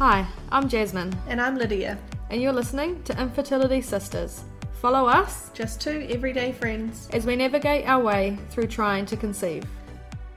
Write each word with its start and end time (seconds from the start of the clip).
Hi, 0.00 0.26
I'm 0.50 0.66
Jasmine, 0.66 1.14
And 1.28 1.38
I'm 1.38 1.58
Lydia, 1.58 1.98
and 2.30 2.40
you're 2.40 2.54
listening 2.54 3.02
to 3.02 3.20
Infertility 3.20 3.82
Sisters. 3.82 4.44
Follow 4.80 5.06
us 5.06 5.50
just 5.52 5.78
two 5.78 6.06
everyday 6.08 6.52
friends. 6.52 7.06
as 7.12 7.26
we 7.26 7.36
navigate 7.36 7.86
our 7.86 8.02
way 8.02 8.38
through 8.48 8.68
trying 8.68 9.04
to 9.04 9.16
conceive. 9.18 9.62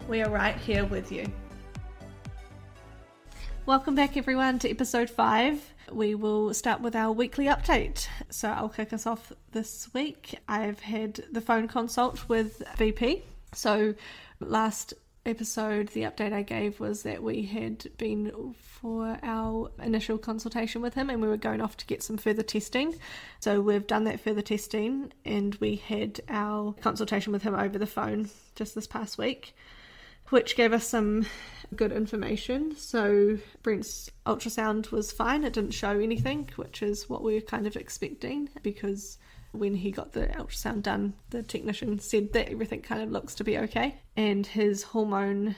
We 0.10 0.22
are 0.22 0.30
right 0.30 0.58
here 0.58 0.84
with 0.84 1.14
you. 1.14 1.32
Welcome 3.66 3.96
back, 3.96 4.18
everyone, 4.18 4.60
to 4.60 4.70
episode 4.70 5.10
five. 5.10 5.64
We 5.90 6.14
will 6.14 6.54
start 6.54 6.82
with 6.82 6.94
our 6.94 7.14
weekly 7.14 7.46
update. 7.46 8.10
So, 8.30 8.50
I'll 8.50 8.68
kick 8.68 8.92
us 8.92 9.08
off 9.08 9.32
this 9.54 9.90
week. 9.94 10.40
I've 10.50 10.82
had 10.82 11.24
the 11.32 11.40
phone 11.40 11.70
consult 11.70 12.28
with 12.28 12.62
VP. 12.76 13.24
So, 13.54 13.96
last 14.42 14.94
episode, 15.26 15.90
the 15.90 16.02
update 16.02 16.34
I 16.34 16.42
gave 16.42 16.80
was 16.80 17.04
that 17.04 17.24
we 17.24 17.44
had 17.44 17.88
been 17.98 18.54
for 18.54 19.18
our 19.24 19.72
initial 19.82 20.18
consultation 20.18 20.82
with 20.82 20.94
him 20.94 21.10
and 21.10 21.22
we 21.22 21.28
were 21.28 21.38
going 21.38 21.62
off 21.62 21.78
to 21.78 21.86
get 21.86 22.04
some 22.04 22.18
further 22.18 22.44
testing. 22.44 22.96
So, 23.40 23.62
we've 23.62 23.88
done 23.88 24.04
that 24.06 24.20
further 24.20 24.42
testing 24.42 25.14
and 25.26 25.56
we 25.56 25.76
had 25.76 26.22
our 26.30 26.74
consultation 26.82 27.32
with 27.34 27.44
him 27.44 27.56
over 27.56 27.78
the 27.78 27.88
phone 27.88 28.30
just 28.56 28.76
this 28.76 28.88
past 28.88 29.18
week 29.18 29.56
which 30.30 30.56
gave 30.56 30.74
us 30.74 30.88
some 30.88 31.26
good 31.76 31.92
information. 31.92 32.76
So 32.76 33.38
Brent's 33.62 34.10
ultrasound 34.26 34.92
was 34.92 35.12
fine, 35.12 35.44
it 35.44 35.54
didn't 35.54 35.74
show 35.74 36.00
anything, 36.00 36.50
which 36.56 36.82
is 36.82 37.10
what 37.10 37.24
we 37.24 37.36
were 37.36 37.42
kind 37.42 37.68
of 37.68 37.76
expecting 37.76 38.50
because 38.62 39.18
when 39.54 39.76
he 39.76 39.92
got 39.92 40.12
the 40.12 40.28
ultrasound 40.28 40.82
done, 40.82 41.14
the 41.30 41.44
technician 41.44 42.00
said 42.00 42.34
that 42.34 42.50
everything 42.50 42.82
kind 42.82 43.02
of 43.02 43.12
looks 43.12 43.36
to 43.36 43.44
be 43.44 43.58
okay. 43.60 44.02
And 44.18 44.46
his 44.46 44.84
hormone 44.84 45.56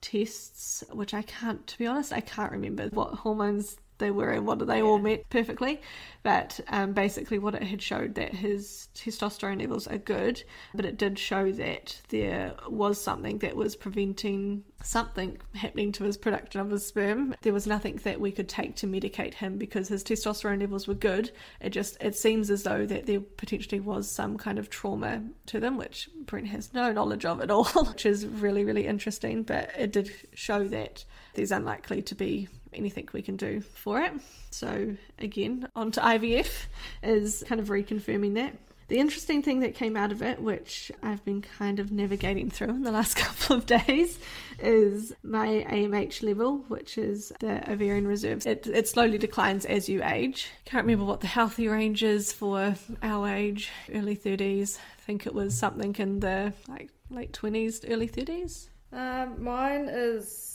tests, 0.00 0.84
which 0.92 1.12
I 1.12 1.22
can't, 1.22 1.66
to 1.66 1.78
be 1.78 1.86
honest, 1.86 2.12
I 2.12 2.20
can't 2.20 2.52
remember 2.52 2.88
what 2.88 3.14
hormones 3.14 3.76
they 4.02 4.10
were 4.10 4.30
and 4.30 4.46
what 4.46 4.66
they 4.66 4.82
all 4.82 4.98
met 4.98 5.28
perfectly. 5.30 5.80
But 6.22 6.60
um, 6.68 6.92
basically, 6.92 7.38
what 7.38 7.54
it 7.54 7.64
had 7.64 7.82
showed 7.82 8.14
that 8.14 8.32
his 8.32 8.88
testosterone 8.94 9.60
levels 9.60 9.88
are 9.88 9.98
good, 9.98 10.42
but 10.72 10.84
it 10.84 10.96
did 10.96 11.18
show 11.18 11.50
that 11.52 12.00
there 12.10 12.54
was 12.68 13.00
something 13.00 13.38
that 13.38 13.56
was 13.56 13.74
preventing 13.74 14.62
something 14.84 15.38
happening 15.54 15.90
to 15.92 16.04
his 16.04 16.16
production 16.16 16.60
of 16.60 16.70
his 16.70 16.86
sperm. 16.86 17.34
There 17.42 17.52
was 17.52 17.66
nothing 17.66 17.96
that 18.04 18.20
we 18.20 18.30
could 18.30 18.48
take 18.48 18.76
to 18.76 18.86
medicate 18.86 19.34
him 19.34 19.58
because 19.58 19.88
his 19.88 20.04
testosterone 20.04 20.60
levels 20.60 20.86
were 20.86 20.94
good. 20.94 21.32
It 21.60 21.70
just 21.70 21.96
it 22.00 22.14
seems 22.14 22.50
as 22.50 22.62
though 22.62 22.86
that 22.86 23.06
there 23.06 23.20
potentially 23.20 23.80
was 23.80 24.08
some 24.08 24.36
kind 24.36 24.58
of 24.60 24.70
trauma 24.70 25.24
to 25.46 25.58
them, 25.58 25.76
which 25.76 26.08
Brent 26.26 26.48
has 26.48 26.72
no 26.72 26.92
knowledge 26.92 27.24
of 27.24 27.40
at 27.40 27.50
all, 27.50 27.64
which 27.88 28.06
is 28.06 28.26
really 28.26 28.64
really 28.64 28.86
interesting. 28.86 29.42
But 29.42 29.70
it 29.76 29.92
did 29.92 30.12
show 30.34 30.68
that 30.68 31.04
there's 31.34 31.52
unlikely 31.52 32.02
to 32.02 32.14
be 32.14 32.48
anything 32.74 33.08
we 33.12 33.22
can 33.22 33.36
do 33.36 33.60
for 33.60 34.00
it. 34.00 34.12
So 34.50 34.96
again, 35.18 35.68
on 35.74 35.92
to 35.92 36.00
IVF 36.00 36.66
is 37.02 37.44
kind 37.46 37.60
of 37.60 37.68
reconfirming 37.68 38.34
that. 38.34 38.54
The 38.92 38.98
interesting 38.98 39.42
thing 39.42 39.60
that 39.60 39.74
came 39.74 39.96
out 39.96 40.12
of 40.12 40.20
it, 40.20 40.42
which 40.42 40.92
I've 41.02 41.24
been 41.24 41.40
kind 41.40 41.78
of 41.78 41.90
navigating 41.90 42.50
through 42.50 42.68
in 42.68 42.82
the 42.82 42.92
last 42.92 43.16
couple 43.16 43.56
of 43.56 43.64
days, 43.64 44.18
is 44.58 45.14
my 45.22 45.64
AMH 45.70 46.22
level, 46.22 46.58
which 46.68 46.98
is 46.98 47.32
the 47.40 47.70
ovarian 47.72 48.06
reserves. 48.06 48.44
It, 48.44 48.66
it 48.66 48.88
slowly 48.88 49.16
declines 49.16 49.64
as 49.64 49.88
you 49.88 50.02
age. 50.04 50.50
Can't 50.66 50.84
remember 50.84 51.06
what 51.06 51.20
the 51.20 51.26
healthy 51.26 51.68
range 51.68 52.02
is 52.02 52.32
for 52.32 52.74
our 53.02 53.28
age, 53.28 53.70
early 53.94 54.14
30s. 54.14 54.76
I 54.98 55.00
think 55.00 55.26
it 55.26 55.32
was 55.32 55.56
something 55.56 55.96
in 55.98 56.20
the 56.20 56.52
like 56.68 56.90
late 57.08 57.32
20s, 57.32 57.90
early 57.90 58.08
30s. 58.08 58.68
Um, 58.92 59.42
mine 59.42 59.88
is 59.88 60.51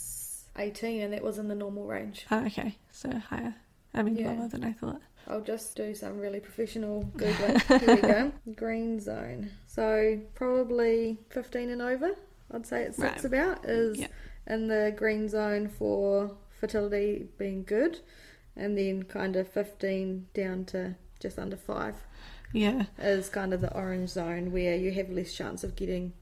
18, 0.57 1.01
and 1.01 1.13
that 1.13 1.23
was 1.23 1.37
in 1.37 1.47
the 1.47 1.55
normal 1.55 1.85
range. 1.85 2.25
Oh, 2.31 2.45
okay, 2.45 2.77
so 2.91 3.09
higher. 3.11 3.55
I 3.93 4.03
mean, 4.03 4.15
Yeah. 4.17 4.31
lower 4.33 4.47
than 4.47 4.63
I 4.63 4.73
thought. 4.73 5.01
I'll 5.27 5.41
just 5.41 5.75
do 5.75 5.93
some 5.93 6.19
really 6.19 6.39
professional 6.39 7.03
Googling. 7.17 7.79
Here 7.81 7.95
we 7.95 8.01
go. 8.01 8.31
Green 8.55 8.99
zone. 8.99 9.49
So 9.65 10.19
probably 10.35 11.19
15 11.29 11.69
and 11.69 11.81
over, 11.81 12.11
I'd 12.51 12.65
say 12.65 12.83
it 12.83 12.95
sits 12.95 12.99
Right. 12.99 13.25
about, 13.25 13.65
is 13.65 13.99
Yeah. 13.99 14.07
in 14.47 14.67
the 14.67 14.93
green 14.95 15.27
zone 15.27 15.67
for 15.67 16.37
fertility 16.49 17.27
being 17.37 17.63
good, 17.63 17.99
and 18.55 18.77
then 18.77 19.03
kind 19.03 19.35
of 19.35 19.47
15 19.49 20.27
down 20.33 20.65
to 20.65 20.95
just 21.19 21.37
under 21.37 21.57
5 21.57 21.95
Yeah. 22.53 22.85
is 22.97 23.27
kind 23.29 23.53
of 23.53 23.61
the 23.61 23.73
orange 23.75 24.09
zone 24.09 24.51
where 24.53 24.75
you 24.77 24.91
have 24.93 25.09
less 25.09 25.33
chance 25.33 25.63
of 25.63 25.75
getting 25.75 26.13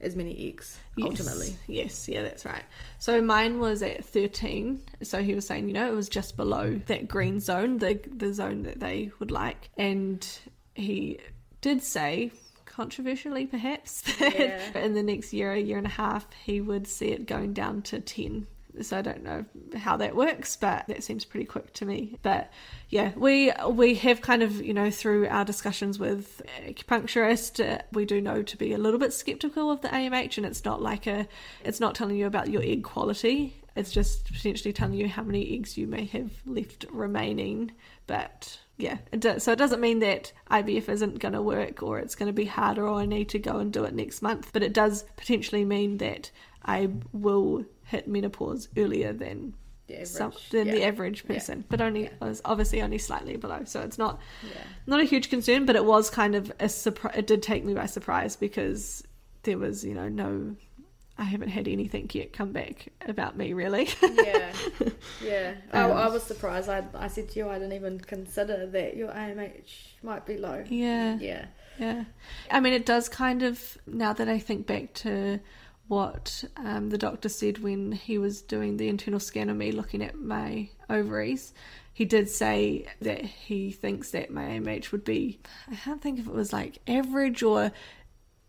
as 0.00 0.14
many 0.16 0.48
eggs 0.48 0.78
Yes. 0.96 1.08
ultimately. 1.08 1.56
Yes, 1.66 2.08
yeah, 2.08 2.22
that's 2.22 2.44
right. 2.44 2.64
So 2.98 3.22
mine 3.22 3.58
was 3.58 3.82
at 3.82 4.04
13. 4.04 4.80
So 5.02 5.22
he 5.22 5.34
was 5.34 5.46
saying, 5.46 5.68
you 5.68 5.74
know, 5.74 5.86
it 5.90 5.94
was 5.96 6.08
just 6.08 6.36
below 6.36 6.80
that 6.86 7.08
green 7.08 7.40
zone, 7.40 7.78
the 7.78 7.98
the 8.14 8.32
zone 8.34 8.62
that 8.64 8.80
they 8.80 9.10
would 9.18 9.30
like. 9.30 9.70
And 9.78 10.26
he 10.74 11.18
did 11.60 11.82
say, 11.82 12.32
controversially 12.66 13.46
perhaps, 13.46 14.02
that 14.18 14.38
Yeah. 14.38 14.78
in 14.78 14.94
the 14.94 15.02
next 15.02 15.32
year, 15.32 15.52
a 15.52 15.60
year 15.60 15.78
and 15.78 15.86
a 15.86 15.90
half, 15.90 16.26
he 16.44 16.60
would 16.60 16.86
see 16.86 17.06
it 17.08 17.26
going 17.26 17.52
down 17.54 17.82
to 17.82 18.00
10. 18.00 18.46
So 18.82 18.98
I 18.98 19.02
don't 19.02 19.22
know 19.22 19.44
how 19.76 19.96
that 19.98 20.16
works, 20.16 20.56
but 20.56 20.86
that 20.88 21.04
seems 21.04 21.24
pretty 21.24 21.46
quick 21.46 21.72
to 21.74 21.86
me. 21.86 22.18
But 22.22 22.50
yeah, 22.88 23.12
we 23.16 23.52
we 23.70 23.94
have 23.96 24.20
kind 24.20 24.42
of 24.42 24.60
you 24.60 24.74
know 24.74 24.90
through 24.90 25.28
our 25.28 25.44
discussions 25.44 25.98
with 25.98 26.42
acupuncturist, 26.66 27.64
uh, 27.64 27.82
we 27.92 28.04
do 28.04 28.20
know 28.20 28.42
to 28.42 28.56
be 28.56 28.72
a 28.72 28.78
little 28.78 28.98
bit 28.98 29.12
skeptical 29.12 29.70
of 29.70 29.80
the 29.80 29.88
AMH, 29.88 30.36
and 30.36 30.46
it's 30.46 30.64
not 30.64 30.82
like 30.82 31.06
a, 31.06 31.28
it's 31.64 31.80
not 31.80 31.94
telling 31.94 32.16
you 32.16 32.26
about 32.26 32.50
your 32.50 32.62
egg 32.62 32.82
quality. 32.82 33.62
It's 33.76 33.90
just 33.90 34.32
potentially 34.32 34.72
telling 34.72 34.94
you 34.94 35.08
how 35.08 35.22
many 35.22 35.56
eggs 35.56 35.76
you 35.76 35.86
may 35.86 36.04
have 36.06 36.30
left 36.46 36.86
remaining. 36.90 37.72
But 38.06 38.58
yeah, 38.76 38.98
it 39.12 39.20
does, 39.20 39.42
so 39.42 39.52
it 39.52 39.58
doesn't 39.58 39.80
mean 39.80 39.98
that 40.00 40.32
IVF 40.50 40.88
isn't 40.88 41.18
going 41.18 41.34
to 41.34 41.42
work 41.42 41.82
or 41.82 41.98
it's 41.98 42.14
going 42.14 42.28
to 42.28 42.32
be 42.32 42.44
harder 42.44 42.86
or 42.86 43.00
I 43.00 43.06
need 43.06 43.28
to 43.30 43.38
go 43.38 43.58
and 43.58 43.72
do 43.72 43.84
it 43.84 43.94
next 43.94 44.22
month. 44.22 44.50
But 44.52 44.62
it 44.62 44.72
does 44.72 45.04
potentially 45.16 45.64
mean 45.64 45.98
that 45.98 46.30
I 46.64 46.90
will 47.12 47.64
hit 47.84 48.08
menopause 48.08 48.68
earlier 48.76 49.12
than 49.12 49.54
The 49.86 49.94
average. 49.96 50.08
some, 50.08 50.32
than 50.50 50.68
the 50.68 50.84
average 50.84 51.26
person, 51.26 51.64
but 51.68 51.80
only 51.80 52.04
Yeah. 52.04 52.10
was 52.20 52.40
obviously 52.44 52.80
only 52.82 52.98
slightly 52.98 53.36
below. 53.36 53.62
So 53.64 53.80
it's 53.80 53.98
not 53.98 54.20
Yeah. 54.42 54.62
not 54.86 55.00
a 55.00 55.04
huge 55.04 55.28
concern, 55.30 55.66
but 55.66 55.76
it 55.76 55.84
was 55.84 56.10
kind 56.10 56.34
of 56.34 56.50
a 56.60 56.68
surprise. 56.68 57.14
It 57.16 57.26
did 57.26 57.42
take 57.42 57.64
me 57.64 57.74
by 57.74 57.86
surprise 57.86 58.36
because 58.36 59.04
there 59.42 59.58
was 59.58 59.84
you 59.84 59.94
know 59.94 60.08
no. 60.08 60.56
I 61.16 61.22
haven't 61.22 61.50
had 61.50 61.68
anything 61.68 62.10
yet 62.12 62.32
come 62.32 62.50
back 62.50 62.88
about 63.06 63.36
me 63.36 63.52
really. 63.52 63.88
yeah, 64.02 64.52
yeah. 65.22 65.54
I, 65.72 65.82
Um, 65.82 65.92
I 65.92 66.08
was 66.08 66.24
surprised. 66.24 66.68
I, 66.68 66.82
I 66.92 67.06
said 67.06 67.28
to 67.30 67.38
you, 67.38 67.48
I 67.48 67.54
didn't 67.60 67.74
even 67.74 68.00
consider 68.00 68.66
that 68.66 68.96
your 68.96 69.10
AMH 69.12 69.92
might 70.02 70.26
be 70.26 70.38
low. 70.38 70.64
yeah, 70.68 71.16
Yeah, 71.20 71.44
yeah. 71.78 72.04
I 72.50 72.58
mean, 72.58 72.72
it 72.72 72.84
does 72.84 73.08
kind 73.08 73.44
of 73.44 73.78
now 73.86 74.12
that 74.12 74.28
I 74.28 74.40
think 74.40 74.66
back 74.66 74.92
to 75.04 75.38
what 75.88 76.44
um, 76.56 76.88
the 76.90 76.98
doctor 76.98 77.28
said 77.28 77.58
when 77.58 77.92
he 77.92 78.18
was 78.18 78.42
doing 78.42 78.76
the 78.76 78.88
internal 78.88 79.20
scan 79.20 79.50
of 79.50 79.56
me, 79.56 79.72
looking 79.72 80.02
at 80.02 80.18
my 80.18 80.68
ovaries. 80.88 81.52
He 81.92 82.04
did 82.04 82.28
say 82.28 82.86
that 83.02 83.24
he 83.24 83.70
thinks 83.70 84.10
that 84.12 84.30
my 84.30 84.42
AMH 84.44 84.90
would 84.92 85.04
be. 85.04 85.40
I 85.70 85.76
can't 85.76 86.02
think 86.02 86.18
if 86.18 86.26
it 86.26 86.32
was 86.34 86.52
like 86.52 86.78
average 86.88 87.42
or. 87.42 87.70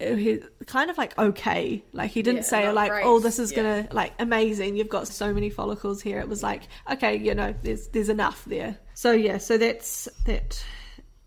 uh, 0.01 0.15
He 0.15 0.39
kind 0.65 0.89
of 0.89 0.97
like 0.97 1.17
okay, 1.17 1.83
like 1.93 2.11
he 2.11 2.21
didn't 2.21 2.37
Yeah, 2.43 2.43
say 2.43 2.71
like, 2.71 2.89
great. 2.91 3.05
oh, 3.05 3.19
this 3.19 3.37
is 3.37 3.51
Yeah. 3.51 3.55
gonna 3.57 3.87
like 3.91 4.13
amazing. 4.19 4.75
You've 4.77 4.89
got 4.89 5.07
so 5.07 5.33
many 5.33 5.49
follicles 5.49 6.01
here. 6.01 6.19
It 6.19 6.27
was 6.27 6.41
like, 6.41 6.63
okay, 6.91 7.17
you 7.17 7.35
know, 7.35 7.53
there's 7.63 7.87
there's 7.89 8.09
enough 8.09 8.43
there. 8.45 8.77
So 8.95 9.11
yeah, 9.11 9.37
so 9.37 9.57
that's 9.57 10.09
that 10.25 10.65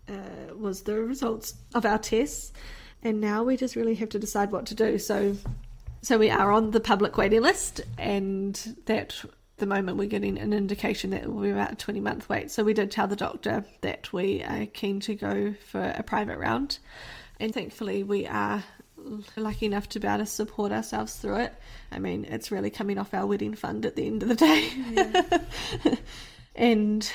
uh, 0.09 0.55
was 0.55 0.81
the 0.83 0.95
results 1.01 1.53
of 1.73 1.85
our 1.85 1.97
tests, 1.99 2.51
and 3.01 3.21
now 3.21 3.43
we 3.43 3.55
just 3.57 3.75
really 3.75 3.95
have 3.95 4.09
to 4.09 4.19
decide 4.19 4.51
what 4.51 4.65
to 4.67 4.75
do. 4.75 4.97
So, 4.99 5.35
so 6.01 6.17
we 6.17 6.29
are 6.29 6.51
on 6.51 6.71
the 6.71 6.79
public 6.79 7.17
waiting 7.17 7.41
list, 7.41 7.81
and 7.97 8.77
that 8.85 9.23
the 9.57 9.65
moment 9.65 9.97
we're 9.97 10.07
getting 10.07 10.37
an 10.37 10.53
indication 10.53 11.09
that 11.11 11.27
we're 11.27 11.53
about 11.53 11.73
a 11.73 11.75
20 11.75 11.99
month 11.99 12.29
wait. 12.29 12.49
So 12.49 12.63
we 12.63 12.73
did 12.73 12.91
tell 12.91 13.07
the 13.07 13.15
doctor 13.15 13.65
that 13.81 14.11
we 14.13 14.41
are 14.43 14.65
keen 14.65 14.99
to 15.01 15.15
go 15.15 15.53
for 15.65 15.93
a 15.95 16.03
private 16.03 16.37
round, 16.37 16.79
and 17.39 17.53
thankfully 17.53 18.03
we 18.03 18.25
are 18.25 18.63
lucky 19.35 19.65
enough 19.65 19.89
to 19.89 19.99
be 19.99 20.07
able 20.07 20.19
to 20.19 20.25
support 20.25 20.71
ourselves 20.71 21.15
through 21.15 21.37
it. 21.37 21.53
I 21.91 21.99
mean, 21.99 22.25
it's 22.25 22.51
really 22.51 22.69
coming 22.69 22.97
off 22.97 23.13
our 23.13 23.25
wedding 23.25 23.55
fund 23.55 23.85
at 23.85 23.95
the 23.95 24.05
end 24.05 24.23
of 24.23 24.29
the 24.29 24.35
day. 24.35 25.97
and 26.55 27.09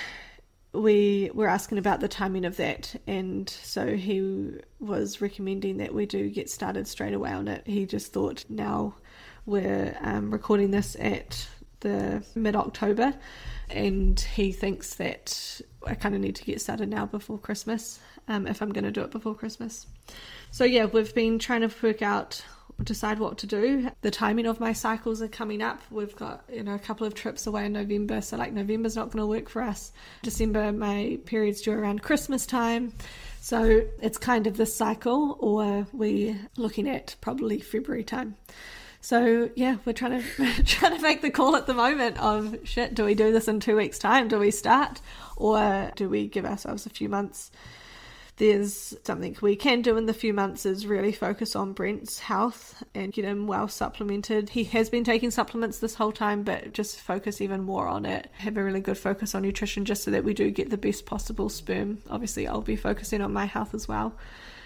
we 0.74 1.30
were 1.34 1.48
asking 1.48 1.78
about 1.78 2.00
the 2.00 2.08
timing 2.08 2.44
of 2.44 2.56
that, 2.56 2.94
and 3.06 3.48
so 3.48 3.96
he 3.96 4.52
was 4.80 5.20
recommending 5.20 5.78
that 5.78 5.94
we 5.94 6.06
do 6.06 6.28
get 6.28 6.50
started 6.50 6.88
straight 6.88 7.14
away 7.14 7.30
on 7.30 7.48
it. 7.48 7.62
He 7.66 7.86
just 7.86 8.12
thought 8.12 8.44
now 8.48 8.94
we're 9.46 9.96
um, 10.00 10.30
recording 10.30 10.70
this 10.70 10.96
at 10.98 11.46
the 11.80 12.24
mid 12.34 12.56
October, 12.56 13.14
and 13.70 14.18
he 14.18 14.52
thinks 14.52 14.94
that 14.94 15.60
I 15.86 15.94
kind 15.94 16.14
of 16.14 16.20
need 16.20 16.36
to 16.36 16.44
get 16.44 16.60
started 16.60 16.88
now 16.88 17.06
before 17.06 17.38
Christmas 17.38 18.00
um, 18.28 18.46
if 18.46 18.60
I'm 18.60 18.72
going 18.72 18.84
to 18.84 18.90
do 18.90 19.02
it 19.02 19.10
before 19.10 19.34
Christmas. 19.34 19.86
So 20.50 20.64
yeah, 20.64 20.86
we've 20.86 21.14
been 21.14 21.38
trying 21.38 21.68
to 21.68 21.74
work 21.82 22.02
out 22.02 22.44
decide 22.82 23.18
what 23.18 23.38
to 23.38 23.46
do. 23.46 23.90
The 24.00 24.10
timing 24.10 24.46
of 24.46 24.60
my 24.60 24.72
cycles 24.72 25.22
are 25.22 25.28
coming 25.28 25.62
up. 25.62 25.80
We've 25.90 26.14
got 26.16 26.44
you 26.52 26.62
know 26.62 26.74
a 26.74 26.78
couple 26.78 27.06
of 27.06 27.14
trips 27.14 27.46
away 27.46 27.66
in 27.66 27.72
November, 27.72 28.20
so 28.20 28.36
like 28.36 28.52
November's 28.52 28.96
not 28.96 29.10
going 29.10 29.22
to 29.22 29.26
work 29.26 29.48
for 29.48 29.62
us. 29.62 29.92
December, 30.22 30.72
my 30.72 31.18
period's 31.24 31.62
due 31.62 31.72
around 31.72 32.02
Christmas 32.02 32.46
time. 32.46 32.92
So 33.40 33.82
it's 34.00 34.18
kind 34.18 34.46
of 34.46 34.56
this 34.56 34.74
cycle, 34.74 35.36
or 35.38 35.86
we're 35.92 36.48
looking 36.56 36.88
at 36.88 37.16
probably 37.20 37.60
February 37.60 38.04
time. 38.04 38.36
So 39.00 39.50
yeah, 39.54 39.76
we're 39.84 39.92
trying 39.92 40.22
to 40.36 40.62
trying 40.64 40.96
to 40.96 41.02
make 41.02 41.20
the 41.20 41.30
call 41.30 41.54
at 41.56 41.66
the 41.66 41.74
moment 41.74 42.18
of 42.18 42.56
shit. 42.64 42.94
Do 42.94 43.04
we 43.04 43.14
do 43.14 43.32
this 43.32 43.48
in 43.48 43.60
two 43.60 43.76
weeks' 43.76 43.98
time? 43.98 44.28
Do 44.28 44.38
we 44.38 44.50
start, 44.50 45.00
or 45.36 45.92
do 45.94 46.08
we 46.08 46.26
give 46.26 46.46
ourselves 46.46 46.86
a 46.86 46.90
few 46.90 47.08
months? 47.08 47.50
There's 48.36 48.96
something 49.04 49.36
we 49.40 49.54
can 49.54 49.80
do 49.82 49.96
in 49.96 50.06
the 50.06 50.12
few 50.12 50.34
months 50.34 50.66
is 50.66 50.88
really 50.88 51.12
focus 51.12 51.54
on 51.54 51.72
Brent's 51.72 52.18
health 52.18 52.82
and 52.92 53.12
get 53.12 53.24
him 53.24 53.46
well 53.46 53.68
supplemented. 53.68 54.50
He 54.50 54.64
has 54.64 54.90
been 54.90 55.04
taking 55.04 55.30
supplements 55.30 55.78
this 55.78 55.94
whole 55.94 56.10
time, 56.10 56.42
but 56.42 56.72
just 56.72 56.98
focus 57.00 57.40
even 57.40 57.62
more 57.62 57.86
on 57.86 58.04
it. 58.04 58.28
Have 58.38 58.56
a 58.56 58.64
really 58.64 58.80
good 58.80 58.98
focus 58.98 59.36
on 59.36 59.42
nutrition 59.42 59.84
just 59.84 60.02
so 60.02 60.10
that 60.10 60.24
we 60.24 60.34
do 60.34 60.50
get 60.50 60.70
the 60.70 60.76
best 60.76 61.06
possible 61.06 61.48
sperm. 61.48 61.98
Obviously, 62.10 62.48
I'll 62.48 62.60
be 62.60 62.74
focusing 62.74 63.20
on 63.20 63.32
my 63.32 63.44
health 63.44 63.72
as 63.72 63.86
well. 63.86 64.14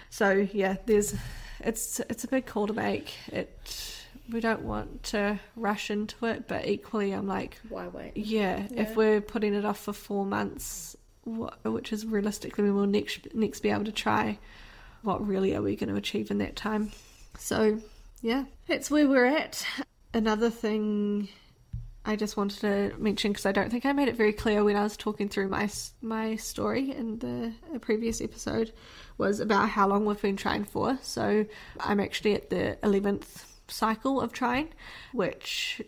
So 0.09 0.47
yeah, 0.51 0.77
there's 0.87 1.13
it's 1.59 1.99
it's 2.09 2.23
a 2.23 2.27
big 2.27 2.47
call 2.47 2.65
to 2.65 2.73
make. 2.73 3.13
It 3.27 3.95
we 4.31 4.39
don't 4.39 4.61
want 4.63 5.03
to 5.03 5.39
rush 5.55 5.91
into 5.91 6.25
it, 6.25 6.47
but 6.47 6.67
equally, 6.67 7.11
I'm 7.11 7.27
like, 7.27 7.59
why 7.69 7.87
wait? 7.87 8.17
Yeah, 8.17 8.65
Yeah. 8.71 8.81
if 8.81 8.95
we're 8.95 9.21
putting 9.21 9.53
it 9.53 9.65
off 9.65 9.79
for 9.79 9.93
four 9.93 10.25
months, 10.25 10.95
what, 11.37 11.63
which 11.63 11.93
is 11.93 12.05
realistically 12.05 12.63
we 12.63 12.71
will 12.71 12.87
next 12.87 13.33
next 13.33 13.61
be 13.61 13.69
able 13.69 13.85
to 13.85 13.91
try, 13.91 14.39
what 15.01 15.25
really 15.25 15.55
are 15.55 15.61
we 15.61 15.75
going 15.75 15.89
to 15.89 15.95
achieve 15.95 16.31
in 16.31 16.39
that 16.39 16.55
time? 16.55 16.91
So, 17.37 17.79
yeah, 18.21 18.45
that's 18.67 18.91
where 18.91 19.07
we're 19.07 19.25
at. 19.25 19.65
Another 20.13 20.49
thing 20.49 21.29
I 22.05 22.15
just 22.15 22.37
wanted 22.37 22.61
to 22.61 22.97
mention 22.97 23.31
because 23.31 23.45
I 23.45 23.51
don't 23.51 23.69
think 23.69 23.85
I 23.85 23.91
made 23.91 24.07
it 24.07 24.15
very 24.15 24.33
clear 24.33 24.63
when 24.63 24.75
I 24.75 24.83
was 24.83 24.97
talking 24.97 25.29
through 25.29 25.49
my 25.49 25.69
my 26.01 26.35
story 26.37 26.91
in 26.91 27.19
the 27.19 27.53
previous 27.79 28.21
episode 28.21 28.73
was 29.17 29.39
about 29.39 29.69
how 29.69 29.87
long 29.87 30.05
we've 30.05 30.21
been 30.21 30.37
trying 30.37 30.63
for. 30.63 30.97
So 31.01 31.45
I'm 31.79 31.99
actually 31.99 32.33
at 32.33 32.49
the 32.49 32.77
eleventh 32.83 33.45
cycle 33.67 34.19
of 34.19 34.33
trying, 34.33 34.69
which 35.11 35.81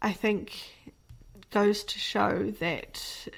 I 0.00 0.12
think 0.12 0.58
goes 1.50 1.84
to 1.84 1.98
show 1.98 2.52
that 2.60 3.28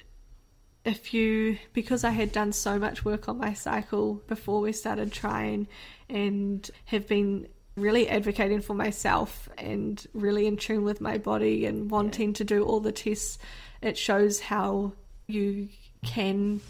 if 0.85 1.13
you 1.13 1.57
because 1.71 2.03
I 2.03 2.09
had 2.09 2.31
done 2.31 2.51
so 2.51 2.77
much 2.77 3.05
work 3.05 3.29
on 3.29 3.37
my 3.37 3.53
cycle 3.53 4.15
before 4.27 4.59
we 4.59 4.73
started 4.73 5.11
trying 5.11 5.67
and 6.09 6.69
have 6.85 7.07
been 7.07 7.47
really 7.75 8.07
advocating 8.09 8.61
for 8.61 8.73
myself 8.73 9.49
and 9.57 10.05
really 10.13 10.45
in 10.45 10.57
tune 10.57 10.83
with 10.83 11.01
my 11.01 11.17
body 11.17 11.65
and 11.65 11.89
wanting 11.89 12.33
to 12.33 12.43
do 12.43 12.63
all 12.63 12.79
the 12.79 12.91
tests 12.91 13.39
it 13.81 13.97
shows 13.97 14.39
how 14.39 14.93
you 15.27 15.69
can 16.03 16.61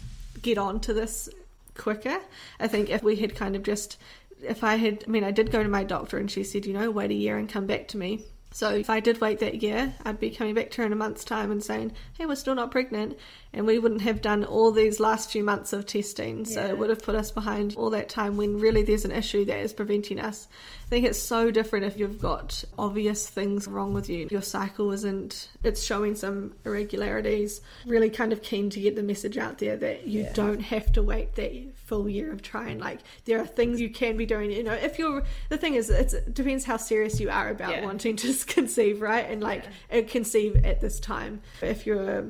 get 0.42 0.58
onto 0.58 0.92
this 0.92 1.28
quicker. 1.76 2.18
I 2.60 2.68
think 2.68 2.90
if 2.90 3.02
we 3.02 3.16
had 3.16 3.34
kind 3.34 3.56
of 3.56 3.62
just 3.62 3.98
if 4.42 4.62
i 4.62 4.76
had 4.76 5.02
i 5.06 5.10
mean 5.10 5.24
i 5.24 5.30
did 5.30 5.50
go 5.50 5.62
to 5.62 5.68
my 5.68 5.84
doctor 5.84 6.18
and 6.18 6.30
she 6.30 6.44
said 6.44 6.66
you 6.66 6.74
know 6.74 6.90
wait 6.90 7.10
a 7.10 7.14
year 7.14 7.38
and 7.38 7.48
come 7.48 7.66
back 7.66 7.88
to 7.88 7.96
me. 7.96 8.20
So 8.54 8.70
if 8.70 8.88
I 8.88 9.00
did 9.00 9.20
wait 9.20 9.40
that 9.40 9.64
year, 9.64 9.94
I'd 10.04 10.20
be 10.20 10.30
coming 10.30 10.54
back 10.54 10.70
to 10.70 10.82
her 10.82 10.86
in 10.86 10.92
a 10.92 10.96
month's 10.96 11.24
time 11.24 11.50
and 11.50 11.60
saying, 11.60 11.90
"Hey, 12.16 12.24
we're 12.24 12.36
still 12.36 12.54
not 12.54 12.70
pregnant," 12.70 13.18
and 13.54 13.66
we 13.66 13.78
wouldn't 13.78 14.02
have 14.02 14.20
done 14.20 14.44
all 14.44 14.70
these 14.72 15.00
last 15.00 15.30
few 15.30 15.42
months 15.44 15.72
of 15.72 15.86
testing. 15.86 16.44
So 16.44 16.60
Yeah. 16.60 16.68
it 16.68 16.78
would 16.78 16.90
have 16.90 17.02
put 17.02 17.14
us 17.14 17.30
behind 17.30 17.74
all 17.76 17.90
that 17.90 18.08
time 18.08 18.36
when 18.36 18.58
really 18.58 18.82
there's 18.82 19.04
an 19.04 19.12
issue 19.12 19.44
that 19.46 19.58
is 19.60 19.72
preventing 19.72 20.18
us. 20.20 20.48
I 20.86 20.88
think 20.90 21.06
it's 21.06 21.18
so 21.18 21.50
different 21.50 21.86
if 21.86 21.98
you've 21.98 22.20
got 22.20 22.62
obvious 22.78 23.26
things 23.28 23.66
wrong 23.66 23.94
with 23.94 24.08
you. 24.10 24.28
Your 24.30 24.42
cycle 24.42 24.92
isn't; 24.92 25.48
it's 25.62 25.82
showing 25.82 26.14
some 26.14 26.52
irregularities. 26.64 27.60
Really, 27.86 28.10
kind 28.10 28.32
of 28.32 28.42
keen 28.42 28.70
to 28.70 28.80
get 28.80 28.94
the 28.96 29.02
message 29.02 29.38
out 29.38 29.58
there 29.58 29.76
that 29.78 30.06
you 30.06 30.22
Yeah. 30.22 30.32
don't 30.34 30.60
have 30.60 30.92
to 30.92 31.02
wait 31.02 31.34
that 31.36 31.52
full 31.86 32.08
year 32.08 32.32
of 32.32 32.42
trying. 32.42 32.78
Like 32.78 33.00
there 33.24 33.40
are 33.40 33.46
things 33.46 33.80
you 33.80 33.88
can 33.90 34.16
be 34.16 34.26
doing. 34.26 34.50
You 34.50 34.62
know, 34.62 34.72
if 34.74 34.98
you're 34.98 35.22
the 35.48 35.56
thing 35.56 35.74
is, 35.74 35.90
it's, 35.90 36.14
it 36.14 36.34
depends 36.34 36.64
how 36.64 36.76
serious 36.76 37.18
you 37.20 37.30
are 37.30 37.48
about 37.50 37.70
Yeah. 37.72 37.84
wanting 37.84 38.16
to 38.16 38.34
conceive, 38.46 39.00
right? 39.00 39.28
And 39.28 39.42
like 39.42 39.64
and 39.90 40.06
conceive 40.06 40.64
at 40.64 40.80
this 40.80 41.00
time. 41.00 41.40
If 41.62 41.86
you're 41.86 42.24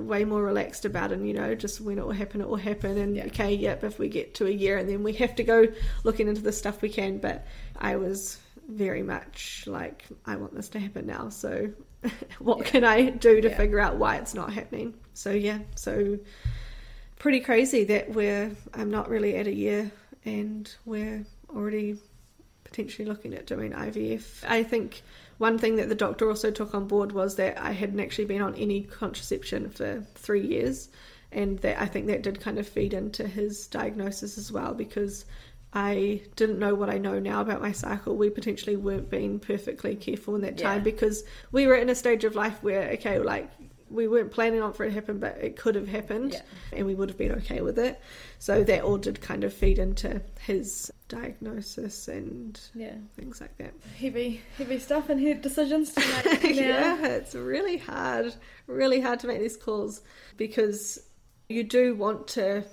way 0.00 0.24
more 0.24 0.42
relaxed 0.42 0.84
about 0.84 1.12
it, 1.12 1.18
and, 1.18 1.26
you 1.28 1.34
know, 1.34 1.54
just 1.54 1.80
when 1.80 1.98
it 1.98 2.04
will 2.04 2.12
happen, 2.12 2.40
it 2.40 2.48
will 2.48 2.56
happen. 2.56 2.96
And 2.98 3.16
Yeah. 3.16 3.26
okay, 3.26 3.54
yep, 3.54 3.84
if 3.84 3.98
we 3.98 4.08
get 4.08 4.34
to 4.34 4.46
a 4.46 4.50
year 4.50 4.78
and 4.78 4.88
then 4.88 5.02
we 5.02 5.12
have 5.14 5.34
to 5.36 5.44
go 5.44 5.66
looking 6.04 6.28
into 6.28 6.40
the 6.42 6.52
stuff 6.52 6.82
we 6.82 6.88
can. 6.88 7.18
But 7.18 7.46
I 7.76 7.96
was 7.96 8.38
very 8.68 9.02
much 9.02 9.64
like, 9.66 10.04
I 10.26 10.36
want 10.36 10.54
this 10.54 10.68
to 10.70 10.78
happen 10.78 11.06
now. 11.06 11.30
So 11.30 11.70
what 12.38 12.58
Yeah. 12.58 12.64
can 12.64 12.84
I 12.84 13.10
do 13.10 13.40
to 13.40 13.48
Yeah. 13.48 13.56
figure 13.56 13.80
out 13.80 13.96
why 13.96 14.16
it's 14.16 14.34
not 14.34 14.52
happening? 14.52 14.94
So 15.14 15.30
yeah, 15.30 15.60
so 15.74 16.18
pretty 17.16 17.40
crazy 17.40 17.84
that 17.84 18.10
we're 18.10 18.50
I'm 18.74 18.90
not 18.90 19.08
really 19.08 19.34
at 19.36 19.46
a 19.46 19.54
year 19.54 19.90
and 20.24 20.72
we're 20.84 21.24
already 21.50 21.96
potentially 22.64 23.08
looking 23.08 23.34
at 23.34 23.46
doing 23.46 23.72
IVF. 23.72 24.44
I 24.46 24.62
think 24.62 25.02
one 25.38 25.58
thing 25.58 25.76
that 25.76 25.88
the 25.88 25.94
doctor 25.94 26.28
also 26.28 26.50
took 26.50 26.74
on 26.74 26.86
board 26.86 27.12
was 27.12 27.36
that 27.36 27.58
I 27.58 27.72
hadn't 27.72 28.00
actually 28.00 28.26
been 28.26 28.42
on 28.42 28.54
any 28.56 28.82
contraception 28.82 29.70
for 29.70 30.04
three 30.14 30.46
years, 30.46 30.88
and 31.32 31.58
that 31.60 31.80
I 31.80 31.86
think 31.86 32.06
that 32.08 32.22
did 32.22 32.40
kind 32.40 32.58
of 32.58 32.66
feed 32.68 32.92
into 32.94 33.26
his 33.26 33.66
diagnosis 33.68 34.36
as 34.38 34.50
well 34.52 34.74
because 34.74 35.24
I 35.72 36.22
didn't 36.36 36.58
know 36.58 36.74
what 36.74 36.88
I 36.88 36.98
know 36.98 37.18
now 37.18 37.40
about 37.42 37.60
my 37.60 37.72
cycle. 37.72 38.16
We 38.16 38.30
potentially 38.30 38.76
weren't 38.76 39.10
being 39.10 39.38
perfectly 39.38 39.94
careful 39.96 40.34
in 40.34 40.40
that 40.42 40.56
time 40.58 40.78
Yeah. 40.78 40.84
because 40.84 41.24
we 41.52 41.66
were 41.66 41.74
in 41.76 41.90
a 41.90 41.94
stage 41.94 42.24
of 42.24 42.34
life 42.34 42.62
where 42.62 42.90
okay, 42.92 43.18
like 43.18 43.50
we 43.90 44.06
weren't 44.08 44.30
planning 44.30 44.60
on 44.62 44.72
for 44.72 44.84
it 44.84 44.88
to 44.88 44.94
happen, 44.94 45.18
but 45.18 45.36
it 45.38 45.56
could 45.56 45.74
have 45.74 45.88
happened, 45.88 46.32
Yeah. 46.32 46.42
and 46.72 46.86
we 46.86 46.94
would 46.94 47.08
have 47.08 47.18
been 47.18 47.32
okay 47.32 47.60
with 47.62 47.78
it. 47.78 48.00
So 48.38 48.62
that 48.64 48.82
all 48.82 48.98
did 48.98 49.20
kind 49.20 49.44
of 49.44 49.52
feed 49.54 49.78
into 49.78 50.20
his 50.40 50.90
diagnosis 51.08 52.08
and 52.08 52.60
Yeah, 52.74 52.94
things 53.16 53.40
like 53.40 53.56
that. 53.58 53.72
heavy, 53.98 54.40
heavy 54.56 54.78
stuff 54.78 55.08
and 55.08 55.20
heavy 55.20 55.40
decisions 55.40 55.92
to 55.94 56.00
make 56.00 56.42
now. 56.42 56.50
yeah, 56.50 57.06
it's 57.06 57.34
really 57.34 57.76
hard, 57.78 58.34
really 58.66 59.00
hard 59.00 59.20
to 59.20 59.26
make 59.26 59.40
these 59.40 59.56
calls 59.56 60.02
because 60.36 60.98
you 61.48 61.64
do 61.64 61.94
want 61.94 62.28
to 62.28 62.64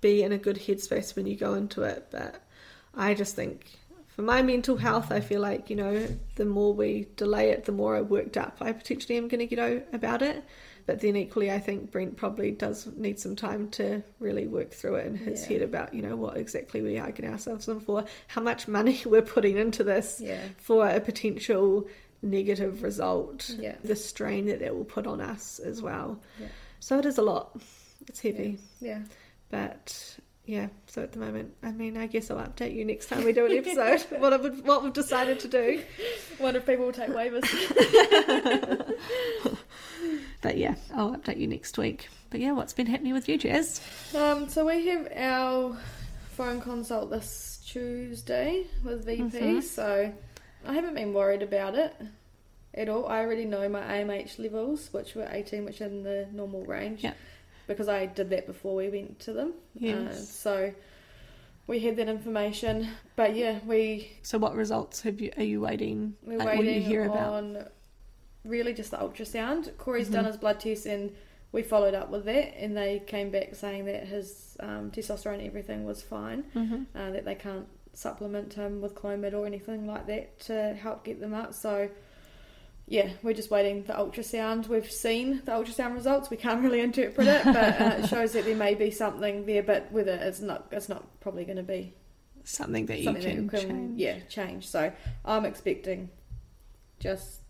be 0.00 0.22
in 0.22 0.32
a 0.32 0.38
good 0.38 0.56
headspace 0.56 1.14
when 1.16 1.26
you 1.26 1.36
go 1.36 1.54
into 1.54 1.82
it. 1.82 2.08
But 2.10 2.42
I 2.94 3.14
just 3.14 3.36
think 3.36 3.78
for 4.14 4.22
my 4.22 4.42
mental 4.42 4.76
health, 4.76 5.10
I 5.10 5.20
feel 5.20 5.40
like, 5.40 5.70
you 5.70 5.76
know, 5.76 6.06
the 6.36 6.44
more 6.44 6.72
we 6.72 7.08
delay 7.16 7.50
it, 7.50 7.64
the 7.64 7.72
more 7.72 7.96
I 7.96 8.00
worked 8.00 8.36
up 8.36 8.58
I 8.60 8.72
potentially 8.72 9.16
am 9.18 9.28
going 9.28 9.40
to 9.40 9.46
get 9.46 9.58
out 9.58 9.82
about 9.92 10.22
it. 10.22 10.44
But 10.86 11.00
then 11.00 11.16
equally, 11.16 11.50
I 11.50 11.58
think 11.58 11.90
Brent 11.90 12.16
probably 12.16 12.50
does 12.50 12.86
need 12.94 13.18
some 13.18 13.34
time 13.36 13.70
to 13.70 14.02
really 14.20 14.46
work 14.46 14.70
through 14.72 14.96
it 14.96 15.06
in 15.06 15.16
his 15.16 15.42
Yeah. 15.42 15.48
head 15.54 15.62
about, 15.62 15.94
you 15.94 16.02
know, 16.02 16.14
what 16.14 16.36
exactly 16.36 16.82
we 16.82 16.98
are 16.98 17.10
getting 17.10 17.30
ourselves 17.32 17.66
in 17.68 17.80
for, 17.80 18.04
how 18.28 18.42
much 18.42 18.68
money 18.68 19.00
we're 19.06 19.22
putting 19.22 19.56
into 19.56 19.82
this 19.82 20.20
Yeah, 20.22 20.42
for 20.58 20.86
a 20.86 21.00
potential 21.00 21.88
negative 22.20 22.82
result, 22.82 23.48
Yeah. 23.58 23.76
the 23.82 23.96
strain 23.96 24.44
that 24.46 24.60
that 24.60 24.76
will 24.76 24.84
put 24.84 25.06
on 25.06 25.20
us 25.22 25.58
as 25.58 25.80
well. 25.80 26.20
So 26.80 26.98
it 26.98 27.06
is 27.06 27.16
a 27.16 27.22
lot. 27.22 27.58
It's 28.06 28.20
heavy, 28.20 28.58
yeah. 28.80 29.00
but 29.50 30.18
yeah. 30.46 30.68
So 30.86 31.02
at 31.02 31.12
the 31.12 31.18
moment, 31.18 31.54
I 31.62 31.70
mean, 31.72 31.96
I 31.96 32.06
guess 32.06 32.30
I'll 32.30 32.38
update 32.38 32.74
you 32.74 32.84
next 32.84 33.06
time 33.08 33.24
we 33.24 33.32
do 33.32 33.46
an 33.46 33.52
episode. 33.52 34.00
what 34.20 34.32
I 34.32 34.36
would, 34.36 34.66
what 34.66 34.82
we've 34.82 34.92
decided 34.92 35.40
to 35.40 35.48
do. 35.48 35.82
Wonder 36.38 36.60
if 36.60 36.66
people 36.66 36.86
will 36.86 36.92
take 36.92 37.10
waivers. 37.10 37.44
But 40.44 40.58
yeah, 40.58 40.74
I'll 40.94 41.16
update 41.16 41.38
you 41.38 41.46
next 41.46 41.78
week. 41.78 42.08
But 42.28 42.38
yeah, 42.38 42.52
what's 42.52 42.74
been 42.74 42.86
happening 42.86 43.14
with 43.14 43.30
you, 43.30 43.38
Jazz? 43.38 43.80
Um, 44.14 44.46
so 44.50 44.66
we 44.66 44.86
have 44.88 45.08
our 45.16 45.74
phone 46.32 46.60
consult 46.60 47.10
this 47.10 47.62
Tuesday 47.66 48.66
with 48.84 49.06
VP. 49.06 49.22
Mhm. 49.38 49.62
So 49.62 50.12
I 50.66 50.72
haven't 50.74 50.96
been 50.96 51.14
worried 51.14 51.40
about 51.42 51.76
it 51.76 51.94
at 52.74 52.90
all. 52.90 53.06
I 53.06 53.20
already 53.20 53.46
know 53.46 53.66
my 53.70 53.80
AMH 53.80 54.38
levels, 54.38 54.92
which 54.92 55.14
were 55.14 55.26
18, 55.30 55.64
which 55.64 55.80
are 55.80 55.86
in 55.86 56.02
the 56.02 56.28
normal 56.30 56.66
range. 56.66 57.02
Yep. 57.02 57.16
Because 57.66 57.88
I 57.88 58.06
did 58.06 58.30
that 58.30 58.46
before 58.46 58.74
we 58.76 58.88
went 58.88 59.18
to 59.20 59.32
them. 59.32 59.54
Uh, 59.82 60.12
so 60.12 60.72
we 61.66 61.80
had 61.80 61.96
that 61.96 62.08
information. 62.08 62.88
But 63.16 63.34
yeah, 63.34 63.60
we 63.66 64.10
So 64.22 64.38
what 64.38 64.54
results 64.54 65.00
have 65.02 65.20
you? 65.20 65.32
Are 65.36 65.42
you 65.42 65.60
waiting? 65.60 66.14
we're 66.22 66.38
like, 66.38 66.54
you 66.54 66.64
waiting 66.66 66.82
hear 66.82 67.04
about? 67.06 67.44
really 68.44 68.74
just 68.74 68.90
the 68.90 68.98
ultrasound. 68.98 69.74
Corey's 69.78 70.08
Mhm. 70.08 70.12
done 70.12 70.24
his 70.26 70.36
blood 70.36 70.60
test 70.60 70.84
and 70.86 71.12
we 71.52 71.62
followed 71.62 71.94
up 71.94 72.10
with 72.10 72.24
that, 72.24 72.52
and 72.58 72.76
they 72.76 72.98
came 73.06 73.30
back 73.30 73.54
saying 73.54 73.84
that 73.84 74.08
his 74.08 74.56
um, 74.58 74.90
testosterone 74.90 75.34
and 75.34 75.46
everything 75.46 75.84
was 75.84 76.02
fine, 76.02 76.42
hmm 76.52 76.82
uh, 76.96 77.10
that 77.12 77.24
they 77.24 77.36
can't 77.36 77.68
supplement 77.92 78.52
him 78.54 78.80
with 78.82 78.94
Clomid 78.96 79.32
or 79.34 79.46
anything 79.46 79.86
like 79.86 80.06
that 80.08 80.38
to 80.40 80.74
help 80.74 81.04
get 81.04 81.20
them 81.20 81.32
up. 81.32 81.54
So, 81.54 81.88
yeah, 82.86 83.10
we're 83.22 83.32
just 83.34 83.50
waiting 83.50 83.82
for 83.82 83.92
ultrasound. 83.94 84.68
We've 84.68 84.90
seen 84.90 85.40
the 85.44 85.52
ultrasound 85.52 85.94
results. 85.94 86.28
We 86.30 86.36
can't 86.36 86.62
really 86.62 86.80
interpret 86.80 87.26
it, 87.26 87.44
but 87.44 87.56
uh, 87.80 87.94
it 88.00 88.08
shows 88.08 88.32
that 88.32 88.44
there 88.44 88.56
may 88.56 88.74
be 88.74 88.90
something 88.90 89.46
there. 89.46 89.62
But 89.62 89.90
whether 89.90 90.12
it's 90.12 90.40
not, 90.40 90.66
it's 90.70 90.88
not 90.88 91.20
probably 91.20 91.44
going 91.44 91.56
to 91.56 91.62
be 91.62 91.94
something 92.44 92.84
that 92.86 92.98
you 92.98 93.04
can, 93.04 93.46
that 93.46 93.60
can 93.60 93.68
change. 93.68 94.00
yeah 94.00 94.18
change. 94.28 94.66
So 94.68 94.92
I'm 95.24 95.44
expecting 95.46 96.10
just 97.00 97.40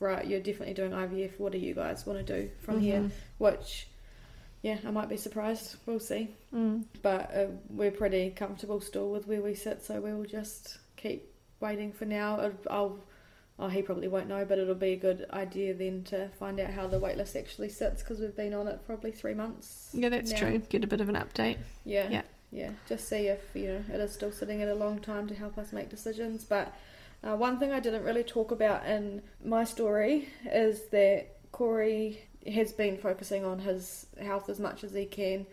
right. 0.00 0.26
You're 0.26 0.40
definitely 0.40 0.74
doing 0.74 0.92
IVF. 0.92 1.38
What 1.38 1.52
do 1.52 1.58
you 1.58 1.74
guys 1.74 2.06
want 2.06 2.24
to 2.26 2.40
do 2.42 2.50
from 2.60 2.80
here? 2.80 3.00
Mhm. 3.00 3.10
Which 3.38 3.86
yeah, 4.62 4.78
I 4.86 4.90
might 4.90 5.08
be 5.08 5.16
surprised. 5.16 5.76
We'll 5.86 6.00
see. 6.00 6.34
Mm. 6.54 6.84
But 7.02 7.34
uh, 7.34 7.46
we're 7.70 7.90
pretty 7.92 8.30
comfortable 8.30 8.80
still 8.80 9.10
with 9.10 9.26
where 9.26 9.40
we 9.40 9.54
sit, 9.54 9.82
so 9.82 10.00
we'll 10.00 10.24
just 10.24 10.78
keep 10.96 11.32
waiting 11.60 11.92
for 11.92 12.04
now. 12.04 12.38
I'll- 12.38 12.52
I'll 12.68 12.98
Oh, 13.62 13.68
he 13.68 13.82
probably 13.82 14.08
won't 14.08 14.26
know, 14.26 14.44
but 14.46 14.58
it'll 14.58 14.74
be 14.74 14.92
a 14.92 14.96
good 14.96 15.26
idea 15.34 15.74
then 15.74 16.02
to 16.04 16.28
find 16.38 16.58
out 16.58 16.70
how 16.70 16.86
the 16.86 16.98
waitlist 16.98 17.36
actually 17.36 17.68
sits 17.68 18.02
because 18.02 18.18
we've 18.18 18.34
been 18.34 18.54
on 18.54 18.66
it 18.66 18.80
probably 18.86 19.12
three 19.12 19.34
months. 19.34 19.90
Yeah, 19.92 20.08
that's 20.08 20.30
now. 20.32 20.38
true. 20.38 20.58
Get 20.70 20.82
a 20.82 20.86
bit 20.86 21.02
of 21.02 21.10
an 21.10 21.14
update. 21.16 21.58
Yeah, 21.84 22.08
Yeah. 22.08 22.22
yeah, 22.50 22.70
Just 22.88 23.06
see 23.06 23.28
if 23.28 23.40
you 23.54 23.66
know 23.66 23.84
it 23.92 24.00
is 24.00 24.12
still 24.12 24.32
sitting 24.32 24.62
at 24.62 24.68
a 24.68 24.74
long 24.74 24.98
time 24.98 25.28
to 25.28 25.34
help 25.34 25.58
us 25.58 25.72
make 25.74 25.90
decisions. 25.90 26.42
But 26.42 26.74
uh, 27.22 27.36
one 27.36 27.58
thing 27.58 27.70
I 27.70 27.80
didn't 27.80 28.02
really 28.02 28.24
talk 28.24 28.50
about 28.50 28.86
in 28.86 29.20
my 29.44 29.64
story 29.64 30.30
is 30.50 30.88
that 30.88 31.36
Corey 31.52 32.22
has 32.50 32.72
been 32.72 32.96
focusing 32.96 33.44
on 33.44 33.58
his 33.58 34.06
health 34.22 34.48
as 34.48 34.58
much 34.58 34.82
as 34.84 34.92
he 34.94 35.04
can 35.04 35.44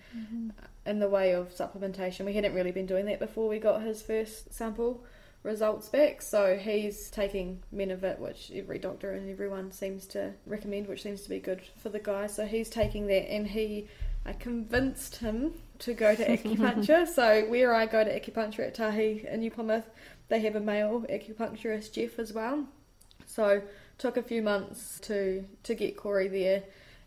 in 0.86 1.00
the 1.00 1.10
way 1.10 1.34
of 1.34 1.54
supplementation. 1.54 2.24
We 2.24 2.32
hadn't 2.32 2.54
really 2.54 2.72
been 2.72 2.86
doing 2.86 3.06
that 3.08 3.20
before 3.20 3.50
we 3.50 3.60
got 3.60 3.82
his 3.82 4.02
first 4.02 4.54
sample 4.54 5.04
results 5.48 5.89
back. 5.89 6.22
So 6.22 6.56
he's 6.58 7.10
taking 7.10 7.63
Menevit, 7.74 8.20
which 8.20 8.51
every 8.54 8.77
doctor 8.77 9.12
and 9.13 9.30
everyone 9.30 9.72
seems 9.72 10.06
to 10.08 10.34
recommend, 10.46 10.88
which 10.88 11.01
seems 11.01 11.22
to 11.24 11.30
be 11.30 11.39
good 11.39 11.62
for 11.82 11.89
the 11.89 12.00
guy. 12.00 12.27
So 12.27 12.46
he's 12.46 12.70
taking 12.70 13.08
that, 13.08 13.32
and 13.32 13.48
he, 13.48 13.88
I 14.25 14.34
convinced 14.34 15.16
him 15.18 15.54
to 15.80 15.94
go 15.94 16.13
to 16.16 16.25
acupuncture. 16.38 17.08
so 17.08 17.46
where 17.50 17.74
I 17.74 17.86
go 17.88 18.04
to 18.04 18.20
acupuncture 18.20 18.68
at 18.68 18.75
Tahi 18.75 19.25
in 19.27 19.39
New 19.39 19.50
Plymouth, 19.51 19.89
they 20.27 20.42
have 20.42 20.56
a 20.56 20.60
male 20.60 21.06
acupuncturist, 21.10 21.94
Jeff, 21.94 22.20
as 22.20 22.34
well. 22.34 22.68
So 23.25 23.62
took 23.98 24.18
a 24.18 24.22
few 24.24 24.42
months 24.44 25.00
to 25.01 25.44
to 25.63 25.74
get 25.74 25.98
Corey 25.98 26.27
there. 26.27 26.63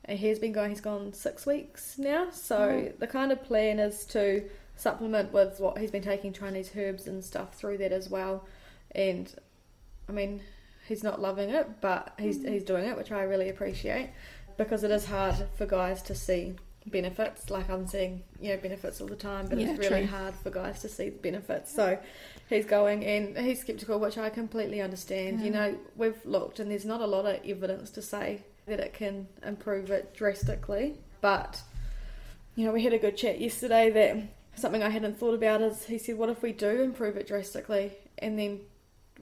And 0.06 0.18
he's 0.18 0.38
been 0.38 0.52
going. 0.52 0.70
He's 0.70 0.80
gone 0.80 1.12
six 1.12 1.44
weeks 1.47 1.99
now. 1.99 2.30
So 2.30 2.56
Oh. 2.59 2.92
the 2.99 3.06
kind 3.06 3.30
of 3.30 3.44
plan 3.44 3.78
is 3.78 4.04
to 4.06 4.49
supplement 4.80 5.32
with 5.32 5.60
what 5.60 5.78
he's 5.78 5.90
been 5.90 6.02
taking 6.02 6.32
Chinese 6.32 6.70
herbs 6.76 7.06
and 7.06 7.22
stuff 7.25 7.54
through 7.54 7.78
that 7.78 7.92
as 7.92 8.08
well. 8.08 8.44
And 8.92 9.32
I 10.08 10.12
mean, 10.12 10.42
he's 10.88 11.02
not 11.04 11.20
loving 11.20 11.50
it, 11.50 11.80
but 11.80 12.14
he's 12.18 12.38
Mm. 12.38 12.52
he's 12.52 12.64
doing 12.64 12.84
it, 12.87 12.96
which 12.96 13.12
I 13.12 13.22
really 13.22 13.49
appreciate 13.49 14.10
because 14.56 14.82
it 14.84 14.90
is 14.90 15.04
hard 15.06 15.37
for 15.56 15.66
guys 15.66 16.02
to 16.02 16.14
see 16.14 16.54
benefits. 16.87 17.50
Like 17.50 17.68
I'm 17.70 17.87
seeing, 17.87 18.22
you 18.40 18.50
know, 18.50 18.56
benefits 18.56 19.00
all 19.00 19.06
the 19.06 19.16
time, 19.16 19.46
but 19.49 19.58
Yeah, 19.58 19.70
it's 19.70 19.78
really 19.78 20.06
true. 20.06 20.16
hard 20.16 20.34
for 20.34 20.50
guys 20.50 20.80
to 20.82 20.88
see 20.88 21.10
the 21.10 21.18
benefits. 21.18 21.72
So 21.75 21.99
he's 22.49 22.64
going 22.66 23.04
and 23.04 23.37
he's 23.38 23.60
skeptical, 23.60 23.99
which 24.00 24.18
I 24.18 24.30
completely 24.30 24.80
understand. 24.80 25.40
You 25.40 25.50
know, 25.50 25.78
we've 25.96 26.25
looked 26.25 26.58
and 26.58 26.70
there's 26.70 26.84
not 26.87 27.00
a 27.00 27.06
lot 27.06 27.26
of 27.26 27.38
evidence 27.46 27.90
to 27.90 28.02
say 28.02 28.42
that 28.66 28.80
it 28.80 28.92
can 28.94 29.28
improve 29.44 29.90
it 29.90 30.14
drastically, 30.14 30.96
but 31.20 31.60
you 32.56 32.66
know, 32.66 32.72
we 32.72 32.82
had 32.82 32.92
a 32.92 32.99
good 32.99 33.16
chat 33.16 33.40
yesterday 33.40 33.90
that 33.90 34.16
something 34.57 34.83
I 34.83 34.90
hadn't 34.90 35.19
thought 35.19 35.35
about 35.35 35.61
is 35.62 35.85
he 35.85 35.99
said, 35.99 36.19
What 36.19 36.28
if 36.28 36.42
we 36.42 36.52
do 36.52 36.83
improve 36.83 37.16
it 37.16 37.26
drastically 37.26 37.92
and 38.19 38.38
then 38.38 38.61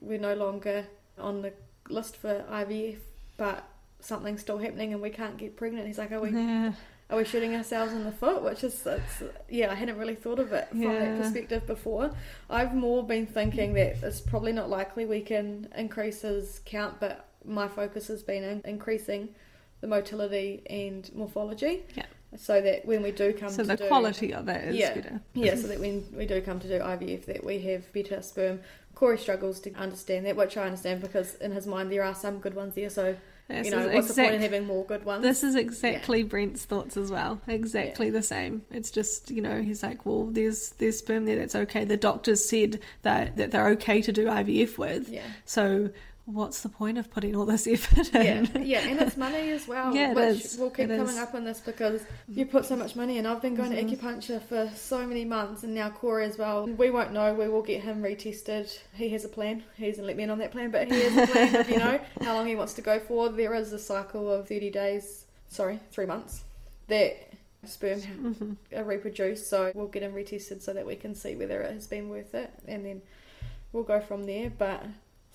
we're 0.01 0.19
no 0.19 0.33
longer 0.33 0.85
on 1.17 1.41
the 1.41 1.53
list 1.89 2.15
for 2.15 2.45
IVF, 2.49 2.97
but 3.37 3.63
something's 3.99 4.41
still 4.41 4.57
happening 4.57 4.93
and 4.93 5.01
we 5.01 5.09
can't 5.09 5.37
get 5.37 5.55
pregnant? 5.57 5.87
He's 5.87 5.97
like, 5.97 6.11
Are 6.11 6.19
we 6.21 6.29
Yeah. 6.31 6.73
are 7.09 7.17
we 7.17 7.25
shooting 7.25 7.55
ourselves 7.55 7.91
in 7.93 8.03
the 8.03 8.11
foot? 8.11 8.43
Which 8.43 8.63
is, 8.63 8.85
it's, 8.85 9.23
yeah, 9.49 9.71
I 9.71 9.75
hadn't 9.75 9.97
really 9.97 10.15
thought 10.15 10.39
of 10.39 10.51
it 10.53 10.69
from 10.69 10.81
Yeah. 10.83 10.99
that 11.15 11.21
perspective 11.21 11.65
before. 11.65 12.11
I've 12.49 12.75
more 12.75 13.03
been 13.03 13.25
thinking 13.25 13.73
that 13.73 14.03
it's 14.03 14.21
probably 14.21 14.51
not 14.51 14.69
likely 14.69 15.05
we 15.05 15.21
can 15.21 15.69
increase 15.75 16.21
his 16.21 16.61
count, 16.65 16.99
but 16.99 17.25
my 17.45 17.67
focus 17.67 18.07
has 18.09 18.21
been 18.21 18.43
in 18.43 18.61
increasing 18.65 19.29
the 19.81 19.87
motility 19.87 20.61
and 20.69 21.09
morphology. 21.15 21.83
Yeah. 21.95 22.05
So 22.37 22.61
that 22.61 22.85
when 22.85 23.01
we 23.01 23.11
do 23.11 23.33
come 23.33 23.49
So 23.49 23.63
to 23.63 23.67
the 23.69 23.75
do, 23.75 23.87
quality 23.87 24.33
of 24.33 24.47
it 24.49 24.69
is 24.69 24.75
Yeah. 24.75 24.93
better. 24.93 25.21
yeah, 25.33 25.55
so 25.55 25.67
that 25.67 25.79
when 25.79 26.05
we 26.15 26.25
do 26.27 26.41
come 26.41 26.59
to 26.59 26.67
do 26.67 26.79
IVF, 26.79 27.25
that 27.25 27.43
we 27.43 27.59
have 27.61 27.91
better 27.91 28.21
sperm. 28.21 28.59
Corey 28.93 29.17
struggles 29.17 29.59
to 29.61 29.73
understand 29.73 30.25
that, 30.25 30.35
which 30.35 30.57
I 30.57 30.65
understand 30.65 31.01
because 31.01 31.35
in 31.35 31.51
his 31.51 31.65
mind 31.65 31.91
there 31.91 32.03
are 32.03 32.13
some 32.13 32.39
good 32.39 32.53
ones 32.53 32.75
there. 32.75 32.89
So 32.89 33.15
This 33.47 33.65
you 33.65 33.71
know, 33.71 33.87
what's 33.89 34.13
the 34.13 34.21
point 34.21 34.35
in 34.35 34.41
having 34.41 34.65
more 34.67 34.85
good 34.85 35.05
ones? 35.05 35.23
This 35.23 35.43
is 35.43 35.55
exactly 35.55 36.21
Brent's 36.21 36.65
thoughts 36.65 36.97
as 36.97 37.09
well. 37.09 37.41
Exactly 37.47 38.09
the 38.11 38.21
same. 38.21 38.61
It's 38.69 38.91
just 38.91 39.31
you 39.31 39.41
know 39.41 39.61
he's 39.61 39.81
like, 39.81 40.05
well, 40.05 40.25
there's 40.25 40.71
there's 40.77 40.99
sperm 40.99 41.25
there 41.25 41.37
that's 41.37 41.55
okay. 41.55 41.83
The 41.85 41.97
doctors 41.97 42.47
said 42.47 42.79
that 43.01 43.37
that 43.37 43.49
they're 43.51 43.69
okay 43.69 44.01
to 44.03 44.11
do 44.11 44.25
IVF 44.27 44.77
with. 44.77 45.09
yeah. 45.09 45.23
So 45.45 45.89
what's 46.31 46.61
the 46.61 46.69
point 46.69 46.97
of 46.97 47.09
putting 47.09 47.35
all 47.35 47.45
this 47.45 47.65
effort 47.75 48.13
in? 48.15 48.45
Yeah, 48.53 48.59
yeah, 48.61 48.79
and 48.87 49.01
it's 49.01 49.17
money 49.17 49.49
as 49.49 49.67
well, 49.67 49.95
Yeah, 49.95 50.11
it 50.11 50.15
which 50.15 50.45
is. 50.45 50.57
will 50.57 50.69
keep 50.69 50.89
It 50.89 50.97
coming 50.97 51.15
is. 51.15 51.17
up 51.17 51.33
on 51.33 51.43
this 51.43 51.59
because 51.59 52.01
you 52.27 52.45
put 52.45 52.65
so 52.65 52.75
much 52.75 52.95
money 52.95 53.17
in. 53.17 53.25
I've 53.25 53.41
been 53.41 53.55
going 53.55 53.71
Mhm. 53.71 53.89
to 53.89 53.95
acupuncture 53.97 54.41
for 54.41 54.69
so 54.75 55.05
many 55.07 55.25
months, 55.25 55.63
and 55.63 55.73
now 55.73 55.89
Corey 55.89 56.25
as 56.25 56.37
well. 56.37 56.67
We 56.67 56.89
won't 56.89 57.11
know. 57.13 57.33
We 57.33 57.47
will 57.49 57.61
get 57.63 57.81
him 57.81 58.01
retested. 58.03 58.77
He 58.93 59.09
has 59.09 59.25
a 59.25 59.29
plan. 59.29 59.63
He 59.75 59.87
hasn't 59.87 60.05
let 60.07 60.15
me 60.17 60.23
in 60.23 60.29
on 60.29 60.37
that 60.39 60.51
plan, 60.51 60.71
but 60.71 60.91
he 60.91 61.01
has 61.01 61.17
a 61.29 61.31
plan 61.31 61.55
of 61.55 61.69
you 61.69 61.77
know 61.85 61.99
how 62.21 62.35
long 62.35 62.47
he 62.47 62.55
wants 62.55 62.73
to 62.75 62.81
go 62.81 62.99
for. 62.99 63.29
There 63.29 63.53
is 63.55 63.73
a 63.73 63.79
cycle 63.79 64.31
of 64.31 64.47
thirty 64.47 64.69
days. 64.69 65.25
Sorry, 65.47 65.79
three 65.91 66.05
months. 66.05 66.43
That 66.87 67.17
sperm 67.65 67.99
Mhm. 68.01 68.55
are 68.77 68.83
reproduced, 68.83 69.49
so 69.49 69.71
we'll 69.75 69.87
get 69.87 70.03
him 70.03 70.13
retested 70.13 70.61
so 70.61 70.73
that 70.73 70.85
we 70.85 70.95
can 70.95 71.13
see 71.15 71.35
whether 71.35 71.61
it 71.61 71.73
has 71.73 71.87
been 71.87 72.07
worth 72.09 72.33
it, 72.35 72.51
and 72.67 72.85
then 72.85 73.01
we'll 73.73 73.83
go 73.83 73.99
from 73.99 74.25
there. 74.25 74.51
But 74.55 74.83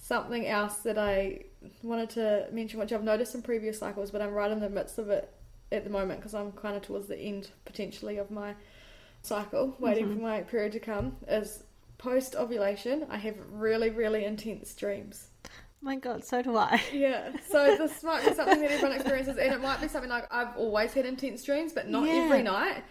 something 0.08 0.46
else 0.46 0.76
that 0.78 0.99
I 0.99 1.44
wanted 1.82 2.11
to 2.11 2.46
mention, 2.52 2.78
which 2.78 2.92
I've 2.92 3.02
noticed 3.02 3.34
in 3.34 3.40
previous 3.40 3.78
cycles, 3.78 4.11
but 4.11 4.20
I'm 4.20 4.32
right 4.34 4.50
in 4.50 4.61
the 4.61 4.68
midst 4.68 4.99
of 4.99 5.08
it 5.08 5.32
at 5.73 5.82
the 5.84 5.88
moment 5.90 6.20
because 6.20 6.34
I'm 6.34 6.52
kind 6.52 6.76
of 6.76 6.82
towards 6.82 7.06
the 7.08 7.18
end 7.18 7.50
potentially 7.64 8.18
of 8.18 8.30
my 8.30 8.54
cycle, 9.23 9.75
waiting 9.80 10.06
Mhm. 10.08 10.14
for 10.16 10.20
my 10.20 10.42
period 10.42 10.73
to 10.73 10.80
come, 10.80 11.16
is 11.26 11.62
post 11.96 12.37
ovulation. 12.37 13.06
I 13.08 13.16
have 13.16 13.37
really, 13.50 13.88
really 13.88 14.26
intense 14.26 14.75
dreams. 14.75 15.28
My 15.80 15.96
God, 15.96 16.23
so 16.23 16.42
do 16.42 16.54
I. 16.54 16.82
Yeah, 16.92 17.32
so 17.50 17.75
this 17.78 18.02
might 18.02 18.26
be 18.26 18.34
something 18.34 18.61
that 18.61 18.73
everyone 18.73 18.92
experiences, 18.96 19.38
and 19.38 19.54
it 19.54 19.61
might 19.62 19.80
be 19.80 19.88
something 19.88 20.11
like 20.11 20.26
I've 20.30 20.54
always 20.58 20.92
had 20.92 21.06
intense 21.06 21.42
dreams, 21.44 21.73
but 21.73 21.88
not 21.88 22.06
Yeah. 22.06 22.25
every 22.25 22.42
night. 22.42 22.84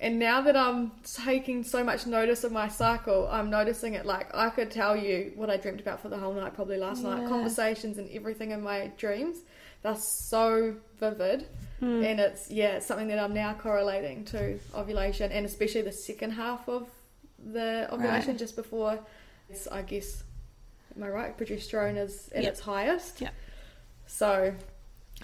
And 0.00 0.18
now 0.18 0.40
that 0.42 0.56
I'm 0.56 0.92
taking 1.24 1.62
so 1.64 1.84
much 1.84 2.06
notice 2.06 2.42
of 2.44 2.52
my 2.52 2.68
cycle, 2.68 3.28
I'm 3.30 3.48
noticing 3.48 3.94
it 3.94 4.04
like 4.04 4.34
I 4.34 4.50
could 4.50 4.70
tell 4.70 4.96
you 4.96 5.32
what 5.36 5.48
I 5.50 5.56
dreamt 5.56 5.80
about 5.80 6.00
for 6.00 6.08
the 6.08 6.18
whole 6.18 6.34
night, 6.34 6.54
probably 6.54 6.76
last 6.78 7.02
night, 7.02 7.28
conversations 7.28 7.96
and 7.98 8.10
everything 8.10 8.50
in 8.50 8.60
my 8.62 8.90
dreams. 8.98 9.38
They're 9.82 9.94
so 9.96 10.74
vivid, 10.98 11.46
Hmm. 11.80 12.02
and 12.02 12.18
it's 12.20 12.50
yeah, 12.50 12.76
it's 12.76 12.86
something 12.86 13.08
that 13.08 13.18
I'm 13.18 13.34
now 13.34 13.54
correlating 13.54 14.24
to 14.26 14.58
ovulation, 14.74 15.30
and 15.30 15.44
especially 15.46 15.82
the 15.82 15.92
second 15.92 16.30
half 16.32 16.68
of 16.68 16.88
the 17.38 17.86
ovulation, 17.92 18.30
Right. 18.30 18.38
just 18.38 18.56
before. 18.56 18.98
It's, 19.50 19.66
I 19.68 19.82
guess, 19.82 20.24
am 20.96 21.02
I 21.02 21.08
right? 21.10 21.36
Progesterone 21.38 21.98
is 21.98 22.30
at 22.34 22.42
Yep. 22.44 22.52
its 22.52 22.60
highest. 22.60 23.20
Yep. 23.20 23.34
So, 24.06 24.54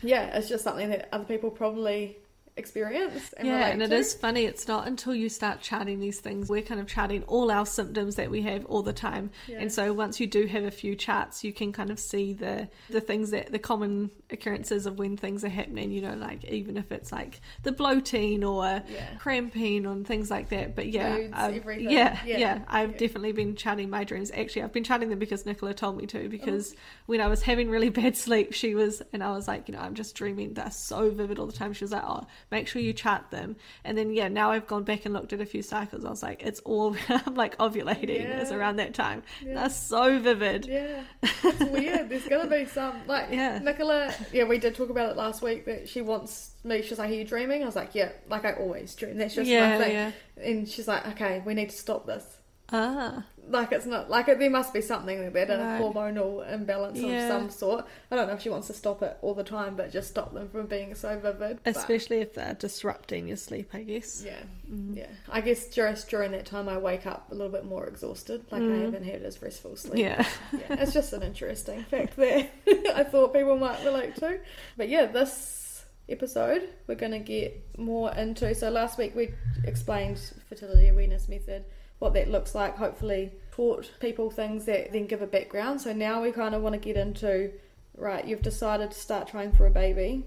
yeah, 0.02 0.36
it's 0.36 0.48
just 0.48 0.62
something 0.62 0.90
that 0.90 1.08
other 1.12 1.24
people 1.24 1.50
probably 1.50 2.18
experience 2.60 3.32
and 3.36 3.48
yeah, 3.48 3.66
and 3.68 3.82
it 3.82 3.88
to. 3.88 3.96
is 3.96 4.14
funny. 4.14 4.44
It's 4.44 4.68
not 4.68 4.86
until 4.86 5.14
you 5.14 5.28
start 5.28 5.60
charting 5.60 5.98
these 5.98 6.20
things, 6.20 6.48
we're 6.48 6.62
kind 6.62 6.80
of 6.80 6.86
charting 6.86 7.24
all 7.24 7.50
our 7.50 7.66
symptoms 7.66 8.14
that 8.16 8.30
we 8.30 8.42
have 8.42 8.64
all 8.66 8.82
the 8.82 8.92
time. 8.92 9.30
Yeah. 9.48 9.58
And 9.60 9.72
so 9.72 9.92
once 9.92 10.20
you 10.20 10.26
do 10.28 10.46
have 10.46 10.64
a 10.64 10.70
few 10.70 10.94
charts, 10.94 11.42
you 11.42 11.52
can 11.52 11.72
kind 11.72 11.90
of 11.90 11.98
see 11.98 12.32
the 12.32 12.68
the 12.90 13.00
things 13.00 13.30
that 13.30 13.50
the 13.50 13.58
common 13.58 14.10
occurrences 14.30 14.86
of 14.86 14.98
when 14.98 15.16
things 15.16 15.44
are 15.44 15.48
happening. 15.48 15.90
You 15.90 16.02
know, 16.02 16.14
like 16.14 16.44
even 16.44 16.76
if 16.76 16.92
it's 16.92 17.10
like 17.10 17.40
the 17.64 17.72
bloating 17.72 18.44
or 18.44 18.64
Yeah. 18.88 19.14
cramping 19.18 19.86
and 19.86 20.06
things 20.06 20.30
like 20.30 20.50
that. 20.50 20.76
But 20.76 20.88
yeah, 20.88 21.28
I've- 21.32 21.60
yeah, 21.82 22.18
Yeah. 22.24 22.38
yeah, 22.38 22.58
I've 22.68 22.92
definitely 22.98 23.32
been 23.32 23.56
charting 23.56 23.90
my 23.90 24.04
dreams. 24.04 24.30
Actually, 24.30 24.62
I've 24.62 24.72
been 24.72 24.84
charting 24.84 25.08
them 25.10 25.18
because 25.18 25.46
Nicola 25.46 25.74
told 25.74 25.96
me 25.96 26.06
to. 26.06 26.26
Oh. 26.26 26.28
Because 26.28 26.74
when 27.06 27.20
I 27.20 27.26
was 27.28 27.42
having 27.42 27.70
really 27.70 27.88
bad 28.02 28.16
sleep, 28.16 28.52
she 28.52 28.74
was, 28.74 29.02
and 29.12 29.22
I 29.24 29.32
was 29.32 29.48
like, 29.48 29.68
you 29.68 29.74
know, 29.74 29.80
I'm 29.80 29.94
just 29.94 30.14
dreaming. 30.14 30.54
They're 30.54 30.70
so 30.70 31.10
vivid 31.10 31.38
all 31.38 31.46
the 31.46 31.52
time. 31.52 31.72
She 31.72 31.84
was 31.84 31.92
like, 31.92 32.04
oh, 32.04 32.26
make 32.50 32.68
sure 32.68 32.80
you 32.82 32.92
chart 32.92 33.30
them. 33.30 33.56
And 33.84 33.96
then 33.96 34.12
yeah, 34.12 34.28
now 34.28 34.50
I've 34.50 34.66
gone 34.66 34.84
back 34.84 35.04
and 35.04 35.14
looked 35.14 35.32
at 35.32 35.40
a 35.40 35.46
few 35.46 35.62
cycles. 35.62 36.04
I 36.04 36.10
was 36.10 36.22
like, 36.22 36.42
it's 36.42 36.60
all 36.60 36.96
I'm 37.08 37.34
like 37.34 37.56
ovulating. 37.58 38.08
It's 38.40 38.50
Yeah. 38.50 38.56
around 38.56 38.76
that 38.76 38.94
time. 38.94 39.22
Yeah. 39.44 39.54
They're 39.54 39.70
so 39.70 40.18
vivid. 40.18 40.66
Yeah, 40.66 41.02
it's 41.22 41.60
weird. 41.60 42.08
There's 42.08 42.26
gonna 42.28 42.48
be 42.50 42.64
some 42.66 42.94
like 43.06 43.28
Yeah. 43.32 43.58
Nicola. 43.58 44.12
Yeah, 44.32 44.44
we 44.44 44.58
did 44.58 44.74
talk 44.74 44.90
about 44.90 45.10
it 45.10 45.16
last 45.16 45.42
week 45.42 45.64
that 45.66 45.88
she 45.88 46.02
wants 46.02 46.50
me. 46.64 46.82
She's 46.82 46.98
like, 46.98 47.10
"Are 47.10 47.14
you 47.14 47.24
dreaming?" 47.24 47.62
I 47.62 47.66
was 47.66 47.76
like, 47.76 47.94
"Yeah, 47.94 48.10
like 48.28 48.44
I 48.44 48.52
always 48.52 48.94
dream. 48.94 49.16
That's 49.18 49.34
just 49.34 49.48
yeah, 49.48 49.78
my 49.78 49.84
thing." 49.84 49.92
yeah. 49.92 50.10
And 50.42 50.68
she's 50.68 50.88
like, 50.88 51.06
"Okay, 51.08 51.42
we 51.44 51.54
need 51.54 51.70
to 51.70 51.76
stop 51.76 52.06
this." 52.06 52.24
Ah, 52.72 53.24
like 53.50 53.72
it's 53.72 53.86
not 53.86 54.08
like 54.08 54.28
it, 54.28 54.38
there 54.38 54.48
must 54.50 54.72
be 54.72 54.80
something 54.80 55.32
there, 55.32 55.44
a 55.44 55.58
Right. 55.58 55.80
hormonal 55.82 56.50
imbalance 56.52 56.98
Yeah. 56.98 57.24
of 57.24 57.28
some 57.28 57.50
sort. 57.50 57.84
I 58.10 58.16
don't 58.16 58.26
know 58.28 58.34
if 58.34 58.42
she 58.42 58.48
wants 58.50 58.68
to 58.68 58.72
stop 58.72 59.02
it 59.02 59.16
all 59.22 59.34
the 59.34 59.44
time, 59.44 59.76
but 59.76 59.90
just 59.90 60.08
stop 60.08 60.32
them 60.32 60.48
from 60.48 60.66
being 60.66 60.94
so 60.94 61.18
vivid. 61.18 61.58
but- 61.62 61.76
Especially 61.76 62.18
if 62.18 62.34
they're 62.34 62.54
disrupting 62.54 63.28
your 63.28 63.36
sleep, 63.36 63.70
I 63.74 63.82
guess. 63.82 64.22
yeah, 64.24 64.40
Mm. 64.70 64.96
yeah. 64.96 65.06
I 65.28 65.40
guess 65.40 65.68
just 65.68 66.08
during 66.08 66.32
that 66.32 66.46
time, 66.46 66.68
I 66.68 66.78
wake 66.78 67.06
up 67.06 67.30
a 67.30 67.34
little 67.34 67.52
bit 67.52 67.64
more 67.64 67.86
exhausted. 67.86 68.44
Like 68.50 68.62
I 68.62 68.66
Mm. 68.66 68.82
haven't 68.84 69.04
had 69.04 69.22
as 69.22 69.42
restful 69.42 69.76
sleep. 69.76 69.98
Yeah. 69.98 70.26
yeah, 70.52 70.82
it's 70.82 70.92
just 70.92 71.12
an 71.12 71.22
interesting 71.22 71.82
fact 71.84 72.16
there. 72.16 72.48
I 72.94 73.04
thought 73.04 73.34
people 73.34 73.56
might 73.56 73.84
relate 73.84 74.16
to. 74.16 74.38
But 74.76 74.88
yeah, 74.88 75.06
this 75.06 75.84
episode 76.08 76.68
we're 76.88 76.94
going 76.96 77.12
to 77.12 77.18
get 77.20 77.78
more 77.78 78.12
into. 78.14 78.52
So 78.54 78.68
last 78.70 78.98
week 78.98 79.14
we 79.14 79.30
explained 79.64 80.20
fertility 80.48 80.88
awareness 80.88 81.28
method, 81.28 81.64
what 82.00 82.14
that 82.14 82.28
looks 82.28 82.54
like. 82.54 82.76
Hopefully, 82.76 83.32
taught 83.52 83.90
people 84.00 84.30
things 84.30 84.64
that 84.66 84.92
then 84.92 85.06
give 85.06 85.22
a 85.22 85.26
background. 85.26 85.80
So 85.80 85.92
now 85.92 86.22
we 86.22 86.32
kind 86.32 86.54
of 86.54 86.62
want 86.62 86.74
to 86.74 86.78
get 86.80 86.96
into 86.96 87.50
right. 87.96 88.26
You've 88.26 88.42
decided 88.42 88.90
to 88.90 88.98
start 88.98 89.28
trying 89.28 89.52
for 89.52 89.66
a 89.66 89.70
baby. 89.70 90.26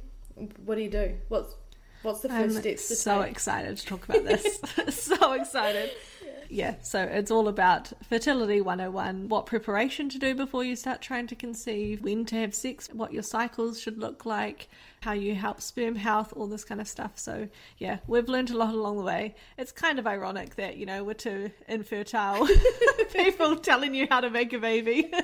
What 0.66 0.76
do 0.76 0.82
you 0.82 0.90
do? 0.90 1.16
What's 1.30 1.56
what's 2.02 2.22
the 2.22 2.30
1st 2.30 2.34
I'm 2.34 2.52
steps 2.52 2.88
to 2.90 2.96
so 2.96 3.22
take? 3.22 3.32
excited 3.32 3.78
to 3.78 3.86
talk 3.86 4.04
about 4.08 4.26
this. 4.26 4.60
so 4.90 5.34
excited. 5.34 5.92
Yeah, 6.54 6.76
so 6.84 7.02
it's 7.02 7.32
all 7.32 7.48
about 7.48 7.92
fertility 8.08 8.62
101, 8.62 9.28
what 9.28 9.48
preparation 9.48 10.08
to 10.10 10.20
do 10.20 10.36
before 10.36 10.64
you 10.64 10.76
start 10.76 11.02
trying 11.02 11.26
to 11.28 11.36
conceive, 11.36 12.04
when 12.04 12.26
to 12.26 12.36
have 12.36 12.54
sex, 12.54 12.90
what 12.94 13.12
your 13.12 13.24
cycles 13.24 13.80
should 13.82 13.98
look 13.98 14.24
like, 14.24 14.70
how 15.02 15.14
you 15.14 15.34
help 15.34 15.62
sperm 15.62 15.96
health, 15.96 16.32
all 16.36 16.46
this 16.46 16.64
kind 16.64 16.80
of 16.80 16.88
stuff. 16.88 17.14
So, 17.18 17.48
yeah, 17.80 17.98
we've 18.06 18.30
learned 18.30 18.52
a 18.52 18.58
lot 18.58 18.76
along 18.76 18.98
the 18.98 19.04
way. 19.04 19.34
It's 19.58 19.72
kind 19.72 19.98
of 19.98 20.06
ironic 20.06 20.54
that, 20.58 20.78
you 20.78 20.86
know, 20.86 21.04
we're 21.04 21.16
two 21.16 21.50
infertile 21.68 22.48
people 23.14 23.56
telling 23.56 23.96
you 23.96 24.06
how 24.12 24.22
to 24.22 24.30
make 24.30 24.54
a 24.54 24.60
baby. 24.60 25.12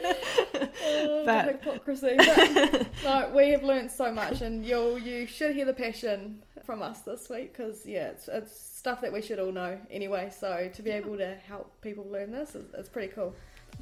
Oh, 0.82 1.24
But- 1.26 1.46
hypocrisy. 1.64 2.16
But, 2.18 2.88
no, 3.04 3.32
we 3.36 3.50
have 3.50 3.64
learned 3.64 3.92
so 3.92 4.12
much, 4.12 4.42
and 4.42 4.66
you 4.66 4.98
you 4.98 5.26
should 5.28 5.56
hear 5.56 5.66
the 5.66 5.74
passion 5.74 6.42
from 6.70 6.84
us 6.84 7.00
this 7.00 7.30
week 7.32 7.52
because 7.52 7.84
yeah, 7.84 8.10
it's 8.10 8.28
it's 8.28 8.56
stuff 8.56 9.02
that 9.02 9.12
we 9.12 9.24
should 9.24 9.40
all 9.40 9.52
know 9.52 9.76
anyway. 9.90 10.30
So 10.30 10.70
to 10.72 10.82
be 10.84 10.92
able 10.92 11.18
to 11.18 11.34
help 11.34 11.82
people 11.82 12.06
learn 12.08 12.32
this 12.32 12.54
is, 12.54 12.72
is 12.76 12.88
pretty 12.88 13.08
cool. 13.08 13.34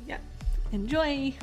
yeah, 0.06 0.20
enjoy. 0.72 1.34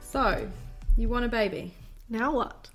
So 0.00 0.48
you 0.96 1.10
want 1.10 1.26
a 1.26 1.28
baby. 1.28 1.74
Now 2.08 2.32
what? 2.32 2.70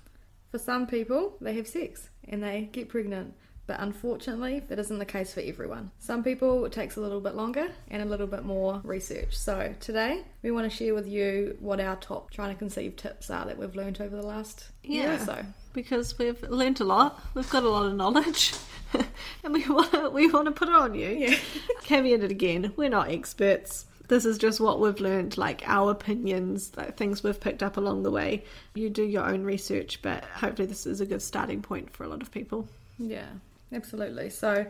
For 0.52 0.58
some 0.58 0.86
people, 0.86 1.36
they 1.40 1.54
have 1.54 1.66
sex 1.66 2.10
and 2.28 2.40
they 2.44 2.68
get 2.70 2.88
pregnant. 2.88 3.34
But 3.66 3.80
unfortunately, 3.80 4.60
that 4.68 4.78
isn't 4.78 4.98
the 4.98 5.06
case 5.06 5.32
for 5.32 5.40
everyone. 5.40 5.90
Some 5.98 6.22
people 6.22 6.66
it 6.66 6.72
takes 6.72 6.96
a 6.96 7.00
little 7.00 7.20
bit 7.20 7.34
longer 7.34 7.68
and 7.90 8.02
a 8.02 8.04
little 8.04 8.26
bit 8.26 8.44
more 8.44 8.80
research. 8.84 9.34
So 9.38 9.74
today, 9.80 10.22
we 10.42 10.50
want 10.50 10.70
to 10.70 10.76
share 10.76 10.94
with 10.94 11.06
you 11.08 11.56
what 11.60 11.80
our 11.80 11.96
top 11.96 12.30
trying 12.30 12.52
to 12.52 12.58
conceive 12.58 12.96
tips 12.96 13.30
are 13.30 13.46
that 13.46 13.56
we've 13.56 13.74
learned 13.74 14.00
over 14.02 14.14
the 14.14 14.26
last 14.26 14.66
year 14.82 15.08
or 15.08 15.12
Yeah. 15.14 15.24
so. 15.24 15.44
because 15.72 16.18
we've 16.18 16.42
learnt 16.42 16.80
a 16.80 16.84
lot. 16.84 17.22
We've 17.32 17.48
got 17.48 17.62
a 17.62 17.68
lot 17.70 17.86
of 17.86 17.94
knowledge, 17.94 18.52
and 19.42 19.54
we 19.54 19.66
want 19.66 19.92
to, 19.92 20.10
we 20.10 20.30
want 20.30 20.44
to 20.46 20.52
put 20.52 20.68
it 20.68 20.74
on 20.74 20.94
you. 20.94 21.08
Yeah. 21.08 21.36
Caveat 21.84 22.22
it 22.22 22.30
again: 22.30 22.72
we're 22.76 22.90
not 22.90 23.08
experts. 23.10 23.86
This 24.08 24.26
is 24.26 24.36
just 24.36 24.60
what 24.60 24.78
we've 24.80 25.00
learned, 25.00 25.38
like 25.38 25.62
our 25.66 25.90
opinions, 25.90 26.70
like 26.76 26.98
things 26.98 27.22
we've 27.22 27.40
picked 27.40 27.62
up 27.62 27.78
along 27.78 28.02
the 28.02 28.10
way. 28.10 28.44
You 28.74 28.90
do 28.90 29.02
your 29.02 29.24
own 29.24 29.42
research, 29.44 30.02
but 30.02 30.22
hopefully 30.26 30.66
this 30.68 30.84
is 30.86 31.00
a 31.00 31.06
good 31.06 31.22
starting 31.22 31.62
point 31.62 31.90
for 31.90 32.04
a 32.04 32.08
lot 32.08 32.20
of 32.20 32.30
people. 32.30 32.68
Yeah, 32.98 33.26
absolutely. 33.72 34.30
So 34.30 34.66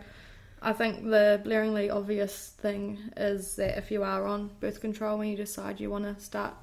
I 0.63 0.73
think 0.73 1.05
the 1.05 1.41
blaringly 1.45 1.93
obvious 1.93 2.49
thing 2.59 2.99
is 3.17 3.57
that 3.57 3.77
if 3.77 3.91
you 3.91 4.03
are 4.03 4.27
on 4.27 4.51
birth 4.61 4.81
control 4.81 5.19
when 5.19 5.29
you 5.29 5.37
decide 5.37 5.81
you 5.81 5.91
want 5.91 6.05
to 6.05 6.23
start 6.23 6.55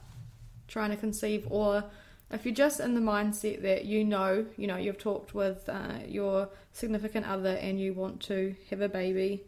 trying 0.68 0.90
to 0.90 0.98
conceive, 0.98 1.46
or 1.50 1.84
if 2.32 2.46
you're 2.46 2.56
just 2.56 2.80
in 2.80 2.96
the 2.96 3.02
mindset 3.02 3.62
that 3.62 3.86
you 3.86 4.04
know, 4.04 4.46
you 4.58 4.66
know, 4.66 4.78
you've 4.78 4.98
talked 4.98 5.36
with 5.36 5.68
uh, 5.70 6.00
your 6.08 6.50
significant 6.72 7.28
other 7.28 7.56
and 7.56 7.80
you 7.80 7.94
want 7.94 8.22
to 8.22 8.56
have 8.70 8.82
a 8.82 8.90
baby 8.90 9.44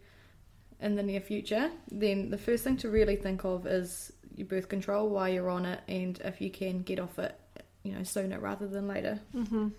in 0.81 0.95
the 0.95 1.03
near 1.03 1.21
future, 1.21 1.71
then 1.89 2.29
the 2.29 2.37
first 2.37 2.63
thing 2.63 2.75
to 2.77 2.89
really 2.89 3.15
think 3.15 3.45
of 3.45 3.65
is 3.65 4.11
your 4.35 4.47
birth 4.47 4.67
control 4.67 5.09
while 5.09 5.29
you're 5.29 5.49
on 5.49 5.65
it, 5.65 5.79
and 5.87 6.19
if 6.25 6.41
you 6.41 6.51
can 6.51 6.81
get 6.81 6.99
off 6.99 7.17
it, 7.19 7.39
you 7.83 7.93
know, 7.93 8.03
sooner 8.03 8.39
rather 8.39 8.67
than 8.67 8.87
later. 8.87 9.19
hmm 9.31 9.69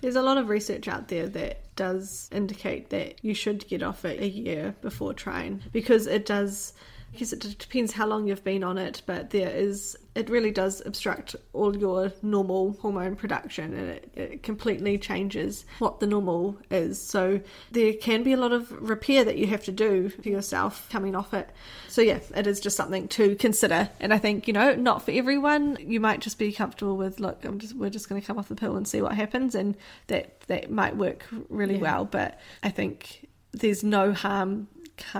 There's 0.00 0.16
a 0.16 0.22
lot 0.22 0.38
of 0.38 0.48
research 0.48 0.88
out 0.88 1.08
there 1.08 1.28
that 1.28 1.74
does 1.76 2.28
indicate 2.32 2.90
that 2.90 3.24
you 3.24 3.34
should 3.34 3.66
get 3.68 3.82
off 3.82 4.04
it 4.04 4.20
a 4.20 4.28
year 4.28 4.74
before 4.80 5.14
trying 5.14 5.62
because 5.72 6.06
it 6.06 6.26
does. 6.26 6.72
Guess 7.16 7.32
it 7.34 7.58
depends 7.58 7.92
how 7.92 8.06
long 8.06 8.26
you've 8.26 8.42
been 8.42 8.64
on 8.64 8.78
it, 8.78 9.02
but 9.06 9.30
there 9.30 9.50
is 9.50 9.96
it 10.14 10.28
really 10.30 10.50
does 10.50 10.82
obstruct 10.84 11.36
all 11.52 11.74
your 11.76 12.12
normal 12.22 12.72
hormone 12.80 13.16
production 13.16 13.72
and 13.74 13.88
it, 13.90 14.12
it 14.14 14.42
completely 14.42 14.98
changes 14.98 15.64
what 15.78 16.00
the 16.00 16.06
normal 16.06 16.58
is. 16.70 17.00
So 17.00 17.40
there 17.70 17.94
can 17.94 18.22
be 18.22 18.32
a 18.32 18.36
lot 18.36 18.52
of 18.52 18.70
repair 18.72 19.24
that 19.24 19.38
you 19.38 19.46
have 19.46 19.64
to 19.64 19.72
do 19.72 20.10
for 20.10 20.28
yourself 20.28 20.86
coming 20.90 21.14
off 21.14 21.32
it. 21.32 21.48
So 21.88 22.00
yeah, 22.02 22.20
it 22.34 22.46
is 22.46 22.60
just 22.60 22.76
something 22.76 23.08
to 23.08 23.36
consider. 23.36 23.88
And 24.00 24.12
I 24.12 24.18
think 24.18 24.46
you 24.46 24.52
know, 24.54 24.74
not 24.74 25.02
for 25.04 25.10
everyone. 25.12 25.76
You 25.80 26.00
might 26.00 26.20
just 26.20 26.38
be 26.38 26.52
comfortable 26.52 26.96
with 26.96 27.20
look, 27.20 27.44
I'm 27.44 27.58
just 27.58 27.74
we're 27.76 27.90
just 27.90 28.08
going 28.08 28.20
to 28.20 28.26
come 28.26 28.38
off 28.38 28.48
the 28.48 28.54
pill 28.54 28.76
and 28.76 28.88
see 28.88 29.02
what 29.02 29.12
happens, 29.14 29.54
and 29.54 29.76
that 30.06 30.40
that 30.48 30.70
might 30.70 30.96
work 30.96 31.26
really 31.48 31.74
Yeah. 31.74 31.80
well. 31.80 32.04
But 32.06 32.40
I 32.62 32.70
think 32.70 33.28
there's 33.52 33.84
no 33.84 34.12
harm 34.14 34.68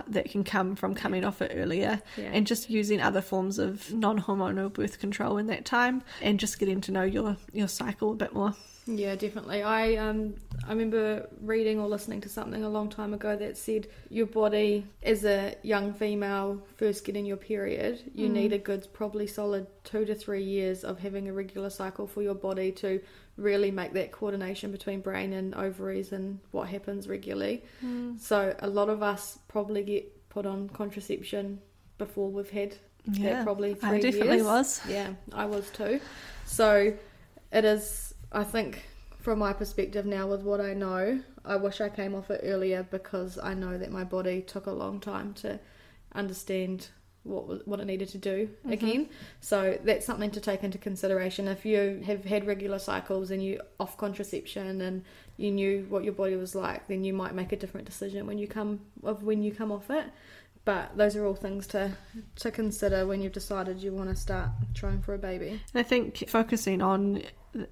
that 0.06 0.30
can 0.30 0.44
come 0.44 0.76
from 0.76 0.94
coming 0.94 1.24
off 1.24 1.40
it 1.42 1.52
earlier 1.54 2.00
Yeah. 2.16 2.30
and 2.32 2.46
just 2.46 2.70
using 2.70 3.00
other 3.00 3.20
forms 3.22 3.58
of 3.58 3.92
non-hormonal 3.92 4.72
birth 4.72 4.98
control 5.00 5.38
in 5.38 5.46
that 5.48 5.64
time 5.64 6.02
and 6.20 6.38
just 6.38 6.58
getting 6.58 6.80
to 6.82 6.92
know 6.92 7.02
your 7.02 7.36
your 7.52 7.68
cycle 7.68 8.12
a 8.12 8.14
bit 8.16 8.32
more 8.34 8.54
Yeah, 8.86 9.14
definitely. 9.14 9.62
I 9.62 9.94
um 9.96 10.34
I 10.66 10.70
remember 10.70 11.28
reading 11.40 11.78
or 11.78 11.88
listening 11.88 12.20
to 12.22 12.28
something 12.28 12.64
a 12.64 12.68
long 12.68 12.88
time 12.88 13.14
ago 13.14 13.36
that 13.36 13.56
said 13.56 13.86
your 14.10 14.26
body 14.26 14.86
as 15.02 15.24
a 15.24 15.54
young 15.62 15.92
female 15.92 16.60
first 16.76 17.04
getting 17.04 17.24
your 17.24 17.36
period, 17.36 18.00
you 18.14 18.28
Mm. 18.28 18.32
need 18.32 18.52
a 18.52 18.58
good 18.58 18.88
probably 18.92 19.26
solid 19.28 19.66
2 19.84 20.04
to 20.06 20.14
3 20.16 20.42
years 20.42 20.82
of 20.84 20.98
having 20.98 21.28
a 21.28 21.32
regular 21.32 21.70
cycle 21.70 22.06
for 22.08 22.22
your 22.22 22.34
body 22.34 22.72
to 22.72 23.00
really 23.36 23.70
make 23.70 23.92
that 23.92 24.10
coordination 24.12 24.72
between 24.72 25.00
brain 25.00 25.32
and 25.32 25.54
ovaries 25.54 26.12
and 26.12 26.40
what 26.50 26.68
happens 26.68 27.08
regularly. 27.08 27.62
So 28.18 28.54
a 28.58 28.68
lot 28.68 28.88
of 28.88 29.02
us 29.02 29.38
probably 29.48 29.82
get 29.84 30.28
put 30.28 30.44
on 30.44 30.68
contraception 30.70 31.60
before 31.98 32.30
we've 32.30 32.50
had 32.50 32.74
yeah 33.12 33.34
that 33.34 33.44
probably 33.44 33.74
three 33.74 33.96
I 33.96 34.00
definitely 34.00 34.36
years. 34.38 34.46
was 34.46 34.80
Yeah, 34.88 35.14
I 35.32 35.44
was 35.46 35.70
too. 35.70 36.00
So 36.46 36.92
it 37.52 37.64
is, 37.64 38.11
I 38.32 38.44
think, 38.44 38.84
from 39.20 39.38
my 39.38 39.52
perspective 39.52 40.06
now, 40.06 40.26
with 40.26 40.42
what 40.42 40.60
I 40.60 40.74
know, 40.74 41.20
I 41.44 41.56
wish 41.56 41.80
I 41.80 41.88
came 41.88 42.14
off 42.14 42.30
it 42.30 42.40
earlier 42.42 42.86
because 42.90 43.38
I 43.38 43.54
know 43.54 43.76
that 43.78 43.90
my 43.92 44.04
body 44.04 44.42
took 44.42 44.66
a 44.66 44.72
long 44.72 45.00
time 45.00 45.34
to 45.34 45.60
understand 46.14 46.88
what 47.24 47.66
what 47.68 47.78
it 47.78 47.84
needed 47.84 48.08
to 48.08 48.18
do 48.18 48.50
Mhm. 48.66 48.72
again. 48.72 49.08
So 49.40 49.78
that's 49.84 50.04
something 50.04 50.32
to 50.32 50.40
take 50.40 50.64
into 50.64 50.76
consideration. 50.76 51.46
If 51.46 51.64
you 51.64 52.02
have 52.04 52.24
had 52.24 52.48
regular 52.48 52.80
cycles 52.80 53.30
and 53.30 53.40
you 53.40 53.60
off 53.78 53.96
contraception 53.96 54.80
and 54.80 55.04
you 55.36 55.52
knew 55.52 55.86
what 55.88 56.02
your 56.02 56.14
body 56.14 56.34
was 56.34 56.56
like, 56.56 56.88
then 56.88 57.04
you 57.04 57.12
might 57.12 57.32
make 57.32 57.52
a 57.52 57.56
different 57.56 57.86
decision 57.86 58.26
when 58.26 58.38
you 58.38 58.48
come 58.48 58.80
of 59.04 59.22
when 59.22 59.40
you 59.44 59.52
come 59.52 59.70
off 59.70 59.88
it. 59.88 60.06
But 60.64 60.96
those 60.96 61.14
are 61.14 61.24
all 61.24 61.36
things 61.36 61.68
to 61.68 61.92
to 62.36 62.50
consider 62.50 63.06
when 63.06 63.22
you've 63.22 63.32
decided 63.32 63.80
you 63.80 63.92
want 63.92 64.10
to 64.10 64.16
start 64.16 64.50
trying 64.74 65.00
for 65.00 65.14
a 65.14 65.18
baby. 65.18 65.48
And 65.50 65.60
I 65.74 65.84
think 65.84 66.28
focusing 66.28 66.82
on 66.82 67.22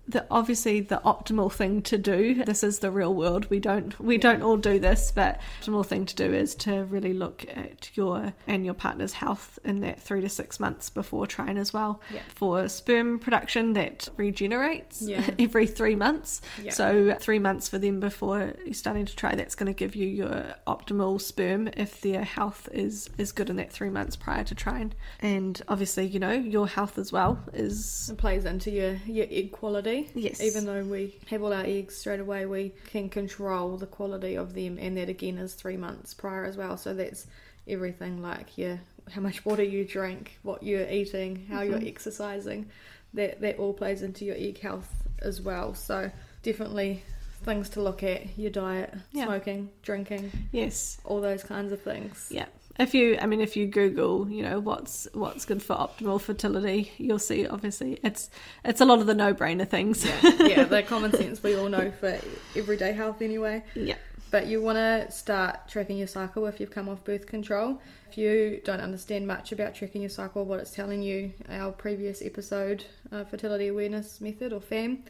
the 0.07 0.27
obviously 0.31 0.81
the 0.81 1.01
optimal 1.07 1.51
thing 1.51 1.81
to 1.83 1.97
do. 1.97 2.45
This 2.45 2.63
is 2.63 2.81
the 2.81 2.91
real 2.91 3.15
world. 3.15 3.49
We 3.49 3.61
don't 3.61 3.99
we 3.99 4.19
don't 4.19 4.43
all 4.43 4.59
do 4.59 4.79
this, 4.79 5.11
but 5.11 5.41
the 5.65 5.71
optimal 5.71 5.87
thing 5.87 6.05
to 6.07 6.15
do 6.15 6.33
is 6.35 6.55
to 6.57 6.85
really 6.85 7.15
look 7.15 7.47
at 7.49 7.91
your 7.97 8.35
and 8.47 8.65
your 8.65 8.75
partner's 8.75 9.15
health 9.15 9.59
in 9.65 9.81
that 9.81 9.99
three 10.01 10.21
to 10.21 10.29
six 10.29 10.61
months 10.61 10.91
before 10.91 11.27
trying 11.27 11.57
as 11.57 11.73
well. 11.73 12.01
Yeah. 12.13 12.21
For 12.35 12.69
sperm 12.69 13.19
production 13.19 13.73
that 13.73 14.09
regenerates 14.17 15.01
Yeah. 15.01 15.25
every 15.39 15.67
three 15.67 15.95
months. 15.95 16.43
Yeah. 16.63 16.73
So 16.73 17.17
three 17.19 17.39
months 17.39 17.69
for 17.69 17.79
them 17.79 18.01
before 18.01 18.55
you're 18.65 18.75
starting 18.75 19.07
to 19.07 19.17
try. 19.17 19.35
That's 19.35 19.55
going 19.55 19.73
to 19.73 19.77
give 19.79 19.97
you 19.97 20.07
your 20.07 20.55
optimal 20.67 21.21
sperm 21.21 21.69
if 21.77 22.03
their 22.03 22.25
health 22.25 22.69
is 22.73 23.09
is 23.17 23.33
good 23.33 23.49
in 23.49 23.57
that 23.57 23.73
three 23.73 23.91
months 23.91 24.15
prior 24.15 24.45
to 24.45 24.55
trying. 24.55 24.93
And 25.21 25.61
obviously, 25.69 26.07
you 26.07 26.19
know, 26.19 26.33
your 26.33 26.69
health 26.69 26.99
as 26.99 27.13
well 27.13 27.39
is 27.55 28.11
It 28.11 28.19
plays 28.19 28.45
into 28.45 28.71
your, 28.71 28.97
your 29.07 29.27
egg 29.31 29.53
quality. 29.53 29.70
Yes. 30.15 30.41
Even 30.41 30.65
though 30.67 30.83
we 30.85 31.17
have 31.27 31.43
all 31.43 31.53
our 31.53 31.65
eggs 31.65 31.97
straight 31.97 32.21
away, 32.21 32.47
we 32.47 32.73
can 32.89 33.09
control 33.09 33.77
the 33.77 33.87
quality 33.87 34.35
of 34.37 34.55
them, 34.55 34.79
and 34.79 34.97
that 34.97 35.09
again 35.09 35.39
is 35.39 35.55
three 35.55 35.77
months 35.77 36.15
prior 36.15 36.45
as 36.45 36.57
well. 36.57 36.77
So 36.77 36.95
that's 36.95 37.27
everything 37.69 38.23
like 38.23 38.57
your 38.59 38.81
how 39.11 39.21
much 39.21 39.45
water 39.45 39.63
you 39.63 39.85
drink, 39.85 40.39
what 40.43 40.63
you're 40.63 40.89
eating, 40.89 41.47
how 41.51 41.63
you're 41.63 41.79
Mhm. 41.81 41.89
exercising. 41.89 42.67
That 43.15 43.41
that 43.41 43.59
all 43.59 43.73
plays 43.73 44.03
into 44.03 44.25
your 44.25 44.37
egg 44.37 44.59
health 44.59 44.89
as 45.21 45.41
well. 45.41 45.75
So 45.75 46.11
definitely 46.43 47.03
things 47.43 47.69
to 47.71 47.83
look 47.83 48.03
at 48.03 48.39
your 48.39 48.51
diet, 48.51 48.93
Yeah. 49.13 49.25
smoking, 49.25 49.71
drinking, 49.83 50.31
Yes. 50.53 50.99
all 51.05 51.21
those 51.21 51.43
kinds 51.43 51.73
of 51.73 51.81
things. 51.81 52.29
Yeah. 52.31 52.47
If 52.81 52.95
you, 52.95 53.19
I 53.21 53.27
mean, 53.27 53.41
if 53.41 53.57
you 53.57 53.67
Google, 53.67 54.29
you 54.31 54.43
know, 54.43 54.59
what's 54.59 55.07
what's 55.13 55.45
good 55.45 55.63
for 55.63 55.77
optimal 55.77 56.21
fertility, 56.21 56.91
you'll 56.97 57.19
see. 57.19 57.47
Obviously, 57.47 57.99
it's 58.03 58.31
it's 58.65 58.81
a 58.81 58.85
lot 58.87 59.01
of 59.01 59.07
the 59.07 59.15
no-brainer 59.15 59.69
things. 59.69 60.05
yeah, 60.05 60.65
the 60.77 60.83
common 60.83 61.13
sense 61.13 61.43
we 61.43 61.55
all 61.57 61.69
know 61.69 61.91
for 62.01 62.19
everyday 62.57 62.93
health 62.93 63.21
anyway. 63.23 63.63
yeah. 63.75 63.97
But 64.31 64.47
you 64.47 64.63
want 64.63 64.77
to 64.79 65.11
start 65.11 65.69
tracking 65.69 65.99
your 65.99 66.07
cycle 66.07 66.47
if 66.47 66.61
you've 66.61 66.71
come 66.71 66.89
off 66.89 67.03
birth 67.05 67.27
control. 67.27 67.81
If 68.11 68.17
you 68.17 68.61
don't 68.65 68.81
understand 68.81 69.27
much 69.27 69.51
about 69.53 69.75
tracking 69.75 70.03
your 70.03 70.11
cycle, 70.11 70.45
what 70.45 70.61
it's 70.61 70.71
telling 70.71 71.03
you, 71.03 71.33
our 71.51 71.73
previous 71.73 72.23
episode, 72.23 72.85
uh, 73.11 73.25
Fertility 73.25 73.67
Awareness 73.67 74.21
Method 74.21 74.53
or 74.53 74.61
FAM, 74.61 75.03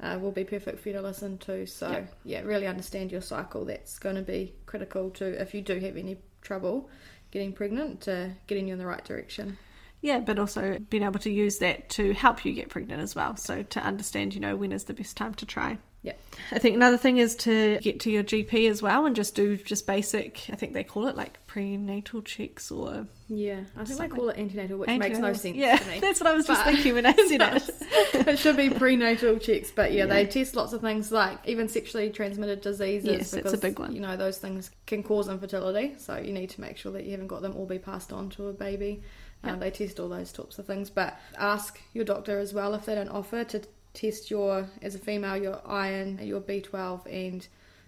uh, 0.00 0.18
will 0.18 0.32
be 0.32 0.44
perfect 0.44 0.80
for 0.80 0.88
you 0.88 0.94
to 0.94 1.02
listen 1.02 1.36
to. 1.38 1.66
So, 1.66 1.90
Yeah. 1.90 2.04
yeah, 2.24 2.40
really 2.44 2.66
understand 2.66 3.12
your 3.12 3.20
cycle. 3.20 3.66
That's 3.66 3.98
going 3.98 4.16
to 4.16 4.22
be 4.22 4.54
critical 4.64 5.10
to 5.10 5.26
if 5.40 5.52
you 5.52 5.60
do 5.60 5.78
have 5.78 5.98
any 5.98 6.16
trouble 6.40 6.88
getting 7.32 7.52
pregnant, 7.52 8.02
to 8.02 8.32
getting 8.46 8.68
you 8.68 8.74
in 8.74 8.78
the 8.78 8.86
right 8.86 9.04
direction. 9.04 9.58
Yeah, 10.00 10.20
but 10.20 10.38
also 10.38 10.78
being 10.90 11.02
able 11.02 11.20
to 11.20 11.30
use 11.30 11.58
that 11.58 11.88
to 11.90 12.12
help 12.12 12.44
you 12.44 12.52
get 12.52 12.68
pregnant 12.68 13.02
as 13.02 13.14
well. 13.14 13.36
So 13.36 13.62
to 13.62 13.80
understand, 13.80 14.34
you 14.34 14.40
know, 14.40 14.56
when 14.56 14.72
is 14.72 14.84
the 14.84 14.94
best 14.94 15.16
time 15.16 15.34
to 15.34 15.46
try. 15.46 15.78
Yeah. 16.02 16.14
I 16.50 16.58
think 16.58 16.74
another 16.74 16.96
thing 16.96 17.18
is 17.18 17.36
to 17.36 17.78
get 17.80 18.00
to 18.00 18.10
your 18.10 18.24
GP 18.24 18.68
as 18.68 18.82
well 18.82 19.06
and 19.06 19.14
just 19.14 19.36
do 19.36 19.56
just 19.56 19.86
basic, 19.86 20.44
I 20.52 20.56
think 20.56 20.72
they 20.72 20.82
call 20.82 21.06
it 21.06 21.16
like 21.16 21.38
prenatal 21.46 22.22
checks 22.22 22.72
or 22.72 23.06
Yeah, 23.28 23.60
I 23.76 23.84
think 23.84 23.88
Something. 23.88 24.08
they 24.08 24.08
call 24.08 24.28
it 24.30 24.38
antenatal, 24.38 24.78
which 24.78 24.90
makes 24.98 25.18
no 25.18 25.32
sense 25.32 25.56
Yeah, 25.56 25.76
to 25.76 25.88
me. 25.88 26.00
that's 26.00 26.18
what 26.20 26.26
I 26.28 26.32
was 26.34 26.46
just 26.46 26.64
thinking 26.64 26.94
when 26.94 27.06
I 27.06 27.14
said 27.14 27.40
it. 27.40 27.70
it 28.28 28.38
should 28.40 28.56
be 28.56 28.68
prenatal 28.70 29.38
checks, 29.38 29.70
but 29.70 29.92
yeah, 29.92 30.06
they 30.06 30.26
test 30.26 30.56
lots 30.56 30.72
of 30.72 30.80
things 30.80 31.12
like 31.12 31.38
even 31.46 31.68
sexually 31.68 32.10
transmitted 32.10 32.62
diseases. 32.62 33.08
Yes, 33.08 33.30
that's 33.30 33.52
a 33.52 33.58
big 33.58 33.78
one. 33.78 33.94
You 33.94 34.00
know, 34.00 34.16
those 34.16 34.38
things 34.38 34.72
can 34.86 35.04
cause 35.04 35.28
infertility, 35.28 35.94
so 35.98 36.16
you 36.16 36.32
need 36.32 36.50
to 36.50 36.60
make 36.60 36.78
sure 36.78 36.90
that 36.92 37.04
you 37.04 37.12
haven't 37.12 37.28
got 37.28 37.42
them 37.42 37.54
all 37.56 37.66
be 37.66 37.78
passed 37.78 38.12
on 38.12 38.28
to 38.30 38.48
a 38.48 38.52
baby. 38.52 39.02
Yeah. 39.44 39.52
Um, 39.52 39.60
they 39.60 39.70
test 39.70 40.00
all 40.00 40.08
those 40.08 40.32
types 40.32 40.58
of 40.58 40.66
things, 40.66 40.90
but 40.90 41.16
ask 41.38 41.80
your 41.92 42.04
doctor 42.04 42.38
as 42.38 42.52
well 42.52 42.74
if 42.74 42.86
they 42.86 42.94
don't 42.94 43.08
offer 43.08 43.44
to 43.44 43.62
test 43.94 44.30
your, 44.30 44.68
as 44.80 44.94
a 44.94 44.98
female, 44.98 45.36
your 45.36 45.60
iron, 45.66 46.18
your 46.22 46.40
B12, 46.40 47.06
and 47.10 47.46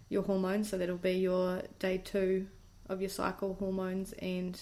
your 0.08 0.22
hormones. 0.22 0.70
So 0.70 0.78
that'll 0.78 0.96
be 0.96 1.12
your 1.12 1.62
day 1.78 1.98
two 1.98 2.46
of 2.88 3.00
your 3.00 3.10
cycle 3.10 3.54
hormones 3.54 4.12
and 4.14 4.60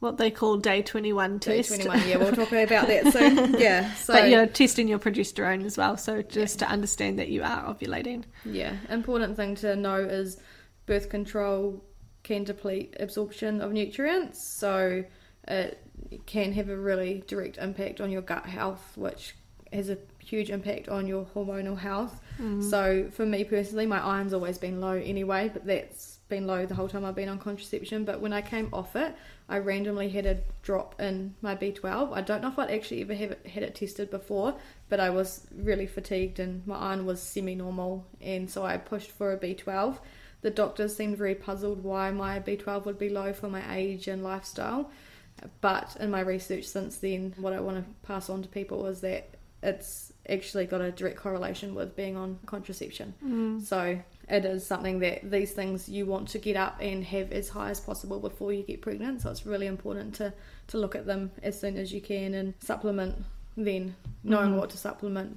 What 0.00 0.16
they 0.16 0.30
call 0.30 0.56
day 0.56 0.80
21 0.82 1.38
day 1.38 1.56
test. 1.58 1.82
21. 1.82 2.08
Yeah, 2.08 2.16
we'll 2.16 2.32
talk 2.32 2.50
about 2.52 2.86
that 2.88 3.12
soon. 3.12 3.58
Yeah, 3.58 3.92
so 3.94 4.14
but 4.14 4.30
you're 4.30 4.46
testing 4.46 4.88
your 4.88 4.98
progesterone 4.98 5.64
as 5.64 5.76
well, 5.76 5.96
so 5.96 6.22
just 6.22 6.58
to 6.60 6.66
understand 6.68 7.18
that 7.18 7.28
you 7.28 7.42
are 7.42 7.64
ovulating. 7.74 8.24
Yeah, 8.44 8.76
important 8.88 9.36
thing 9.36 9.54
to 9.56 9.76
know 9.76 9.96
is 9.96 10.38
birth 10.86 11.10
control 11.10 11.84
can 12.22 12.44
deplete 12.44 12.96
absorption 13.00 13.60
of 13.60 13.72
nutrients, 13.72 14.42
so 14.42 15.04
it 15.46 15.82
can 16.26 16.52
have 16.52 16.68
a 16.70 16.76
really 16.76 17.22
direct 17.26 17.58
impact 17.58 18.00
on 18.00 18.10
your 18.10 18.22
gut 18.22 18.46
health, 18.46 18.96
which 18.96 19.34
has 19.72 19.90
a 19.90 19.98
huge 20.18 20.50
impact 20.50 20.88
on 20.88 21.06
your 21.06 21.24
hormonal 21.34 21.78
health. 21.78 22.20
Mm. 22.40 22.68
So 22.68 23.10
for 23.10 23.26
me 23.26 23.44
personally, 23.44 23.86
my 23.86 24.00
iron's 24.00 24.32
always 24.32 24.58
been 24.58 24.80
low 24.80 24.92
anyway, 24.92 25.50
but 25.52 25.64
that's 25.66 26.18
been 26.28 26.46
low 26.46 26.66
the 26.66 26.74
whole 26.74 26.88
time 26.88 27.04
I've 27.04 27.14
been 27.14 27.28
on 27.28 27.38
contraception. 27.38 28.04
But 28.04 28.20
when 28.20 28.32
I 28.32 28.42
came 28.42 28.68
off 28.72 28.94
it, 28.96 29.14
I 29.48 29.58
randomly 29.58 30.10
had 30.10 30.26
a 30.26 30.40
drop 30.62 31.00
in 31.00 31.34
my 31.40 31.56
B12. 31.56 32.12
I 32.12 32.20
don't 32.20 32.42
know 32.42 32.48
if 32.48 32.58
I'd 32.58 32.70
actually 32.70 33.00
ever 33.00 33.14
have 33.14 33.30
it, 33.32 33.46
had 33.46 33.62
it 33.62 33.74
tested 33.74 34.10
before, 34.10 34.54
but 34.88 35.00
I 35.00 35.10
was 35.10 35.46
really 35.54 35.86
fatigued 35.86 36.38
and 36.38 36.66
my 36.66 36.76
iron 36.76 37.06
was 37.06 37.22
semi-normal, 37.22 38.06
and 38.20 38.50
so 38.50 38.64
I 38.64 38.76
pushed 38.76 39.10
for 39.10 39.32
a 39.32 39.38
B12. 39.38 39.98
The 40.42 40.50
doctors 40.50 40.94
seemed 40.94 41.16
very 41.16 41.34
puzzled 41.34 41.82
why 41.82 42.10
my 42.10 42.38
B12 42.40 42.84
would 42.84 42.98
be 42.98 43.08
low 43.08 43.32
for 43.32 43.48
my 43.48 43.62
age 43.74 44.06
and 44.06 44.22
lifestyle. 44.22 44.90
But 45.60 45.96
in 45.98 46.10
my 46.10 46.20
research 46.20 46.64
since 46.64 46.98
then, 46.98 47.34
what 47.38 47.52
I 47.52 47.60
want 47.60 47.78
to 47.78 48.06
pass 48.06 48.28
on 48.28 48.42
to 48.42 48.48
people 48.48 48.86
is 48.86 49.00
that 49.00 49.30
it's 49.62 50.12
actually 50.28 50.66
got 50.66 50.80
a 50.80 50.90
direct 50.92 51.16
correlation 51.16 51.74
with 51.74 51.96
being 51.96 52.16
on 52.16 52.38
contraception. 52.46 53.14
Mm. 53.24 53.62
So 53.62 53.98
it 54.28 54.44
is 54.44 54.66
something 54.66 55.00
that 55.00 55.30
these 55.30 55.52
things 55.52 55.88
you 55.88 56.06
want 56.06 56.28
to 56.28 56.38
get 56.38 56.56
up 56.56 56.78
and 56.80 57.02
have 57.04 57.32
as 57.32 57.48
high 57.48 57.70
as 57.70 57.80
possible 57.80 58.20
before 58.20 58.52
you 58.52 58.62
get 58.62 58.82
pregnant. 58.82 59.22
So 59.22 59.30
it's 59.30 59.46
really 59.46 59.66
important 59.66 60.14
to, 60.16 60.32
to 60.68 60.78
look 60.78 60.94
at 60.94 61.06
them 61.06 61.30
as 61.42 61.58
soon 61.58 61.76
as 61.76 61.92
you 61.92 62.00
can 62.00 62.34
and 62.34 62.54
supplement 62.60 63.24
then, 63.56 63.96
knowing 64.22 64.52
mm. 64.52 64.58
what 64.58 64.70
to 64.70 64.76
supplement 64.76 65.36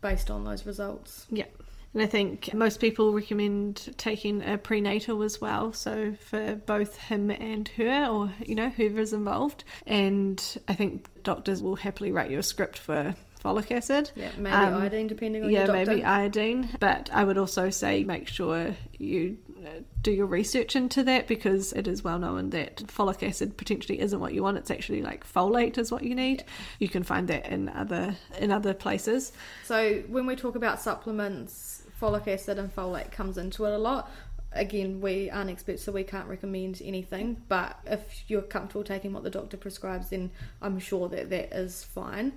based 0.00 0.30
on 0.30 0.44
those 0.44 0.64
results. 0.64 1.26
Yeah. 1.30 1.46
And 1.92 2.02
I 2.02 2.06
think 2.06 2.52
most 2.52 2.80
people 2.80 3.12
recommend 3.12 3.94
taking 3.96 4.42
a 4.42 4.58
prenatal 4.58 5.22
as 5.22 5.40
well, 5.40 5.72
so 5.72 6.14
for 6.14 6.56
both 6.56 6.96
him 6.96 7.30
and 7.30 7.68
her, 7.68 8.06
or 8.06 8.32
you 8.44 8.56
know, 8.56 8.68
whoever's 8.68 9.12
involved. 9.12 9.62
And 9.86 10.42
I 10.66 10.74
think 10.74 11.06
doctors 11.22 11.62
will 11.62 11.76
happily 11.76 12.10
write 12.10 12.32
you 12.32 12.40
a 12.40 12.42
script 12.42 12.78
for 12.78 13.14
folic 13.44 13.70
acid. 13.70 14.10
Yeah, 14.16 14.30
maybe 14.38 14.54
Um, 14.54 14.74
iodine 14.74 15.06
depending 15.06 15.44
on 15.44 15.50
yeah, 15.50 15.58
your 15.58 15.66
doctor. 15.68 15.90
maybe 15.90 16.04
iodine. 16.04 16.70
But 16.80 17.10
I 17.12 17.24
would 17.24 17.36
also 17.38 17.70
say 17.70 18.04
make 18.04 18.26
sure 18.28 18.74
you 18.98 19.36
uh, 19.64 19.80
do 20.02 20.10
your 20.10 20.26
research 20.26 20.76
into 20.76 21.02
that 21.04 21.26
because 21.28 21.72
it 21.72 21.86
is 21.86 22.02
well 22.02 22.18
known 22.18 22.50
that 22.50 22.76
folic 22.86 23.26
acid 23.26 23.56
potentially 23.56 24.00
isn't 24.00 24.18
what 24.20 24.32
you 24.34 24.42
want. 24.42 24.56
It's 24.58 24.70
actually 24.70 25.02
like 25.02 25.30
folate 25.30 25.78
is 25.78 25.90
what 25.92 26.02
you 26.02 26.14
need. 26.14 26.44
You 26.78 26.88
can 26.88 27.02
find 27.02 27.28
that 27.28 27.46
in 27.46 27.68
other 27.68 28.16
in 28.38 28.50
other 28.50 28.74
places. 28.74 29.32
So 29.64 30.02
when 30.08 30.26
we 30.26 30.36
talk 30.36 30.54
about 30.56 30.80
supplements, 30.80 31.82
folic 32.00 32.26
acid 32.28 32.58
and 32.58 32.74
folate 32.74 33.10
comes 33.12 33.38
into 33.38 33.64
it 33.66 33.72
a 33.72 33.78
lot. 33.78 34.10
Again, 34.54 35.00
we 35.00 35.30
aren't 35.30 35.50
experts, 35.50 35.82
so 35.82 35.92
we 35.92 36.04
can't 36.04 36.28
recommend 36.28 36.80
anything. 36.84 37.42
But 37.48 37.78
if 37.86 38.24
you're 38.28 38.42
comfortable 38.42 38.84
taking 38.84 39.12
what 39.12 39.22
the 39.24 39.30
doctor 39.30 39.56
prescribes, 39.56 40.10
then 40.10 40.30
I'm 40.62 40.78
sure 40.78 41.08
that 41.08 41.30
that 41.30 41.52
is 41.52 41.84
fine. 41.84 42.32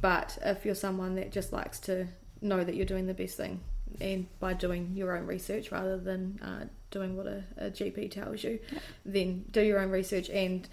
But 0.00 0.38
if 0.44 0.64
you're 0.64 0.74
someone 0.74 1.14
that 1.16 1.32
just 1.32 1.52
likes 1.52 1.78
to 1.80 2.08
know 2.40 2.64
that 2.64 2.74
you're 2.74 2.86
doing 2.86 3.06
the 3.06 3.14
best 3.14 3.36
thing, 3.36 3.60
and 4.00 4.26
by 4.40 4.54
doing 4.54 4.92
your 4.94 5.16
own 5.16 5.26
research 5.26 5.70
rather 5.70 5.98
than 5.98 6.40
uh, 6.42 6.64
doing 6.90 7.16
what 7.16 7.26
a, 7.26 7.44
a 7.58 7.70
GP 7.70 8.10
tells 8.10 8.42
you, 8.42 8.58
then 9.04 9.44
do 9.50 9.60
your 9.62 9.78
own 9.80 9.90
research 9.90 10.28
and 10.30 10.68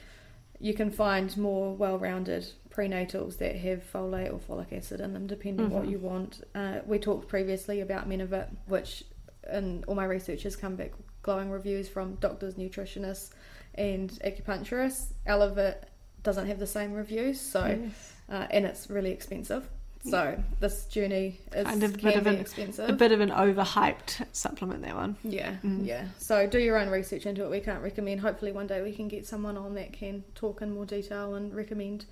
you 0.61 0.73
can 0.73 0.89
find 0.91 1.35
more 1.37 1.73
well-rounded 1.75 2.45
prenatals 2.69 3.37
that 3.37 3.55
have 3.57 3.81
folate 3.91 4.31
or 4.33 4.39
folic 4.39 4.71
acid 4.77 4.99
in 5.01 5.13
them 5.13 5.25
depending 5.27 5.69
what 5.69 5.83
Mhm. 5.85 5.91
you 5.91 5.99
want 5.99 6.43
uh, 6.55 6.79
we 6.85 6.97
talked 6.99 7.27
previously 7.27 7.79
about 7.81 8.07
menevit 8.09 8.47
which 8.67 9.03
in 9.53 9.83
all 9.87 9.95
my 9.95 10.05
research 10.05 10.43
has 10.43 10.55
come 10.55 10.75
back 10.75 10.91
glowing 11.21 11.49
reviews 11.49 11.87
from 11.89 12.15
doctors 12.15 12.55
nutritionists 12.55 13.29
and 13.75 14.11
acupuncturists 14.25 15.07
elevit 15.27 15.83
doesn't 16.23 16.47
have 16.47 16.59
the 16.59 16.67
same 16.67 16.93
reviews 16.93 17.39
so 17.39 17.65
Yes. 17.65 18.13
uh, 18.29 18.47
and 18.51 18.65
it's 18.65 18.89
really 18.89 19.11
expensive 19.11 19.67
so 20.09 20.41
this 20.61 20.85
journey 20.85 21.39
is 21.53 21.65
Kind 21.65 21.83
of 21.83 21.93
a 21.93 21.97
bit 21.97 22.15
of 22.15 22.25
an- 22.27 22.37
expensive 22.37 22.89
a 22.89 22.93
bit 22.93 23.11
of 23.11 23.19
an 23.19 23.29
overhyped 23.31 24.25
supplement 24.31 24.81
that 24.83 24.95
one 24.95 25.17
yeah, 25.23 25.57
Mm. 25.63 25.85
yeah. 25.85 26.05
So 26.17 26.47
do 26.47 26.57
your 26.57 26.77
own 26.77 26.89
research 26.89 27.25
into 27.25 27.43
it. 27.43 27.49
We 27.49 27.59
can't 27.59 27.83
recommend. 27.83 28.21
Hopefully, 28.21 28.53
one 28.53 28.65
day 28.65 28.81
we 28.81 28.93
can 28.93 29.09
get 29.09 29.27
someone 29.27 29.57
on 29.57 29.73
that 29.75 29.91
can 29.91 30.23
talk 30.35 30.61
in 30.61 30.73
more 30.73 30.85
detail 30.85 31.35
and 31.35 31.53
recommend 31.53 32.05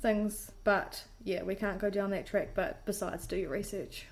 things. 0.00 0.50
But 0.64 1.04
yeah, 1.22 1.42
we 1.42 1.54
can't 1.54 1.78
go 1.78 1.90
down 1.90 2.10
that 2.12 2.24
track. 2.26 2.50
But 2.54 2.84
besides, 2.86 3.26
do 3.26 3.36
your 3.36 3.50
research. 3.50 4.06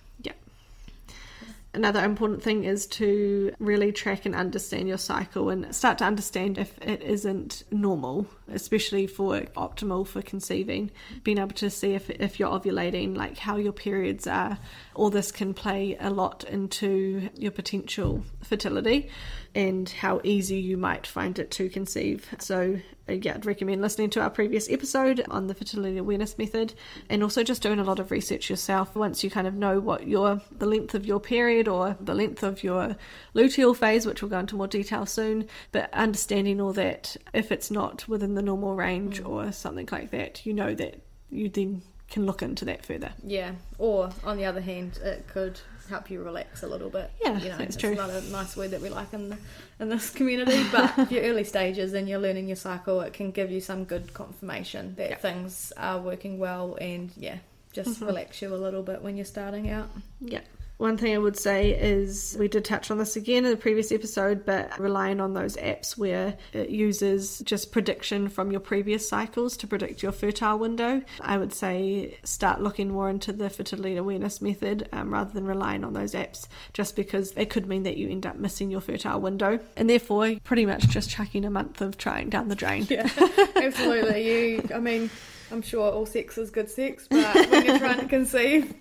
Another 1.77 2.05
important 2.05 2.43
thing 2.43 2.65
is 2.65 2.87
to 2.87 3.55
really 3.59 3.93
track 3.93 4.27
and 4.27 4.35
understand 4.35 4.89
your 4.89 4.99
cycle 4.99 5.51
and 5.51 5.73
start 5.75 5.99
to 5.99 6.05
understand 6.05 6.59
if 6.59 6.77
it 6.79 7.03
isn't 7.03 7.63
normal 7.71 8.27
especially 8.53 9.07
for 9.07 9.41
optimal 9.57 10.07
for 10.07 10.23
conceiving. 10.23 10.91
Being 11.25 11.39
able 11.39 11.55
to 11.57 11.71
see 11.71 11.95
if, 11.95 12.09
if 12.11 12.39
you're 12.39 12.51
ovulating 12.51 13.17
like 13.17 13.39
how 13.39 13.57
your 13.57 13.73
periods 13.73 14.27
are. 14.27 14.59
All 14.95 15.11
this 15.11 15.33
can 15.33 15.55
play 15.55 15.97
a 15.99 16.11
lot 16.11 16.45
into 16.45 17.29
your 17.35 17.51
potential 17.51 18.25
fertility 18.43 19.11
and 19.57 19.89
how 19.89 20.21
easy 20.23 20.59
you 20.59 20.77
might 20.77 21.07
find 21.07 21.39
it 21.39 21.51
to 21.51 21.71
conceive. 21.71 22.29
So 22.39 22.79
uh, 23.09 23.15
yeah, 23.15 23.37
I'd 23.37 23.47
recommend 23.47 23.81
listening 23.81 24.11
to 24.11 24.21
our 24.21 24.29
previous 24.29 24.71
episode 24.71 25.25
on 25.31 25.47
the 25.47 25.55
fertility 25.55 25.97
awareness 25.97 26.37
method 26.37 26.75
and 27.09 27.23
also 27.23 27.43
just 27.43 27.63
doing 27.63 27.79
a 27.79 27.85
lot 27.85 27.99
of 27.99 28.11
research 28.11 28.51
yourself. 28.51 28.95
Once 28.95 29.25
you 29.25 29.31
kind 29.31 29.47
of 29.47 29.55
know 29.55 29.81
what 29.81 30.07
your 30.07 30.43
the 30.53 30.67
length 30.67 30.95
of 30.95 31.07
your 31.07 31.21
period 31.21 31.69
or 31.69 31.97
the 31.99 32.15
length 32.15 32.43
of 32.43 32.63
your 32.63 32.97
luteal 33.35 33.75
phase 33.75 34.05
which 34.05 34.21
we'll 34.21 34.29
go 34.29 34.41
into 34.41 34.57
more 34.57 34.69
detail 34.69 35.07
soon 35.07 35.49
but 35.73 35.93
understanding 35.95 36.61
all 36.61 36.75
that 36.75 37.17
if 37.33 37.51
it's 37.51 37.71
not 37.71 38.07
within 38.07 38.35
the 38.35 38.43
normal 38.43 38.75
range 38.75 39.23
or 39.23 39.51
something 39.53 39.89
like 39.91 40.11
that 40.11 40.45
you 40.45 40.53
know 40.53 40.75
that 40.75 41.01
you 41.31 41.49
then 41.49 41.81
can 42.11 42.27
look 42.27 42.43
into 42.43 42.65
that 42.65 42.85
further. 42.85 43.13
Yeah. 43.25 43.53
Or 43.79 44.11
on 44.25 44.37
the 44.37 44.45
other 44.45 44.61
hand, 44.61 44.99
it 45.03 45.27
could 45.27 45.61
help 45.89 46.11
you 46.11 46.23
relax 46.23 46.63
a 46.63 46.67
little 46.67 46.91
bit. 46.91 47.11
Yeah, 47.23 47.39
you 47.39 47.49
know, 47.49 47.59
that's 47.59 47.75
it's 47.75 47.77
true. 47.77 47.95
not 47.95 48.11
a 48.11 48.21
nice 48.31 48.57
word 48.57 48.71
that 48.73 48.81
we 48.81 48.89
like 48.89 49.13
in 49.13 49.29
the, 49.31 49.39
in 49.81 49.89
this 49.89 50.11
community. 50.11 50.65
But 50.73 50.93
if 50.99 51.11
you're 51.13 51.25
early 51.25 51.45
stages 51.45 51.93
and 51.95 52.09
you're 52.09 52.19
learning 52.19 52.47
your 52.49 52.57
cycle, 52.57 53.01
it 53.01 53.13
can 53.13 53.31
give 53.31 53.51
you 53.51 53.61
some 53.61 53.85
good 53.85 54.13
confirmation 54.15 54.95
that 54.97 55.11
Yeah. 55.11 55.17
things 55.17 55.73
are 55.77 55.99
working 56.01 56.39
well. 56.39 56.77
And 56.81 57.11
yeah, 57.17 57.39
just 57.73 58.01
Mhm. 58.01 58.07
relax 58.07 58.41
you 58.43 58.55
a 58.55 58.57
little 58.57 58.83
bit 58.83 59.03
when 59.03 59.17
you're 59.17 59.25
starting 59.27 59.71
out. 59.71 59.89
yeah 60.21 60.41
One 60.79 60.99
thing 60.99 61.15
I 61.15 61.19
would 61.19 61.39
say 61.39 61.71
is 61.71 62.37
we 62.39 62.49
did 62.49 62.65
touch 62.65 62.91
on 62.91 62.99
this 62.99 63.17
again 63.17 63.45
in 63.45 63.51
the 63.51 63.57
previous 63.57 63.91
episode, 63.91 64.45
but 64.45 64.79
relying 64.79 65.21
on 65.21 65.33
those 65.33 65.57
apps 65.57 65.97
where 65.97 66.37
it 66.53 66.69
uses 66.69 67.39
just 67.41 67.73
prediction 67.73 68.29
from 68.29 68.51
your 68.51 68.61
previous 68.61 69.09
cycles 69.09 69.57
to 69.59 69.67
predict 69.67 70.03
your 70.03 70.13
fertile 70.13 70.59
window, 70.59 71.03
I 71.21 71.39
would 71.39 71.55
say 71.55 72.19
start 72.25 72.61
looking 72.61 72.91
more 72.91 73.09
into 73.09 73.33
the 73.33 73.49
fertility 73.49 73.97
awareness 73.97 74.43
method 74.43 74.89
um, 74.93 75.13
rather 75.13 75.33
than 75.33 75.47
relying 75.47 75.83
on 75.83 75.95
those 75.95 76.13
apps, 76.13 76.47
just 76.75 76.95
because 76.95 77.33
it 77.37 77.49
could 77.49 77.67
mean 77.67 77.85
that 77.85 77.97
you 77.97 78.11
end 78.11 78.27
up 78.27 78.37
missing 78.37 78.71
your 78.71 78.83
fertile 78.83 79.21
window 79.21 79.59
and 79.77 79.89
therefore 79.89 80.35
pretty 80.45 80.67
much 80.67 80.89
just 80.89 81.09
chucking 81.09 81.47
a 81.47 81.51
month 81.51 81.81
of 81.81 81.97
trying 81.97 82.29
down 82.29 82.49
the 82.49 82.55
drain. 82.55 82.87
Yeah, 82.91 83.09
absolutely. 83.57 84.27
You, 84.27 84.69
I 84.75 84.79
mean, 84.79 85.11
I'm 85.51 85.63
sure 85.63 85.91
all 85.93 86.07
sex 86.07 86.39
is 86.39 86.51
good 86.51 86.69
sex, 86.71 87.07
but 87.09 87.51
when 87.51 87.65
you're 87.65 87.79
trying 87.79 88.01
to 88.01 88.07
conceive, 88.09 88.75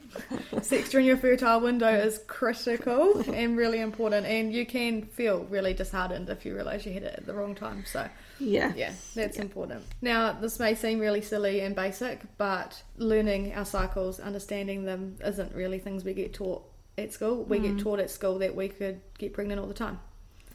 sex 0.61 0.89
during 0.89 1.05
your 1.05 1.17
fertile 1.17 1.61
window 1.61 1.89
is 1.93 2.19
critical 2.27 3.19
and 3.31 3.55
really 3.55 3.79
important. 3.79 4.25
And 4.25 4.51
you 4.53 4.65
can 4.65 5.03
feel 5.03 5.43
really 5.45 5.73
disheartened 5.73 6.29
if 6.29 6.45
you 6.45 6.55
realise 6.55 6.85
you 6.85 6.91
hit 6.91 7.03
it 7.03 7.15
at 7.17 7.25
the 7.25 7.33
wrong 7.33 7.53
time. 7.55 7.83
So, 7.85 8.07
Yeah. 8.39 8.73
yeah, 8.75 8.93
that's 9.13 9.37
Yeah. 9.37 9.43
important. 9.43 9.83
Now, 10.01 10.31
this 10.33 10.59
may 10.59 10.73
seem 10.75 10.99
really 10.99 11.21
silly 11.21 11.59
and 11.61 11.75
basic, 11.75 12.21
but 12.37 12.81
learning 12.97 13.53
our 13.53 13.65
cycles, 13.65 14.19
understanding 14.19 14.85
them, 14.85 15.17
isn't 15.23 15.53
really 15.53 15.79
things 15.79 16.03
we 16.03 16.13
get 16.13 16.33
taught 16.33 16.63
at 16.97 17.13
school. 17.13 17.43
We 17.43 17.59
get 17.59 17.75
mm. 17.75 17.83
taught 17.83 17.99
at 17.99 18.09
school 18.09 18.39
that 18.39 18.55
we 18.55 18.69
could 18.69 19.01
get 19.17 19.33
pregnant 19.33 19.59
all 19.59 19.67
the 19.67 19.73
time, 19.73 19.99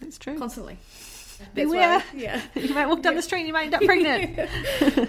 That's 0.01 0.19
true. 0.19 0.39
constantly. 0.39 0.79
Beware. 1.55 2.03
yeah. 2.15 2.41
You 2.55 2.75
might 2.75 2.87
walk 2.87 3.03
down 3.03 3.17
the 3.17 3.23
street 3.23 3.41
and 3.41 3.49
you 3.49 3.53
might 3.53 3.65
end 3.65 3.75
up 3.75 3.83
pregnant. 3.83 4.49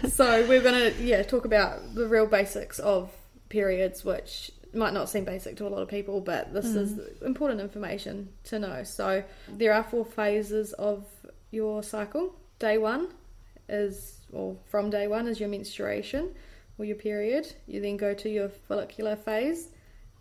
so 0.11 0.47
we're 0.47 0.61
gonna 0.61 0.91
yeah 0.99 1.23
talk 1.23 1.45
about 1.45 1.95
the 1.95 2.07
real 2.07 2.25
basics 2.25 2.79
of 2.79 3.11
periods, 3.49 4.03
which 4.03 4.51
might 4.73 4.93
not 4.93 5.09
seem 5.09 5.25
basic 5.25 5.57
to 5.57 5.67
a 5.67 5.69
lot 5.69 5.81
of 5.81 5.89
people, 5.89 6.21
but 6.21 6.53
this 6.53 6.65
is 6.65 6.93
mm-hmm. 6.93 7.25
important 7.25 7.59
information 7.59 8.29
to 8.45 8.59
know. 8.59 8.83
So 8.83 9.23
there 9.49 9.73
are 9.73 9.83
four 9.83 10.05
phases 10.05 10.73
of 10.73 11.05
your 11.51 11.83
cycle. 11.83 12.33
Day 12.59 12.77
one 12.77 13.09
is, 13.67 14.21
or 14.31 14.55
from 14.69 14.89
day 14.89 15.07
one, 15.07 15.27
is 15.27 15.39
your 15.39 15.49
menstruation 15.49 16.33
or 16.77 16.85
your 16.85 16.95
period. 16.95 17.53
You 17.67 17.81
then 17.81 17.97
go 17.97 18.13
to 18.13 18.29
your 18.29 18.49
follicular 18.49 19.17
phase, 19.17 19.67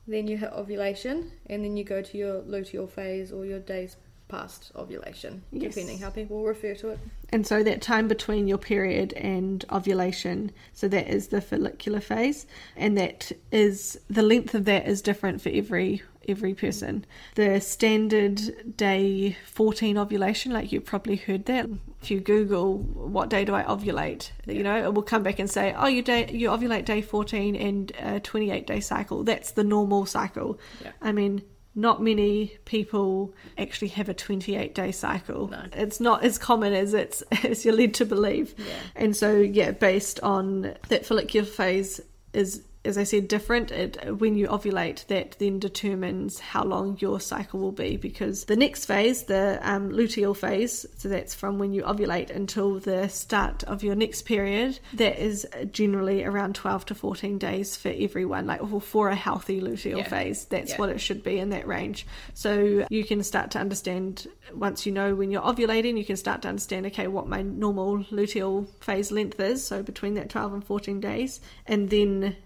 then 0.09 0.27
you 0.27 0.37
hit 0.37 0.51
ovulation, 0.53 1.31
and 1.47 1.65
then 1.65 1.77
you 1.77 1.85
go 1.85 2.03
to 2.03 2.19
your 2.19 2.43
luteal 2.43 2.91
phase 2.91 3.31
or 3.31 3.47
your 3.47 3.61
days 3.61 3.97
past 4.31 4.73
ovulation, 4.77 5.43
Yes. 5.53 5.75
depending 5.75 5.99
how 5.99 6.11
people 6.11 6.43
refer 6.45 6.75
to 6.77 6.89
it. 6.91 6.99
And 7.31 7.47
so 7.47 7.63
that 7.63 7.83
time 7.83 8.09
between 8.09 8.47
your 8.49 8.59
period 8.59 9.13
and 9.15 9.65
ovulation, 9.71 10.51
so 10.73 10.89
that 10.89 11.09
is 11.09 11.29
the 11.29 11.41
follicular 11.41 12.01
phase, 12.01 12.47
and 12.77 12.97
that 12.99 13.33
is 13.53 13.99
the 14.09 14.23
length 14.23 14.55
of 14.55 14.65
that 14.67 14.87
is 14.87 15.03
different 15.03 15.41
for 15.41 15.49
every 15.51 16.03
every 16.29 16.55
person. 16.55 17.05
The 17.35 17.61
standard 17.61 18.77
day 18.77 19.37
14 19.47 19.97
ovulation, 19.99 20.53
like 20.53 20.71
you've 20.71 20.85
probably 20.85 21.17
heard 21.17 21.47
that. 21.47 21.67
If 22.03 22.11
you 22.11 22.21
Google 22.21 22.79
what 22.79 23.31
day 23.31 23.45
do 23.45 23.55
I 23.55 23.63
ovulate, 23.65 24.31
you 24.47 24.63
know, 24.63 24.85
it 24.85 24.95
will 24.95 25.03
come 25.03 25.23
back 25.23 25.39
and 25.39 25.51
say, 25.51 25.75
oh, 25.77 25.87
you 25.87 26.03
day 26.03 26.31
you 26.31 26.49
ovulate 26.51 26.85
day 26.85 27.01
14 27.03 27.57
and 27.57 27.93
a 27.99 28.21
28 28.21 28.67
day 28.67 28.81
cycle. 28.81 29.25
That's 29.25 29.53
the 29.53 29.65
normal 29.65 30.07
cycle. 30.07 30.59
Yeah. 30.83 30.93
I 31.01 31.13
mean, 31.13 31.43
not 31.75 32.03
many 32.03 32.59
people 32.65 33.35
actually 33.57 33.89
have 33.89 34.09
a 34.09 34.15
28 34.15 34.75
day 34.75 34.93
cycle. 34.93 35.49
No. 35.49 35.65
It's 35.73 36.01
not 36.01 36.25
as 36.25 36.39
common 36.39 36.73
as 36.73 36.95
it's 36.95 37.23
as 37.45 37.65
you're 37.65 37.75
led 37.75 37.95
to 37.95 38.05
believe. 38.05 38.55
Yeah. 38.59 38.65
And 38.97 39.17
so, 39.17 39.37
yeah, 39.37 39.71
based 39.71 40.21
on 40.21 40.75
that 40.89 41.07
follicular 41.07 41.47
phase 41.47 42.01
is, 42.33 42.63
as 42.83 42.97
I 42.97 43.05
said, 43.05 43.29
different. 43.29 43.71
It, 43.71 44.19
when 44.19 44.37
you 44.37 44.49
ovulate, 44.49 45.07
that 45.09 45.37
then 45.39 45.59
determines 45.59 46.39
how 46.41 46.65
long 46.65 46.97
your 46.99 47.21
cycle 47.21 47.61
will 47.61 47.73
be 47.73 47.97
because 47.99 48.45
the 48.47 48.57
next 48.57 48.87
phase, 48.87 49.25
the 49.25 49.59
um, 49.63 49.91
luteal 49.91 50.35
phase, 50.35 50.87
so 50.97 51.09
that's 51.09 51.35
from 51.35 51.59
when 51.59 51.73
you 51.75 51.83
ovulate 51.83 52.31
until 52.31 52.81
the 52.81 53.09
start 53.09 53.65
of 53.65 53.83
your 53.83 53.95
next 53.95 54.23
period, 54.23 54.79
that 54.95 55.19
is 55.23 55.47
generally 55.71 56.25
around 56.25 56.55
12 56.55 56.87
to 56.87 56.95
14 56.95 57.37
days 57.39 57.77
for 57.77 57.93
everyone, 57.95 58.47
like 58.47 58.63
well, 58.63 58.81
for 58.81 59.11
a 59.11 59.15
healthy 59.15 59.61
luteal 59.61 59.99
Yeah. 59.99 60.09
phase. 60.09 60.47
That's 60.47 60.71
Yeah. 60.71 60.79
what 60.79 60.89
it 60.89 61.01
should 61.01 61.23
be 61.23 61.39
in 61.39 61.51
that 61.51 61.67
range. 61.69 62.07
So 62.33 62.87
you 62.89 63.05
can 63.05 63.23
start 63.23 63.51
to 63.53 63.59
understand 63.59 64.27
once 64.55 64.87
you 64.87 64.93
know 64.93 65.15
when 65.15 65.31
you're 65.31 65.43
ovulating, 65.43 65.99
you 65.99 66.05
can 66.05 66.17
start 66.17 66.43
to 66.43 66.49
understand 66.49 66.87
okay 66.87 67.09
what 67.09 67.29
my 67.29 67.43
normal 67.43 68.05
luteal 68.05 68.67
phase 68.81 69.13
length 69.13 69.39
is. 69.39 69.65
So 69.65 69.83
between 69.83 70.15
that 70.15 70.31
12 70.31 70.55
and 70.55 70.65
14 70.65 70.99
days, 70.99 71.41
and 71.67 71.91
then 71.91 72.37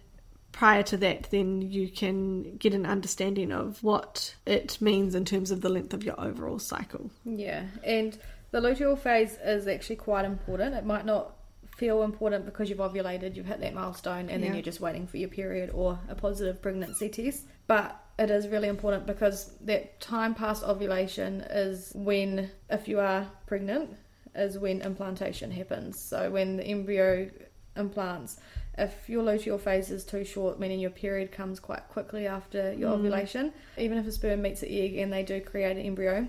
prior 0.54 0.84
to 0.84 0.96
that, 0.96 1.28
then 1.32 1.60
you 1.60 1.88
can 1.88 2.56
get 2.58 2.72
an 2.74 2.86
understanding 2.86 3.50
of 3.50 3.82
what 3.82 4.36
it 4.46 4.80
means 4.80 5.16
in 5.16 5.24
terms 5.24 5.50
of 5.50 5.60
the 5.62 5.68
length 5.68 5.92
of 5.92 6.04
your 6.04 6.18
overall 6.18 6.60
cycle. 6.60 7.10
Yeah, 7.24 7.64
and 7.82 8.16
the 8.52 8.60
luteal 8.60 8.96
phase 8.96 9.36
is 9.44 9.66
actually 9.66 9.96
quite 9.96 10.24
important. 10.24 10.76
It 10.76 10.86
might 10.86 11.04
not 11.04 11.36
feel 11.76 12.04
important 12.04 12.44
because 12.46 12.70
you've 12.70 12.78
ovulated, 12.78 13.34
you've 13.34 13.46
hit 13.46 13.60
that 13.62 13.74
milestone, 13.74 14.28
and 14.30 14.40
Yeah. 14.40 14.46
then 14.46 14.54
you're 14.54 14.62
just 14.62 14.80
waiting 14.80 15.08
for 15.08 15.16
your 15.16 15.28
period 15.28 15.70
or 15.74 15.98
a 16.08 16.14
positive 16.14 16.62
pregnancy 16.62 17.08
test. 17.08 17.48
But 17.66 18.00
it 18.16 18.30
is 18.30 18.46
really 18.46 18.68
important 18.68 19.06
because 19.06 19.56
that 19.62 20.00
time 20.00 20.36
past 20.36 20.62
ovulation 20.62 21.40
is 21.50 21.90
when, 21.96 22.48
if 22.70 22.86
you 22.86 23.00
are 23.00 23.28
pregnant, 23.46 23.96
is 24.36 24.56
when 24.56 24.82
implantation 24.82 25.50
happens. 25.50 25.98
So 25.98 26.30
when 26.30 26.58
the 26.58 26.64
embryo 26.64 27.28
implants, 27.76 28.38
if 28.76 29.08
your 29.08 29.22
luteal 29.22 29.60
phase 29.60 29.90
is 29.90 30.04
too 30.04 30.24
short, 30.24 30.58
meaning 30.58 30.80
your 30.80 30.90
period 30.90 31.32
comes 31.32 31.60
quite 31.60 31.88
quickly 31.88 32.26
after 32.26 32.72
your 32.72 32.90
mm. 32.90 32.94
ovulation, 32.94 33.52
even 33.78 33.98
if 33.98 34.06
a 34.06 34.12
sperm 34.12 34.42
meets 34.42 34.62
an 34.62 34.68
egg 34.70 34.96
and 34.96 35.12
they 35.12 35.22
do 35.22 35.40
create 35.40 35.76
an 35.76 35.82
embryo, 35.82 36.26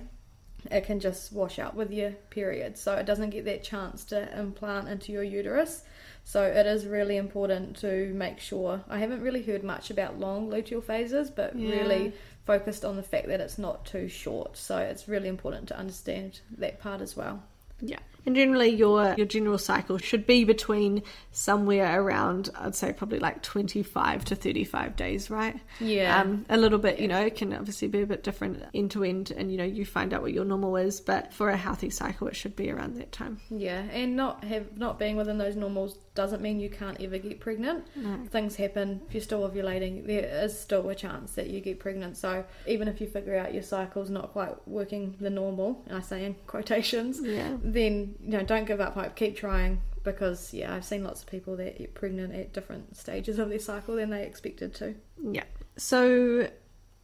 it 0.72 0.86
can 0.86 1.00
just 1.00 1.32
wash 1.32 1.60
out 1.60 1.76
with 1.76 1.92
your 1.92 2.12
period. 2.30 2.78
So 2.78 2.96
it 2.96 3.06
doesn't 3.06 3.32
get 3.32 3.46
that 3.46 3.64
chance 3.64 4.04
to 4.06 4.40
implant 4.40 4.88
into 4.88 5.12
your 5.12 5.24
uterus. 5.24 5.84
So 6.24 6.44
it 6.44 6.66
is 6.66 6.86
really 6.86 7.18
important 7.18 7.78
to 7.78 8.12
make 8.14 8.40
sure. 8.40 8.84
I 8.90 8.98
haven't 8.98 9.22
really 9.22 9.44
heard 9.44 9.64
much 9.64 9.92
about 9.92 10.20
long 10.20 10.50
luteal 10.50 10.84
phases, 10.84 11.30
but 11.30 11.56
Yeah. 11.56 11.70
really 11.70 12.14
focused 12.46 12.84
on 12.84 12.96
the 12.96 13.04
fact 13.04 13.28
that 13.28 13.42
it's 13.42 13.58
not 13.58 13.86
too 13.86 14.08
short. 14.08 14.58
So 14.58 14.78
it's 14.78 15.08
really 15.08 15.30
important 15.30 15.68
to 15.70 15.78
understand 15.78 16.40
that 16.58 16.80
part 16.80 17.02
as 17.02 17.16
well. 17.16 17.44
Yeah. 17.80 18.00
And 18.26 18.36
generally 18.36 18.70
your 18.70 19.14
your 19.18 19.26
general 19.26 19.58
cycle 19.58 19.98
should 19.98 20.26
be 20.26 20.44
between 20.44 21.04
somewhere 21.32 22.02
around 22.02 22.50
I'd 22.56 22.76
say 22.76 22.94
probably 22.94 23.20
like 23.20 23.42
25 23.44 24.26
to 24.26 24.36
35 24.36 24.96
days, 24.96 25.30
right? 25.30 25.60
Yeah. 25.80 26.22
Um 26.22 26.46
a 26.50 26.58
little 26.58 26.80
bit, 26.80 27.00
you 27.00 27.08
know, 27.08 27.22
it 27.22 27.36
can 27.36 27.54
obviously 27.54 27.88
be 27.88 28.02
a 28.02 28.06
bit 28.06 28.24
different 28.24 28.64
end 28.74 28.92
to 28.92 29.04
end 29.04 29.32
and 29.36 29.52
you 29.52 29.58
know 29.58 29.64
you 29.64 29.86
find 29.86 30.14
out 30.14 30.22
what 30.22 30.34
your 30.34 30.46
normal 30.46 30.76
is, 30.78 31.02
but 31.02 31.34
for 31.34 31.50
a 31.50 31.58
healthy 31.58 31.90
cycle 31.90 32.28
it 32.28 32.36
should 32.36 32.56
be 32.56 32.72
around 32.72 32.96
that 32.96 33.12
time. 33.12 33.40
Yeah, 33.50 33.84
and 33.92 34.16
not 34.16 34.44
have 34.44 34.78
not 34.78 34.98
being 35.00 35.16
within 35.18 35.38
those 35.38 35.56
normals 35.56 35.98
doesn't 36.16 36.42
mean 36.42 36.62
you 36.62 36.70
can't 36.70 37.00
ever 37.02 37.18
get 37.18 37.42
pregnant. 37.42 37.86
Things 38.30 38.56
happen. 38.56 39.02
If 39.08 39.14
you're 39.14 39.22
still 39.22 39.48
ovulating, 39.50 40.08
there 40.08 40.24
is 40.46 40.58
still 40.58 40.88
a 40.90 40.96
chance 40.96 41.34
that 41.34 41.50
you 41.50 41.60
get 41.60 41.78
pregnant. 41.80 42.16
So 42.16 42.46
even 42.68 42.88
if 42.88 43.02
you 43.02 43.08
figure 43.08 43.38
out 43.38 43.54
your 43.54 43.64
cycle's 43.64 44.10
not 44.10 44.32
quite 44.32 44.56
working 44.66 45.16
the 45.20 45.30
normal, 45.30 45.84
and 45.88 45.98
I 45.98 46.02
say 46.02 46.24
in 46.24 46.36
quotations, 46.48 47.20
Yeah. 47.22 47.58
then 47.62 48.15
you 48.22 48.32
know 48.32 48.44
don't 48.44 48.66
give 48.66 48.82
up 48.82 48.94
hope. 48.96 49.16
Keep 49.16 49.38
trying 49.38 49.82
because 50.04 50.54
yeah, 50.54 50.74
I've 50.74 50.86
seen 50.86 51.04
lots 51.04 51.22
of 51.22 51.28
people 51.28 51.58
that 51.58 51.78
get 51.78 51.94
pregnant 51.94 52.34
at 52.34 52.54
different 52.54 52.96
stages 52.96 53.40
of 53.40 53.50
their 53.50 53.60
cycle 53.60 53.96
than 53.96 54.12
they 54.12 54.24
expected 54.24 54.74
to. 54.76 54.96
Yeah. 55.22 55.44
So 55.78 56.50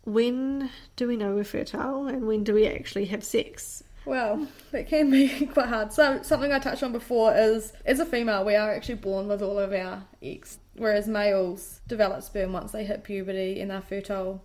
when 0.04 0.70
do 0.96 1.08
we 1.08 1.18
know 1.18 1.36
we're 1.36 1.44
fertile 1.44 2.08
and 2.08 2.28
when 2.28 2.44
do 2.44 2.54
we 2.54 2.68
actually 2.68 3.06
have 3.06 3.24
sex? 3.24 3.84
Well, 4.06 4.48
it 4.74 4.88
can 4.88 5.12
be 5.12 5.46
quite 5.54 5.68
hard. 5.68 5.94
So 5.94 6.22
something 6.24 6.52
I 6.52 6.60
touched 6.60 6.84
on 6.84 6.92
before 6.92 7.36
is, 7.36 7.74
as 7.86 8.00
a 8.00 8.06
female, 8.06 8.44
we 8.44 8.56
are 8.56 8.72
actually 8.72 8.96
born 8.96 9.28
with 9.28 9.44
all 9.44 9.60
of 9.60 9.74
our 9.74 10.04
eggs, 10.22 10.58
whereas 10.76 11.08
males 11.08 11.82
develop 11.88 12.24
sperm 12.24 12.54
once 12.54 12.72
they 12.72 12.84
hit 12.84 13.04
puberty 13.04 13.62
and 13.62 13.72
are 13.72 13.82
fertile 13.82 14.44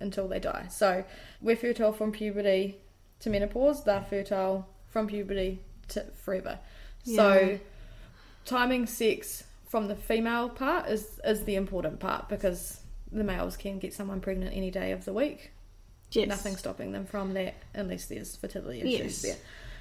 until 0.00 0.28
they 0.28 0.38
die. 0.38 0.66
So 0.70 1.04
we're 1.40 1.56
fertile 1.56 1.92
from 1.92 2.12
puberty 2.12 2.78
to 3.20 3.30
menopause. 3.30 3.82
They're 3.84 4.06
fertile 4.08 4.68
from 4.86 5.08
puberty 5.08 5.62
to 5.88 6.04
forever. 6.24 6.58
Yeah. 7.04 7.16
So 7.16 7.58
timing 8.44 8.86
sex 8.86 9.44
from 9.68 9.88
the 9.88 9.96
female 9.96 10.48
part 10.48 10.88
is 10.88 11.20
is 11.24 11.44
the 11.44 11.54
important 11.56 12.00
part 12.00 12.28
because 12.28 12.80
the 13.10 13.24
males 13.24 13.56
can 13.56 13.78
get 13.78 13.92
someone 13.94 14.20
pregnant 14.20 14.54
any 14.56 14.70
day 14.70 14.92
of 14.92 15.04
the 15.04 15.12
week 15.12 15.50
Yes. 16.12 16.28
nothing 16.28 16.56
stopping 16.56 16.92
them 16.92 17.06
from 17.06 17.34
that 17.34 17.54
unless 17.74 18.06
there's 18.06 18.36
fertility 18.36 18.78
Yes. 18.84 19.00
issues 19.00 19.22
there. 19.22 19.36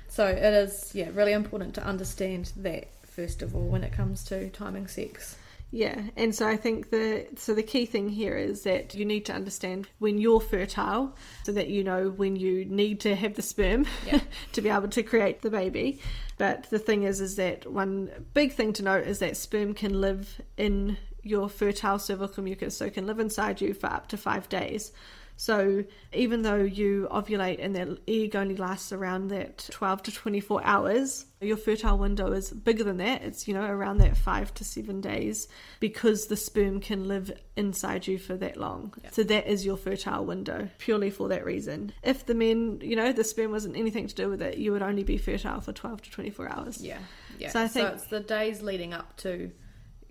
So 0.08 0.28
it 0.28 0.54
is, 0.54 0.92
yeah, 0.94 1.10
really 1.14 1.32
important 1.34 1.74
to 1.76 1.84
understand 1.84 2.52
that 2.58 2.88
first 3.04 3.42
of 3.42 3.56
all 3.56 3.62
when 3.68 3.84
it 3.84 3.92
comes 3.94 4.24
to 4.26 4.50
timing 4.50 4.88
sex. 4.88 5.36
Yeah, 5.74 6.02
and 6.18 6.36
so 6.36 6.48
I 6.48 6.58
think 6.58 6.90
the 6.90 7.28
so 7.38 7.54
the 7.54 7.64
key 7.64 7.86
thing 7.86 8.10
here 8.10 8.36
is 8.36 8.64
that 8.64 8.94
you 8.94 9.06
need 9.06 9.26
to 9.26 9.34
understand 9.34 9.88
when 10.00 10.18
you're 10.18 10.42
fertile, 10.42 11.16
so 11.46 11.54
that 11.54 11.70
you 11.70 11.82
know 11.82 12.10
when 12.10 12.36
you 12.36 12.66
need 12.66 13.00
to 13.02 13.16
have 13.16 13.36
the 13.36 13.42
sperm 13.42 13.86
Yeah. 14.06 14.20
to 14.52 14.62
be 14.62 14.70
able 14.70 14.90
to 14.90 15.02
create 15.02 15.42
the 15.42 15.50
baby. 15.50 16.02
But 16.38 16.70
the 16.70 16.80
thing 16.80 17.04
is, 17.04 17.22
is 17.22 17.38
that 17.38 17.72
one 17.72 18.10
big 18.34 18.54
thing 18.54 18.74
to 18.74 18.84
note 18.84 19.08
is 19.08 19.20
that 19.20 19.38
sperm 19.38 19.74
can 19.74 20.02
live 20.02 20.42
in 20.58 20.98
your 21.24 21.48
fertile 21.48 22.00
cervical 22.00 22.44
mucus, 22.44 22.76
so 22.76 22.86
it 22.86 22.94
can 22.94 23.08
live 23.08 23.20
inside 23.20 23.62
you 23.62 23.74
for 23.74 23.88
up 23.88 24.08
to 24.10 24.18
five 24.18 24.50
days. 24.50 24.92
So 25.42 25.84
even 26.14 26.44
though 26.44 26.62
you 26.62 27.08
ovulate 27.10 27.58
and 27.60 27.76
that 27.76 27.88
egg 28.08 28.36
only 28.36 28.56
lasts 28.56 28.92
around 28.92 29.30
that 29.30 29.68
12 29.72 30.04
to 30.04 30.12
24 30.12 30.64
hours, 30.64 31.26
your 31.40 31.58
fertile 31.58 31.98
window 31.98 32.32
is 32.32 32.52
bigger 32.52 32.84
than 32.84 32.98
that. 32.98 33.24
It's, 33.24 33.48
you 33.48 33.56
know, 33.56 33.64
around 33.64 33.98
that 34.02 34.16
five 34.16 34.54
to 34.54 34.64
seven 34.64 35.02
days 35.02 35.48
because 35.80 36.28
the 36.28 36.38
sperm 36.38 36.80
can 36.80 37.08
live 37.08 37.32
inside 37.56 38.06
you 38.06 38.20
for 38.20 38.36
that 38.36 38.56
long. 38.56 38.94
So 39.10 39.24
that 39.24 39.48
is 39.48 39.66
your 39.66 39.78
fertile 39.78 40.26
window 40.26 40.70
purely 40.78 41.10
for 41.10 41.28
that 41.30 41.44
reason. 41.44 41.92
If 42.04 42.28
the 42.28 42.36
men, 42.36 42.78
you 42.84 42.96
know, 42.96 43.12
the 43.12 43.24
sperm 43.24 43.50
wasn't 43.50 43.76
anything 43.78 44.06
to 44.06 44.14
do 44.14 44.30
with 44.30 44.44
it, 44.44 44.60
you 44.60 44.72
would 44.74 44.84
only 44.84 45.04
be 45.04 45.18
fertile 45.18 45.60
for 45.60 45.74
12 45.74 46.04
to 46.04 46.12
24 46.12 46.50
hours. 46.52 46.82
Yeah, 46.82 47.00
yeah. 47.40 47.50
So 47.50 47.62
I 47.62 47.68
think- 47.68 47.94
it's 47.94 48.06
the 48.06 48.20
days 48.20 48.62
leading 48.62 48.94
up 48.94 49.18
to 49.18 49.50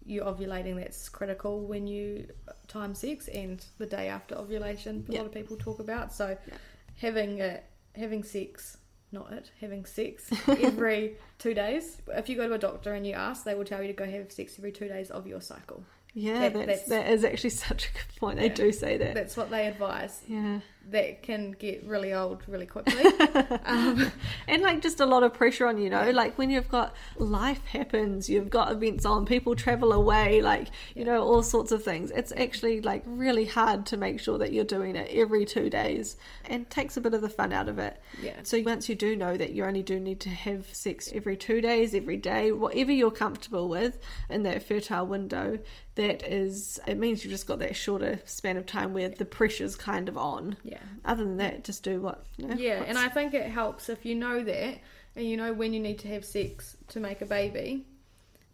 you 0.05 0.23
ovulating 0.23 0.77
that's 0.77 1.09
critical 1.09 1.61
when 1.61 1.87
you 1.87 2.27
uh, 2.49 2.53
time 2.69 2.95
sex, 2.95 3.29
and 3.29 3.65
the 3.79 3.87
day 3.87 4.09
after 4.09 4.35
ovulation. 4.37 5.05
A 5.09 5.13
Yeah. 5.13 5.19
lot 5.21 5.27
of 5.27 5.33
people 5.33 5.57
talk 5.57 5.79
about. 5.81 6.13
So 6.13 6.37
Yeah. 6.47 6.55
having 6.97 7.39
it, 7.39 7.65
having 7.95 8.23
sex, 8.25 8.77
not 9.13 9.33
it, 9.33 9.51
having 9.61 9.85
sex 9.85 10.31
every 10.49 11.17
two 11.39 11.55
days. 11.55 11.99
If 12.09 12.29
you 12.29 12.37
go 12.37 12.49
to 12.49 12.55
a 12.55 12.59
doctor 12.59 12.95
and 12.95 13.07
you 13.07 13.13
ask, 13.15 13.45
they 13.45 13.55
will 13.55 13.65
tell 13.65 13.83
you 13.83 13.89
to 13.89 13.95
go 13.95 14.05
have 14.07 14.31
sex 14.33 14.55
every 14.59 14.73
two 14.73 14.89
days 14.89 15.11
of 15.11 15.27
your 15.27 15.41
cycle. 15.41 15.85
Yeah, 16.13 16.49
That- 16.49 16.55
that's, 16.55 16.67
that's- 16.67 16.89
that 16.89 17.09
is 17.13 17.25
actually 17.25 17.51
such 17.51 17.89
a 17.89 17.93
good 17.93 18.17
point. 18.19 18.39
They 18.39 18.47
Yeah. 18.49 18.55
do 18.55 18.73
say 18.73 18.97
that. 18.99 19.15
That's 19.15 19.37
what 19.37 19.51
they 19.51 19.67
advise. 19.69 20.23
yeah. 20.27 20.61
That 20.89 21.23
can 21.23 21.53
get 21.53 21.85
really 21.85 22.13
old 22.13 22.43
really 22.49 22.67
quickly. 22.67 23.01
um, 23.65 24.11
And 24.49 24.63
like 24.63 24.83
just 24.83 24.99
a 24.99 25.07
lot 25.07 25.23
of 25.23 25.33
pressure 25.33 25.69
on 25.69 25.79
you, 25.79 25.89
know, 25.89 26.03
Yeah. 26.07 26.11
like 26.13 26.37
when 26.37 26.51
you've 26.51 26.69
got 26.69 26.97
life 27.17 27.65
happens, 27.67 28.29
you've 28.29 28.51
got 28.51 28.73
events 28.73 29.05
on, 29.07 29.25
people 29.25 29.55
travel 29.55 29.93
away, 29.93 30.43
like, 30.43 30.69
you 30.97 31.05
know, 31.05 31.23
all 31.23 31.45
sorts 31.45 31.71
of 31.71 31.85
things. 31.85 32.11
It's 32.11 32.33
actually 32.37 32.81
like 32.81 33.05
really 33.07 33.45
hard 33.45 33.87
to 33.87 33.97
make 33.97 34.19
sure 34.19 34.37
that 34.39 34.53
you're 34.53 34.65
doing 34.65 34.97
it 34.97 35.09
every 35.13 35.45
two 35.45 35.71
days 35.71 36.17
and 36.47 36.69
takes 36.71 36.97
a 36.97 37.01
bit 37.01 37.15
of 37.15 37.21
the 37.21 37.29
fun 37.29 37.53
out 37.53 37.69
of 37.69 37.79
it. 37.79 38.01
yeah. 38.21 38.41
So 38.43 38.61
once 38.63 38.89
you 38.89 38.97
do 38.97 39.15
know 39.15 39.37
that 39.37 39.53
you 39.53 39.65
only 39.65 39.85
do 39.85 40.01
need 40.01 40.19
to 40.21 40.31
have 40.31 40.67
sex 40.75 41.11
every 41.15 41.37
two 41.37 41.61
days, 41.61 41.95
every 41.95 42.17
day, 42.17 42.51
whatever 42.51 42.91
you're 42.91 43.11
comfortable 43.13 43.69
with 43.69 43.99
in 44.29 44.43
that 44.43 44.65
fertile 44.65 45.07
window, 45.07 45.59
that 45.97 46.23
is, 46.27 46.81
it 46.87 46.97
means 46.99 47.23
you've 47.25 47.33
just 47.33 47.47
got 47.47 47.59
that 47.59 47.77
shorter 47.77 48.21
span 48.25 48.57
of 48.57 48.65
time 48.65 48.95
where 48.95 49.09
the 49.11 49.25
pressure's 49.25 49.77
kind 49.77 50.09
of 50.09 50.17
on. 50.17 50.57
Yeah. 50.65 50.70
Other 51.05 51.25
than 51.25 51.37
that, 51.39 51.65
just 51.65 51.83
do 51.83 52.01
what, 52.01 52.25
you 52.37 52.47
know, 52.47 52.55
Yeah, 52.55 52.83
and 52.87 52.99
I 52.99 53.09
think 53.09 53.35
it 53.35 53.51
helps 53.51 53.89
if 53.89 54.05
you 54.05 54.15
know 54.15 54.43
that 54.45 54.79
and 55.17 55.27
you 55.27 55.37
know 55.37 55.53
when 55.53 55.73
you 55.73 55.81
need 55.81 55.99
to 56.01 56.09
have 56.09 56.25
sex 56.25 56.77
to 56.89 57.01
make 57.01 57.21
a 57.21 57.27
baby, 57.27 57.87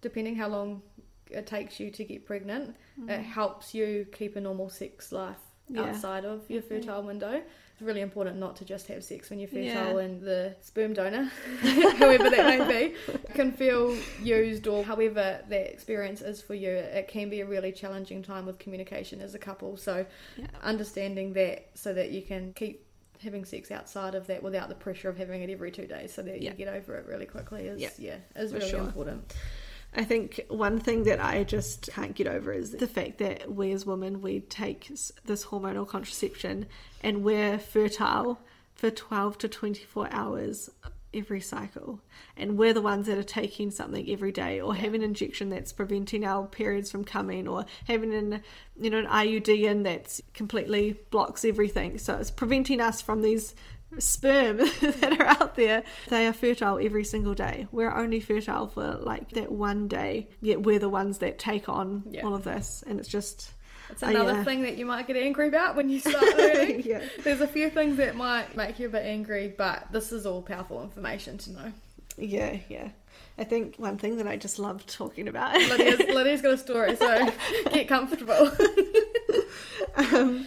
depending 0.00 0.36
how 0.36 0.48
long 0.48 0.82
it 1.30 1.46
takes 1.46 1.78
you 1.80 1.90
to 1.90 2.04
get 2.04 2.24
pregnant, 2.24 2.76
it 2.96 3.00
mm-hmm. 3.00 3.22
helps 3.22 3.74
you 3.74 4.06
keep 4.12 4.36
a 4.36 4.40
normal 4.40 4.68
sex 4.68 5.12
life 5.12 5.45
Yeah. 5.68 5.82
outside 5.82 6.24
of 6.24 6.42
your 6.48 6.62
fertile 6.62 7.02
window. 7.02 7.42
It's 7.72 7.82
really 7.82 8.00
important 8.00 8.38
not 8.38 8.56
to 8.56 8.64
just 8.64 8.86
have 8.86 9.04
sex 9.04 9.28
when 9.28 9.38
you're 9.38 9.48
fertile 9.48 9.64
Yeah. 9.64 9.98
and 9.98 10.22
the 10.22 10.56
sperm 10.62 10.94
donor, 10.94 11.24
whoever 11.60 12.30
that 12.30 12.58
may 12.58 12.88
be, 12.88 12.94
can 13.34 13.52
feel 13.52 13.94
used 14.22 14.66
or 14.66 14.82
however 14.82 15.40
that 15.48 15.72
experience 15.72 16.22
is 16.22 16.40
for 16.40 16.54
you. 16.54 16.70
It 16.70 17.08
can 17.08 17.28
be 17.28 17.40
a 17.40 17.46
really 17.46 17.72
challenging 17.72 18.22
time 18.22 18.46
with 18.46 18.58
communication 18.58 19.20
as 19.20 19.34
a 19.34 19.38
couple. 19.38 19.76
So 19.76 20.06
Yeah. 20.38 20.46
understanding 20.62 21.32
that 21.34 21.68
so 21.74 21.92
that 21.92 22.10
you 22.12 22.22
can 22.22 22.52
keep 22.54 22.86
having 23.22 23.44
sex 23.44 23.70
outside 23.70 24.14
of 24.14 24.26
that 24.28 24.42
without 24.42 24.68
the 24.68 24.74
pressure 24.74 25.08
of 25.08 25.16
having 25.18 25.42
it 25.42 25.50
every 25.50 25.70
two 25.70 25.86
days 25.86 26.12
so 26.14 26.22
that 26.22 26.40
Yeah. 26.40 26.50
you 26.52 26.56
get 26.56 26.68
over 26.68 26.96
it 26.96 27.06
really 27.06 27.26
quickly 27.26 27.66
is 27.66 27.80
Yeah, 27.80 27.90
yeah, 27.98 28.16
is 28.42 28.52
for 28.52 28.58
really 28.58 28.70
sure. 28.70 28.80
important. 28.80 29.34
I 29.96 30.04
think 30.04 30.44
one 30.48 30.78
thing 30.78 31.04
that 31.04 31.24
I 31.24 31.42
just 31.42 31.88
can't 31.90 32.14
get 32.14 32.26
over 32.26 32.52
is 32.52 32.72
the 32.72 32.86
fact 32.86 33.16
that 33.18 33.50
we 33.50 33.72
as 33.72 33.86
women 33.86 34.20
we 34.20 34.40
take 34.40 34.88
this 34.88 35.46
hormonal 35.46 35.88
contraception 35.88 36.66
and 37.02 37.24
we're 37.24 37.58
fertile 37.58 38.38
for 38.74 38.90
12 38.90 39.38
to 39.38 39.48
24 39.48 40.08
hours 40.12 40.68
every 41.14 41.40
cycle. 41.40 42.00
And 42.36 42.58
we're 42.58 42.74
the 42.74 42.82
ones 42.82 43.06
that 43.06 43.16
are 43.16 43.22
taking 43.22 43.70
something 43.70 44.08
every 44.10 44.32
day 44.32 44.60
or 44.60 44.74
having 44.74 45.02
an 45.02 45.08
injection 45.08 45.48
that's 45.48 45.72
preventing 45.72 46.26
our 46.26 46.46
periods 46.46 46.90
from 46.90 47.04
coming 47.04 47.48
or 47.48 47.64
having 47.86 48.12
an 48.12 48.42
you 48.78 48.90
know 48.90 48.98
an 48.98 49.06
IUD 49.06 49.64
in 49.64 49.82
that's 49.82 50.20
completely 50.34 50.96
blocks 51.10 51.44
everything. 51.44 51.96
So 51.96 52.16
it's 52.16 52.30
preventing 52.30 52.82
us 52.82 53.00
from 53.00 53.22
these 53.22 53.54
sperm 53.98 54.56
that 54.80 55.16
are 55.20 55.26
out 55.26 55.54
there 55.56 55.82
they 56.08 56.26
are 56.26 56.32
fertile 56.32 56.78
every 56.82 57.04
single 57.04 57.34
day 57.34 57.66
we're 57.72 57.92
only 57.94 58.20
fertile 58.20 58.66
for 58.68 58.98
like 59.02 59.30
that 59.30 59.50
one 59.50 59.88
day 59.88 60.28
yet 60.40 60.62
we're 60.62 60.78
the 60.78 60.88
ones 60.88 61.18
that 61.18 61.38
take 61.38 61.68
on 61.68 62.02
Yeah. 62.10 62.24
all 62.26 62.34
of 62.34 62.44
this 62.44 62.82
and 62.86 62.98
it's 63.00 63.08
just 63.08 63.50
It's 63.90 64.02
Oh, 64.02 64.08
another 64.08 64.32
yeah. 64.32 64.44
thing 64.44 64.62
that 64.62 64.76
you 64.76 64.84
might 64.86 65.06
get 65.06 65.16
angry 65.16 65.48
about 65.48 65.76
when 65.76 65.88
you 65.88 66.00
start 66.10 66.36
learning. 66.36 66.82
yeah 66.84 67.02
There's 67.22 67.40
a 67.40 67.46
few 67.48 67.70
things 67.70 67.96
that 67.98 68.16
might 68.16 68.56
make 68.56 68.78
you 68.78 68.86
a 68.86 68.90
bit 68.90 69.04
angry, 69.04 69.54
but 69.56 69.86
this 69.92 70.12
is 70.12 70.26
all 70.26 70.42
powerful 70.42 70.82
information 70.82 71.38
to 71.38 71.52
know. 71.52 71.72
yeah 72.18 72.56
yeah 72.68 72.88
i 73.38 73.44
think 73.44 73.76
one 73.76 73.96
thing 73.98 74.16
that 74.16 74.26
i 74.26 74.36
just 74.36 74.58
love 74.58 74.84
talking 74.86 75.28
about 75.28 75.54
Lydia's, 75.54 76.00
Lydia's 76.00 76.42
got 76.42 76.52
a 76.54 76.58
story, 76.58 76.96
so 76.96 77.30
get 77.72 77.86
comfortable. 77.88 78.50
Um, 79.96 80.46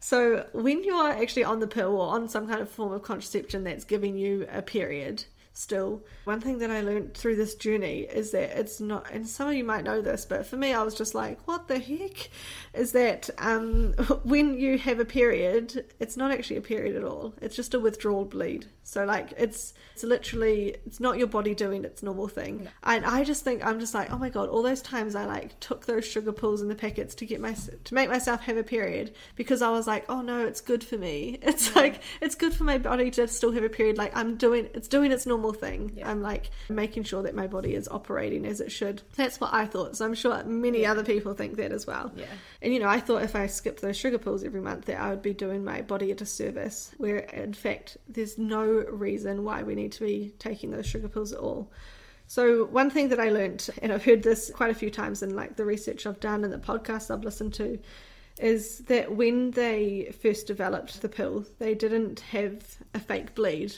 so 0.00 0.46
when 0.52 0.82
you're 0.82 1.10
actually 1.10 1.44
on 1.44 1.60
the 1.60 1.66
pill 1.66 2.00
or 2.00 2.14
on 2.14 2.28
some 2.28 2.48
kind 2.48 2.60
of 2.60 2.70
form 2.70 2.92
of 2.92 3.02
contraception 3.02 3.64
that's 3.64 3.84
giving 3.84 4.16
you 4.16 4.46
a 4.50 4.62
period 4.62 5.24
still. 5.60 6.02
One 6.24 6.40
thing 6.40 6.58
that 6.58 6.70
i 6.70 6.80
learned 6.80 7.14
through 7.14 7.36
this 7.36 7.54
journey 7.54 8.00
is 8.00 8.30
that 8.32 8.58
it's 8.58 8.80
not 8.80 9.10
and 9.12 9.28
some 9.28 9.48
of 9.48 9.54
you 9.54 9.64
might 9.64 9.84
know 9.84 10.00
this 10.00 10.24
but 10.24 10.46
for 10.46 10.56
me 10.56 10.72
i 10.72 10.82
was 10.82 10.94
just 10.94 11.14
like 11.14 11.38
what 11.46 11.68
the 11.68 11.78
heck? 11.78 12.30
Is 12.74 12.92
that 12.92 13.28
um, 13.38 13.92
when 14.22 14.58
you 14.58 14.78
have 14.78 15.00
a 15.00 15.04
period 15.04 15.84
it's 15.98 16.16
not 16.16 16.30
actually 16.30 16.56
a 16.56 16.62
period 16.62 16.96
at 16.96 17.04
all. 17.04 17.34
It's 17.40 17.56
just 17.56 17.74
a 17.74 17.80
withdrawal 17.80 18.24
bleed. 18.24 18.66
So 18.82 19.04
like 19.04 19.32
it's 19.36 19.74
it's 19.94 20.02
literally 20.02 20.76
it's 20.86 20.98
not 20.98 21.18
your 21.18 21.26
body 21.26 21.54
doing 21.54 21.84
its 21.84 22.02
normal 22.02 22.28
thing. 22.28 22.64
No. 22.64 22.70
and 22.84 23.04
i 23.04 23.22
just 23.22 23.44
think 23.44 23.64
i'm 23.64 23.78
just 23.78 23.94
like 23.94 24.10
oh 24.10 24.18
my 24.18 24.30
god 24.30 24.48
all 24.48 24.62
those 24.62 24.82
times 24.82 25.14
i 25.14 25.24
like 25.24 25.58
took 25.60 25.86
those 25.86 26.04
sugar 26.04 26.32
pills 26.32 26.62
in 26.62 26.68
the 26.68 26.74
packets 26.74 27.14
to 27.16 27.26
get 27.26 27.40
my 27.40 27.54
to 27.84 27.94
make 27.94 28.08
myself 28.08 28.40
have 28.42 28.56
a 28.56 28.62
period 28.62 29.14
because 29.36 29.62
i 29.62 29.70
was 29.70 29.86
like 29.86 30.04
oh 30.08 30.22
no 30.22 30.46
it's 30.46 30.60
good 30.60 30.82
for 30.82 30.96
me. 30.96 31.38
It's 31.50 31.74
like 31.74 32.02
it's 32.20 32.36
good 32.36 32.54
for 32.54 32.64
my 32.64 32.78
body 32.78 33.10
to 33.12 33.26
still 33.28 33.52
have 33.52 33.64
a 33.64 33.68
period. 33.68 33.98
Like 33.98 34.16
i'm 34.16 34.36
doing 34.36 34.68
it's 34.74 34.88
doing 34.88 35.12
its 35.12 35.26
normal 35.26 35.49
thing 35.52 35.92
Yeah. 35.96 36.10
i'm 36.10 36.22
like 36.22 36.50
making 36.68 37.04
sure 37.04 37.22
that 37.22 37.34
my 37.34 37.46
body 37.46 37.74
is 37.74 37.88
operating 37.88 38.46
as 38.46 38.60
it 38.60 38.70
should 38.72 39.02
that's 39.16 39.40
what 39.40 39.52
i 39.52 39.66
thought 39.66 39.96
so 39.96 40.04
i'm 40.04 40.14
sure 40.14 40.42
many 40.44 40.82
Yeah. 40.82 40.92
other 40.92 41.04
people 41.04 41.34
think 41.34 41.56
that 41.56 41.72
as 41.72 41.86
well 41.86 42.12
yeah. 42.16 42.26
and 42.62 42.72
you 42.72 42.80
know, 42.80 42.88
I 42.88 43.00
thought 43.00 43.22
if 43.22 43.34
I 43.36 43.46
skipped 43.46 43.80
those 43.80 43.96
sugar 43.96 44.18
pills 44.18 44.44
every 44.44 44.60
month 44.60 44.86
that 44.86 45.00
I 45.00 45.10
would 45.10 45.22
be 45.22 45.32
doing 45.32 45.64
my 45.64 45.82
body 45.82 46.10
a 46.10 46.14
disservice. 46.14 46.92
Where 46.98 47.18
in 47.18 47.52
fact, 47.54 47.96
there's 48.08 48.36
no 48.38 48.64
reason 48.66 49.44
why 49.44 49.62
we 49.62 49.74
need 49.74 49.92
to 49.92 50.00
be 50.04 50.32
taking 50.38 50.70
those 50.70 50.86
sugar 50.86 51.08
pills 51.08 51.32
at 51.32 51.38
all. 51.38 51.70
So 52.26 52.64
one 52.66 52.90
thing 52.90 53.08
that 53.08 53.18
I 53.20 53.30
learned, 53.30 53.68
and 53.82 53.92
I've 53.92 54.04
heard 54.04 54.22
this 54.22 54.50
quite 54.54 54.70
a 54.70 54.74
few 54.74 54.90
times 54.90 55.22
in 55.22 55.34
like 55.34 55.56
the 55.56 55.64
research 55.64 56.06
I've 56.06 56.20
done 56.20 56.44
and 56.44 56.52
the 56.52 56.58
podcasts 56.58 57.10
I've 57.10 57.24
listened 57.24 57.54
to, 57.54 57.78
is 58.38 58.78
that 58.80 59.14
when 59.16 59.50
they 59.52 60.12
first 60.22 60.46
developed 60.46 61.00
the 61.02 61.08
pill, 61.08 61.44
they 61.58 61.74
didn't 61.74 62.20
have 62.20 62.76
a 62.94 63.00
fake 63.00 63.34
bleed. 63.34 63.76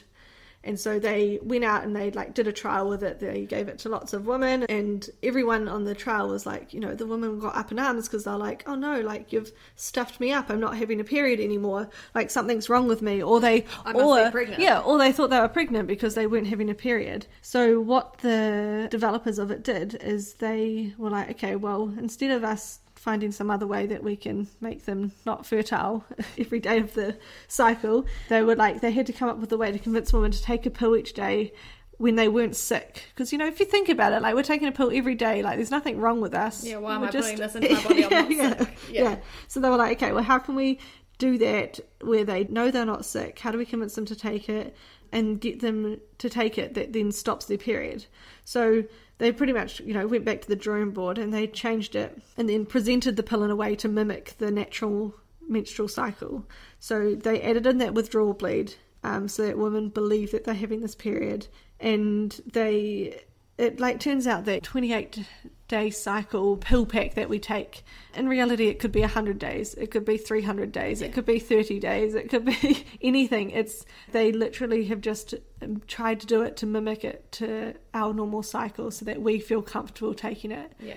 And 0.64 0.78
so 0.78 0.98
they 0.98 1.40
went 1.42 1.64
out 1.64 1.84
and 1.84 1.94
they 1.94 2.10
like 2.12 2.34
did 2.34 2.46
a 2.46 2.52
trial 2.52 2.88
with 2.88 3.02
it. 3.02 3.18
They 3.18 3.46
gave 3.46 3.68
it 3.68 3.78
to 3.80 3.88
lots 3.88 4.12
of 4.12 4.26
women, 4.26 4.64
and 4.64 5.08
everyone 5.22 5.68
on 5.68 5.84
the 5.84 5.94
trial 5.94 6.28
was 6.28 6.46
like, 6.46 6.72
you 6.72 6.80
know, 6.80 6.94
the 6.94 7.06
women 7.06 7.40
got 7.40 7.56
up 7.56 7.72
in 7.72 7.78
arms 7.78 8.08
because 8.08 8.24
they're 8.24 8.36
like, 8.36 8.62
oh 8.66 8.74
no, 8.74 9.00
like 9.00 9.32
you've 9.32 9.50
stuffed 9.74 10.20
me 10.20 10.32
up. 10.32 10.50
I'm 10.50 10.60
not 10.60 10.76
having 10.76 11.00
a 11.00 11.04
period 11.04 11.40
anymore. 11.40 11.90
Like 12.14 12.30
something's 12.30 12.68
wrong 12.68 12.86
with 12.86 13.02
me. 13.02 13.22
Or 13.22 13.40
they, 13.40 13.64
or 13.92 14.30
yeah, 14.56 14.80
or 14.80 14.98
they 14.98 15.10
thought 15.10 15.30
they 15.30 15.40
were 15.40 15.48
pregnant 15.48 15.88
because 15.88 16.14
they 16.14 16.26
weren't 16.26 16.46
having 16.46 16.70
a 16.70 16.74
period. 16.74 17.26
So 17.40 17.80
what 17.80 18.18
the 18.18 18.86
developers 18.90 19.38
of 19.38 19.50
it 19.50 19.64
did 19.64 19.96
is 19.96 20.34
they 20.34 20.94
were 20.96 21.10
like, 21.10 21.30
okay, 21.30 21.56
well, 21.56 21.92
instead 21.98 22.30
of 22.30 22.44
us 22.44 22.78
finding 23.02 23.32
some 23.32 23.50
other 23.50 23.66
way 23.66 23.84
that 23.84 24.00
we 24.00 24.14
can 24.14 24.46
make 24.60 24.84
them 24.84 25.10
not 25.26 25.44
fertile 25.44 26.04
every 26.38 26.60
day 26.60 26.78
of 26.78 26.94
the 26.94 27.18
cycle, 27.48 28.06
they 28.28 28.42
were 28.42 28.54
like 28.54 28.80
they 28.80 28.92
had 28.92 29.06
to 29.06 29.12
come 29.12 29.28
up 29.28 29.38
with 29.38 29.50
a 29.50 29.56
way 29.56 29.72
to 29.72 29.78
convince 29.78 30.12
women 30.12 30.30
to 30.30 30.40
take 30.40 30.64
a 30.66 30.70
pill 30.70 30.96
each 30.96 31.12
day 31.12 31.52
when 31.98 32.14
they 32.14 32.28
weren't 32.28 32.54
sick. 32.54 33.02
Because 33.12 33.32
you 33.32 33.38
know, 33.38 33.46
if 33.46 33.58
you 33.58 33.66
think 33.66 33.88
about 33.88 34.12
it, 34.12 34.22
like 34.22 34.36
we're 34.36 34.44
taking 34.44 34.68
a 34.68 34.72
pill 34.72 34.92
every 34.94 35.16
day, 35.16 35.42
like 35.42 35.56
there's 35.56 35.70
nothing 35.72 35.98
wrong 35.98 36.20
with 36.20 36.32
us. 36.32 36.64
Yeah, 36.64 36.76
why 36.76 36.94
am 36.94 37.00
We're 37.00 37.08
I 37.08 37.10
putting 37.10 37.36
this 37.36 37.54
into 37.56 37.74
my 37.74 37.82
body? 37.82 38.00
Yeah, 38.36 38.56
sick. 38.58 38.78
yeah. 38.88 39.02
Yeah. 39.02 39.16
So 39.48 39.58
they 39.58 39.68
were 39.68 39.76
like, 39.76 40.00
okay, 40.00 40.12
well, 40.12 40.22
how 40.22 40.38
can 40.38 40.54
we 40.54 40.78
do 41.18 41.38
that 41.38 41.80
where 42.02 42.24
they 42.24 42.44
know 42.44 42.70
they're 42.70 42.86
not 42.86 43.04
sick? 43.04 43.40
How 43.40 43.50
do 43.50 43.58
we 43.58 43.66
convince 43.66 43.96
them 43.96 44.06
to 44.06 44.14
take 44.14 44.48
it 44.48 44.76
and 45.10 45.40
get 45.40 45.60
them 45.60 46.00
to 46.18 46.30
take 46.30 46.56
it 46.56 46.74
that 46.74 46.92
then 46.92 47.10
stops 47.10 47.46
their 47.46 47.58
period? 47.58 48.06
So 48.44 48.84
they 49.18 49.32
pretty 49.32 49.52
much, 49.52 49.80
you 49.80 49.94
know, 49.94 50.06
went 50.06 50.24
back 50.24 50.40
to 50.42 50.48
the 50.48 50.56
drawing 50.56 50.90
board 50.90 51.18
and 51.18 51.32
they 51.32 51.46
changed 51.46 51.94
it 51.94 52.20
and 52.36 52.48
then 52.48 52.66
presented 52.66 53.16
the 53.16 53.22
pill 53.22 53.42
in 53.42 53.50
a 53.50 53.56
way 53.56 53.74
to 53.76 53.88
mimic 53.88 54.36
the 54.38 54.50
natural 54.50 55.14
menstrual 55.48 55.88
cycle. 55.88 56.46
So 56.78 57.14
they 57.14 57.40
added 57.42 57.66
in 57.66 57.78
that 57.78 57.94
withdrawal 57.94 58.34
bleed 58.34 58.74
um, 59.04 59.28
so 59.28 59.46
that 59.46 59.58
women 59.58 59.88
believe 59.88 60.32
that 60.32 60.44
they're 60.44 60.54
having 60.54 60.80
this 60.80 60.94
period 60.94 61.46
and 61.80 62.40
they 62.52 63.20
it 63.58 63.78
like 63.80 64.00
turns 64.00 64.26
out 64.26 64.44
that 64.46 64.62
28 64.62 65.24
day 65.68 65.90
cycle 65.90 66.56
pill 66.56 66.84
pack 66.84 67.14
that 67.14 67.28
we 67.30 67.38
take 67.38 67.82
in 68.14 68.28
reality 68.28 68.66
it 68.66 68.78
could 68.78 68.92
be 68.92 69.00
100 69.00 69.38
days 69.38 69.72
it 69.74 69.90
could 69.90 70.04
be 70.04 70.16
300 70.18 70.70
days 70.72 71.00
Yeah. 71.00 71.06
it 71.08 71.12
could 71.14 71.24
be 71.24 71.38
30 71.38 71.78
days 71.80 72.14
it 72.14 72.28
could 72.28 72.44
be 72.44 72.84
anything 73.02 73.50
it's 73.50 73.84
they 74.10 74.32
literally 74.32 74.84
have 74.86 75.00
just 75.00 75.34
um, 75.62 75.80
tried 75.86 76.20
to 76.20 76.26
do 76.26 76.42
it 76.42 76.56
to 76.58 76.66
mimic 76.66 77.04
it 77.04 77.30
to 77.32 77.74
our 77.94 78.12
normal 78.12 78.42
cycle 78.42 78.90
so 78.90 79.04
that 79.06 79.22
we 79.22 79.38
feel 79.38 79.62
comfortable 79.62 80.14
taking 80.14 80.50
it 80.50 80.72
Yeah. 80.80 80.94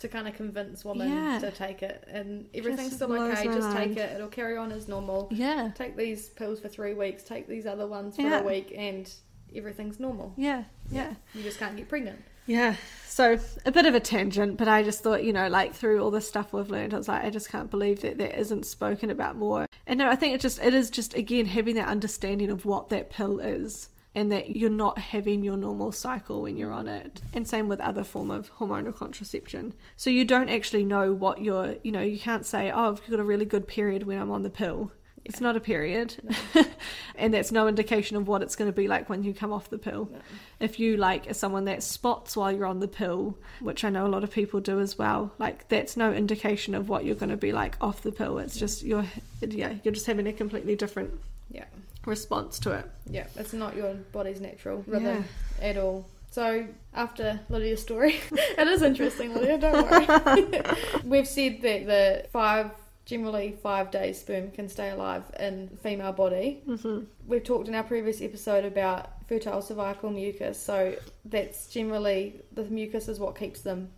To 0.00 0.06
kind 0.08 0.28
of 0.28 0.34
convince 0.34 0.84
women 0.84 1.10
Yeah. 1.10 1.40
to 1.40 1.50
take 1.50 1.82
it, 1.82 2.04
and 2.08 2.46
everything's 2.54 2.90
Just 2.90 2.96
still 3.02 3.12
okay. 3.14 3.44
Just 3.46 3.68
mind. 3.70 3.96
take 3.96 3.96
it; 4.04 4.12
it'll 4.14 4.28
carry 4.28 4.56
on 4.56 4.70
as 4.70 4.86
normal. 4.86 5.26
yeah 5.32 5.72
Take 5.74 5.96
these 5.96 6.28
pills 6.28 6.60
for 6.60 6.68
three 6.68 6.94
weeks. 6.94 7.24
Take 7.24 7.48
these 7.48 7.66
other 7.66 7.84
ones 7.88 8.14
for 8.14 8.22
Yeah. 8.22 8.38
a 8.38 8.44
week, 8.44 8.72
and 8.76 9.12
everything's 9.54 9.98
normal. 10.00 10.34
yeah 10.36 10.64
yeah 10.90 11.14
You 11.34 11.42
just 11.42 11.58
can't 11.58 11.76
get 11.76 11.88
pregnant. 11.88 12.20
Yeah. 12.46 12.76
So 13.06 13.38
a 13.66 13.70
bit 13.70 13.84
of 13.84 13.94
a 13.94 14.00
tangent, 14.00 14.56
but 14.56 14.68
I 14.68 14.82
just 14.82 15.02
thought, 15.02 15.22
you 15.22 15.34
know, 15.34 15.48
like 15.48 15.74
through 15.74 16.02
all 16.02 16.10
the 16.10 16.22
stuff 16.22 16.54
we've 16.54 16.70
learned, 16.70 16.94
I 16.94 16.96
was 16.96 17.06
like, 17.06 17.22
I 17.22 17.28
just 17.28 17.50
can't 17.50 17.70
believe 17.70 18.00
that 18.00 18.16
that 18.16 18.40
isn't 18.40 18.64
spoken 18.64 19.10
about 19.10 19.36
more. 19.36 19.66
And 19.86 19.98
no, 19.98 20.08
I 20.08 20.16
think 20.16 20.34
it 20.34 20.40
just 20.40 20.58
it 20.62 20.72
is 20.72 20.88
just 20.88 21.14
again 21.14 21.44
having 21.44 21.74
that 21.74 21.88
understanding 21.88 22.50
of 22.50 22.64
what 22.64 22.88
that 22.88 23.10
pill 23.10 23.38
is 23.38 23.90
and 24.14 24.32
that 24.32 24.56
you're 24.56 24.70
not 24.70 24.98
having 24.98 25.44
your 25.44 25.58
normal 25.58 25.92
cycle 25.92 26.40
when 26.40 26.56
you're 26.56 26.72
on 26.72 26.88
it. 26.88 27.20
And 27.34 27.46
same 27.46 27.68
with 27.68 27.80
other 27.80 28.02
form 28.02 28.30
of 28.30 28.50
hormonal 28.56 28.96
contraception. 28.96 29.74
So 29.96 30.08
you 30.08 30.24
don't 30.24 30.48
actually 30.48 30.84
know 30.84 31.12
what 31.12 31.42
you're 31.42 31.76
you 31.84 31.92
know, 31.92 32.00
you 32.00 32.18
can't 32.18 32.46
say, 32.46 32.70
Oh, 32.70 32.92
I've 32.92 33.10
got 33.10 33.20
a 33.20 33.24
really 33.24 33.44
good 33.44 33.68
period 33.68 34.04
when 34.04 34.18
I'm 34.18 34.30
on 34.30 34.42
the 34.42 34.48
pill. 34.50 34.90
It's 35.24 35.40
not 35.40 35.56
a 35.56 35.60
period. 35.60 36.14
and 37.16 37.34
that's 37.34 37.52
no 37.52 37.68
indication 37.68 38.16
of 38.16 38.28
what 38.28 38.42
it's 38.42 38.56
going 38.56 38.70
to 38.70 38.74
be 38.76 38.88
like 38.88 39.08
when 39.10 39.22
you 39.24 39.34
come 39.34 39.52
off 39.52 39.68
the 39.70 39.78
pill 39.78 40.08
No. 40.12 40.18
if 40.60 40.78
you 40.80 40.96
like 40.96 41.28
are 41.30 41.34
someone 41.34 41.64
that 41.66 41.82
spots 41.82 42.36
while 42.36 42.50
you're 42.52 42.66
on 42.66 42.80
the 42.80 42.88
pill, 42.88 43.36
which 43.60 43.84
I 43.84 43.90
know 43.90 44.06
a 44.06 44.08
lot 44.08 44.24
of 44.24 44.30
people 44.30 44.60
do 44.60 44.80
as 44.80 44.96
well, 44.98 45.32
like 45.38 45.68
that's 45.68 45.96
no 45.96 46.12
indication 46.12 46.74
of 46.74 46.88
what 46.88 47.04
you're 47.04 47.14
going 47.16 47.30
to 47.30 47.36
be 47.36 47.52
like 47.52 47.76
off 47.80 48.02
the 48.02 48.12
pill. 48.12 48.38
It's 48.38 48.56
just 48.56 48.82
you're 48.82 49.04
yeah, 49.40 49.74
you're 49.84 49.94
just 49.94 50.06
having 50.06 50.26
a 50.26 50.32
completely 50.32 50.76
different 50.76 51.12
Yeah, 51.50 51.64
response 52.06 52.58
to 52.60 52.72
it. 52.72 52.90
yeah. 53.10 53.26
It's 53.36 53.52
not 53.52 53.76
your 53.76 53.94
body's 54.12 54.40
natural 54.40 54.82
rhythm 54.86 55.24
at 55.60 55.76
all. 55.76 56.06
So 56.30 56.66
after 56.94 57.40
Lydia's 57.48 57.80
story, 57.82 58.16
it 58.32 58.68
is 58.68 58.82
interesting, 58.82 59.34
Lydia. 59.34 59.58
Don't 59.58 59.90
worry. 59.90 60.62
We've 61.04 61.26
said 61.26 61.62
that 61.62 61.86
the 61.86 62.28
five, 62.30 62.70
generally 63.08 63.56
five 63.62 63.90
days 63.90 64.20
sperm 64.20 64.50
can 64.50 64.68
stay 64.68 64.90
alive 64.90 65.24
in 65.40 65.66
female 65.82 66.12
body. 66.12 66.60
hmm 66.66 67.00
We've 67.26 67.42
talked 67.42 67.66
in 67.66 67.74
our 67.74 67.82
previous 67.82 68.20
episode 68.20 68.66
about 68.66 69.26
fertile 69.26 69.62
cervical 69.62 70.10
mucus. 70.10 70.60
So 70.60 70.94
that's 71.24 71.68
generally 71.68 72.42
the 72.52 72.64
mucus 72.64 73.08
is 73.08 73.18
what 73.18 73.36
keeps 73.36 73.62
them 73.62 73.88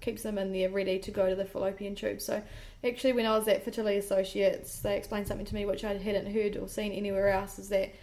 keeps 0.00 0.22
them 0.22 0.38
in 0.38 0.52
there 0.52 0.70
ready 0.70 0.98
to 0.98 1.10
go 1.10 1.28
to 1.28 1.34
the 1.34 1.44
fallopian 1.44 1.94
tube. 1.94 2.20
So 2.20 2.42
actually 2.82 3.12
when 3.12 3.26
I 3.26 3.36
was 3.36 3.46
at 3.46 3.62
Fertility 3.62 3.98
Associates 3.98 4.80
they 4.80 4.96
explained 4.96 5.28
something 5.28 5.46
to 5.46 5.54
me 5.54 5.66
which 5.66 5.84
I 5.84 5.94
hadn't 5.94 6.32
heard 6.32 6.56
or 6.56 6.66
seen 6.66 6.92
anywhere 6.92 7.28
else 7.28 7.58
is 7.58 7.68
that 7.68 7.94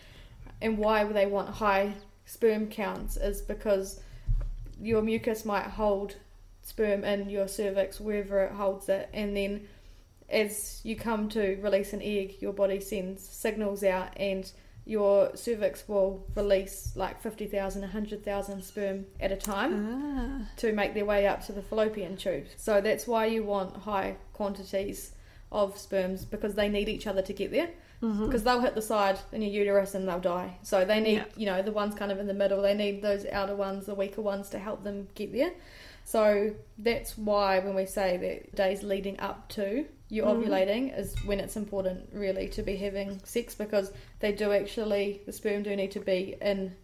and 0.62 0.78
why 0.78 1.04
they 1.04 1.26
want 1.26 1.50
high 1.50 1.94
sperm 2.26 2.68
counts 2.68 3.18
is 3.18 3.42
because 3.42 4.02
your 4.80 5.02
mucus 5.02 5.46
might 5.46 5.66
hold 5.66 6.16
sperm 6.62 7.04
in 7.04 7.30
your 7.30 7.48
cervix 7.48 8.00
wherever 8.00 8.44
it 8.44 8.52
holds 8.52 8.88
it 8.88 9.10
and 9.14 9.36
then 9.36 9.68
as 10.34 10.82
you 10.84 10.96
come 10.96 11.30
to 11.30 11.58
release 11.62 11.94
an 11.94 12.02
egg 12.02 12.36
your 12.42 12.54
body 12.54 12.80
sends 12.80 13.24
signals 13.28 13.84
out 13.84 14.10
and 14.18 14.52
your 14.86 15.34
cervix 15.36 15.88
will 15.88 16.26
release 16.36 16.92
like 16.96 17.22
50,000 17.22 17.82
100,000 17.84 18.64
sperm 18.64 19.06
at 19.22 19.32
a 19.32 19.38
time 19.38 19.72
Ah, 20.44 20.50
to 20.58 20.74
make 20.74 20.94
their 20.94 21.06
way 21.06 21.26
up 21.26 21.46
to 21.46 21.54
the 21.54 21.62
fallopian 21.62 22.18
tube. 22.18 22.48
So 22.58 22.82
that's 22.82 23.08
why 23.08 23.28
you 23.28 23.44
want 23.44 23.78
high 23.78 24.18
quantities 24.34 25.14
of 25.54 25.78
sperms 25.78 26.26
because 26.26 26.56
they 26.56 26.68
need 26.68 26.90
each 26.90 27.08
other 27.08 27.22
to 27.22 27.32
get 27.32 27.52
there. 27.52 27.70
mhm. 28.02 28.26
Because 28.26 28.44
they'll 28.44 28.60
hit 28.60 28.76
the 28.76 28.82
side 28.82 29.18
in 29.32 29.42
your 29.42 29.52
uterus 29.52 29.96
and 29.96 30.06
they'll 30.06 30.20
die. 30.20 30.58
So 30.64 30.84
they 30.84 31.00
need, 31.00 31.16
Yeah. 31.20 31.26
you 31.38 31.46
know, 31.46 31.62
the 31.62 31.72
ones 31.72 31.96
kind 31.96 32.12
of 32.12 32.20
in 32.20 32.28
the 32.28 32.34
middle, 32.34 32.62
they 32.62 32.74
need 32.74 33.02
those 33.02 33.26
outer 33.28 33.56
ones, 33.56 33.86
the 33.86 33.96
weaker 33.96 34.22
ones 34.22 34.50
to 34.50 34.60
help 34.60 34.84
them 34.84 35.08
get 35.16 35.32
there. 35.32 35.52
So 36.04 36.52
that's 36.78 37.18
why 37.18 37.60
when 37.60 37.76
we 37.76 37.86
say 37.86 38.18
that 38.18 38.54
days 38.56 38.84
leading 38.84 39.18
up 39.22 39.48
to 39.50 39.86
you 40.14 40.22
Mhm. 40.22 40.44
ovulating 40.46 41.00
is 41.00 41.16
when 41.26 41.40
it's 41.40 41.56
important 41.58 42.08
really 42.14 42.48
to 42.50 42.62
be 42.62 42.76
having 42.76 43.20
sex 43.24 43.56
because 43.56 43.92
they 44.20 44.32
do 44.32 44.52
actually, 44.52 45.22
the 45.26 45.32
sperm 45.32 45.64
do 45.64 45.76
need 45.76 45.90
to 45.92 46.00
be 46.00 46.36
in 46.40 46.76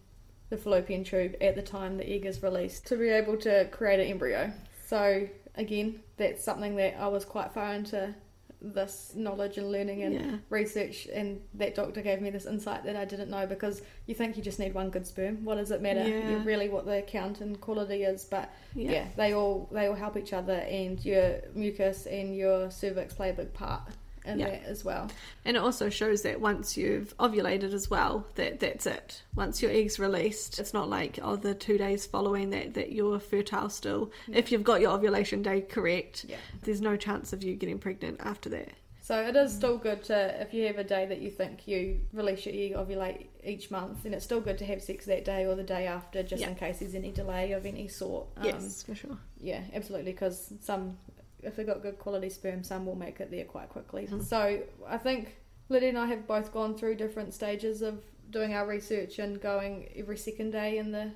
the 0.48 0.56
fallopian 0.56 1.04
tube 1.04 1.36
at 1.40 1.54
the 1.54 1.62
time 1.62 1.96
the 1.96 2.08
egg 2.10 2.26
is 2.26 2.42
released 2.42 2.84
to 2.88 2.96
be 2.96 3.08
able 3.08 3.36
to 3.36 3.66
create 3.70 4.00
an 4.00 4.06
embryo. 4.06 4.52
So 4.84 5.28
again, 5.54 6.00
that's 6.16 6.42
something 6.42 6.74
that 6.76 6.96
I 6.98 7.06
was 7.06 7.24
quite 7.24 7.52
far 7.52 7.72
into 7.72 8.14
this 8.62 9.12
knowledge 9.14 9.58
and 9.58 9.70
learning 9.70 10.02
and 10.02 10.14
yeah. 10.14 10.36
research 10.50 11.06
and 11.12 11.40
that 11.54 11.74
doctor 11.74 12.02
gave 12.02 12.20
me 12.20 12.30
this 12.30 12.46
insight 12.46 12.84
that 12.84 12.96
I 12.96 13.04
didn't 13.04 13.30
know 13.30 13.46
because 13.46 13.82
you 14.06 14.14
think 14.14 14.36
you 14.36 14.42
just 14.42 14.58
need 14.58 14.74
one 14.74 14.90
good 14.90 15.06
sperm. 15.06 15.44
What 15.44 15.56
does 15.56 15.70
it 15.70 15.80
matter? 15.80 16.06
Yeah. 16.06 16.30
You're 16.30 16.40
really 16.40 16.68
what 16.68 16.84
the 16.84 17.02
count 17.06 17.40
and 17.40 17.60
quality 17.60 18.02
is, 18.02 18.24
but 18.24 18.52
yeah, 18.74 18.90
yeah. 18.92 19.08
they 19.16 19.34
all 19.34 19.68
they 19.72 19.86
all 19.86 19.94
help 19.94 20.16
each 20.16 20.32
other 20.32 20.52
and 20.52 21.02
your 21.04 21.40
mucus 21.54 22.06
and 22.06 22.36
your 22.36 22.70
cervix 22.70 23.14
play 23.14 23.30
a 23.30 23.34
big 23.34 23.52
part 23.54 23.82
in 24.24 24.38
Yeah. 24.38 24.50
that 24.50 24.64
as 24.64 24.84
well. 24.84 25.10
And 25.44 25.56
it 25.56 25.60
also 25.60 25.88
shows 25.88 26.22
that 26.22 26.40
once 26.40 26.76
you've 26.76 27.16
ovulated 27.18 27.72
as 27.72 27.88
well, 27.88 28.26
that 28.34 28.60
that's 28.60 28.86
it. 28.86 29.22
Once 29.34 29.62
your 29.62 29.70
egg's 29.70 29.98
released, 29.98 30.58
it's 30.58 30.74
not 30.74 30.88
like 30.90 31.18
oh 31.22 31.36
the 31.36 31.54
two 31.54 31.78
days 31.78 32.06
following 32.06 32.50
that 32.50 32.74
that 32.74 32.92
you're 32.92 33.18
fertile 33.20 33.70
still. 33.70 34.10
If 34.32 34.52
you've 34.52 34.64
got 34.64 34.80
your 34.80 34.92
ovulation 34.92 35.42
day 35.42 35.62
correct, 35.62 36.26
Yeah. 36.28 36.36
there's 36.62 36.80
no 36.80 36.96
chance 36.96 37.32
of 37.32 37.42
you 37.42 37.54
getting 37.56 37.78
pregnant 37.78 38.20
after 38.20 38.48
that. 38.50 38.68
So 39.02 39.20
it 39.26 39.34
is 39.34 39.52
still 39.52 39.76
good 39.76 40.04
to 40.04 40.40
if 40.40 40.54
you 40.54 40.66
have 40.68 40.78
a 40.78 40.84
day 40.84 41.04
that 41.06 41.20
you 41.20 41.30
think 41.30 41.66
you 41.66 42.00
release 42.12 42.46
your 42.46 42.54
egg 42.54 42.74
ovulate 42.74 43.26
each 43.42 43.68
month, 43.70 44.04
then 44.04 44.14
it's 44.14 44.24
still 44.24 44.40
good 44.40 44.58
to 44.58 44.66
have 44.66 44.80
sex 44.82 45.06
that 45.06 45.24
day 45.24 45.46
or 45.46 45.56
the 45.56 45.64
day 45.64 45.86
after, 45.88 46.22
just 46.22 46.42
Yeah. 46.42 46.50
in 46.50 46.54
case 46.54 46.78
there's 46.78 46.94
any 46.94 47.10
delay 47.10 47.50
of 47.52 47.66
any 47.66 47.88
sort. 47.88 48.28
Um, 48.36 48.44
yes, 48.44 48.84
for 48.84 48.94
sure. 48.94 49.16
Yeah, 49.40 49.62
absolutely. 49.74 50.12
Because 50.12 50.52
some, 50.60 50.96
if 51.42 51.56
they've 51.56 51.66
got 51.66 51.82
good 51.82 51.98
quality 51.98 52.28
sperm, 52.30 52.62
some 52.62 52.86
will 52.86 52.96
make 52.96 53.20
it 53.20 53.30
there 53.30 53.44
quite 53.44 53.68
quickly. 53.68 54.06
Mhm. 54.06 54.22
So 54.24 54.62
I 54.86 54.98
think 54.98 55.36
Lydia 55.68 55.88
and 55.90 55.98
I 55.98 56.06
have 56.06 56.26
both 56.26 56.52
gone 56.52 56.76
through 56.76 56.96
different 56.96 57.32
stages 57.34 57.82
of 57.82 58.02
doing 58.30 58.54
our 58.54 58.66
research 58.66 59.18
and 59.18 59.40
going 59.40 59.88
every 59.96 60.16
second 60.16 60.50
day 60.52 60.78
in 60.78 60.92
the 60.92 61.10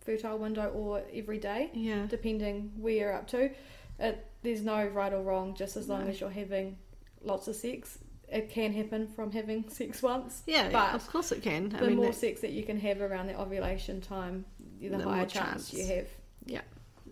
fertile 0.00 0.38
window 0.38 0.70
or 0.70 1.02
every 1.12 1.38
day, 1.38 1.70
Yeah. 1.74 2.06
depending 2.08 2.72
where 2.78 2.94
you're 2.94 3.12
up 3.12 3.26
to. 3.28 3.50
It, 3.98 4.24
there's 4.42 4.62
no 4.62 4.86
right 4.86 5.12
or 5.12 5.22
wrong, 5.22 5.54
just 5.54 5.76
as 5.76 5.88
long 5.88 6.04
No. 6.04 6.10
as 6.10 6.20
you're 6.20 6.30
having 6.30 6.78
lots 7.22 7.48
of 7.48 7.56
sex. 7.56 7.98
It 8.30 8.50
can 8.50 8.72
happen 8.72 9.08
from 9.08 9.32
having 9.32 9.68
sex 9.68 10.02
once. 10.02 10.42
Yeah, 10.46 10.70
But 10.70 10.94
of 10.94 11.06
course 11.08 11.32
it 11.32 11.42
can. 11.42 11.74
I 11.74 11.80
The 11.80 11.86
mean, 11.88 11.96
more 11.96 12.06
that- 12.06 12.14
sex 12.14 12.40
that 12.42 12.52
you 12.52 12.62
can 12.62 12.78
have 12.80 13.00
around 13.00 13.26
the 13.26 13.38
ovulation 13.40 14.00
time, 14.00 14.44
the, 14.80 14.88
The 14.90 15.02
higher 15.02 15.26
chance 15.26 15.70
chance. 15.70 15.74
you 15.74 15.86
have. 15.86 16.08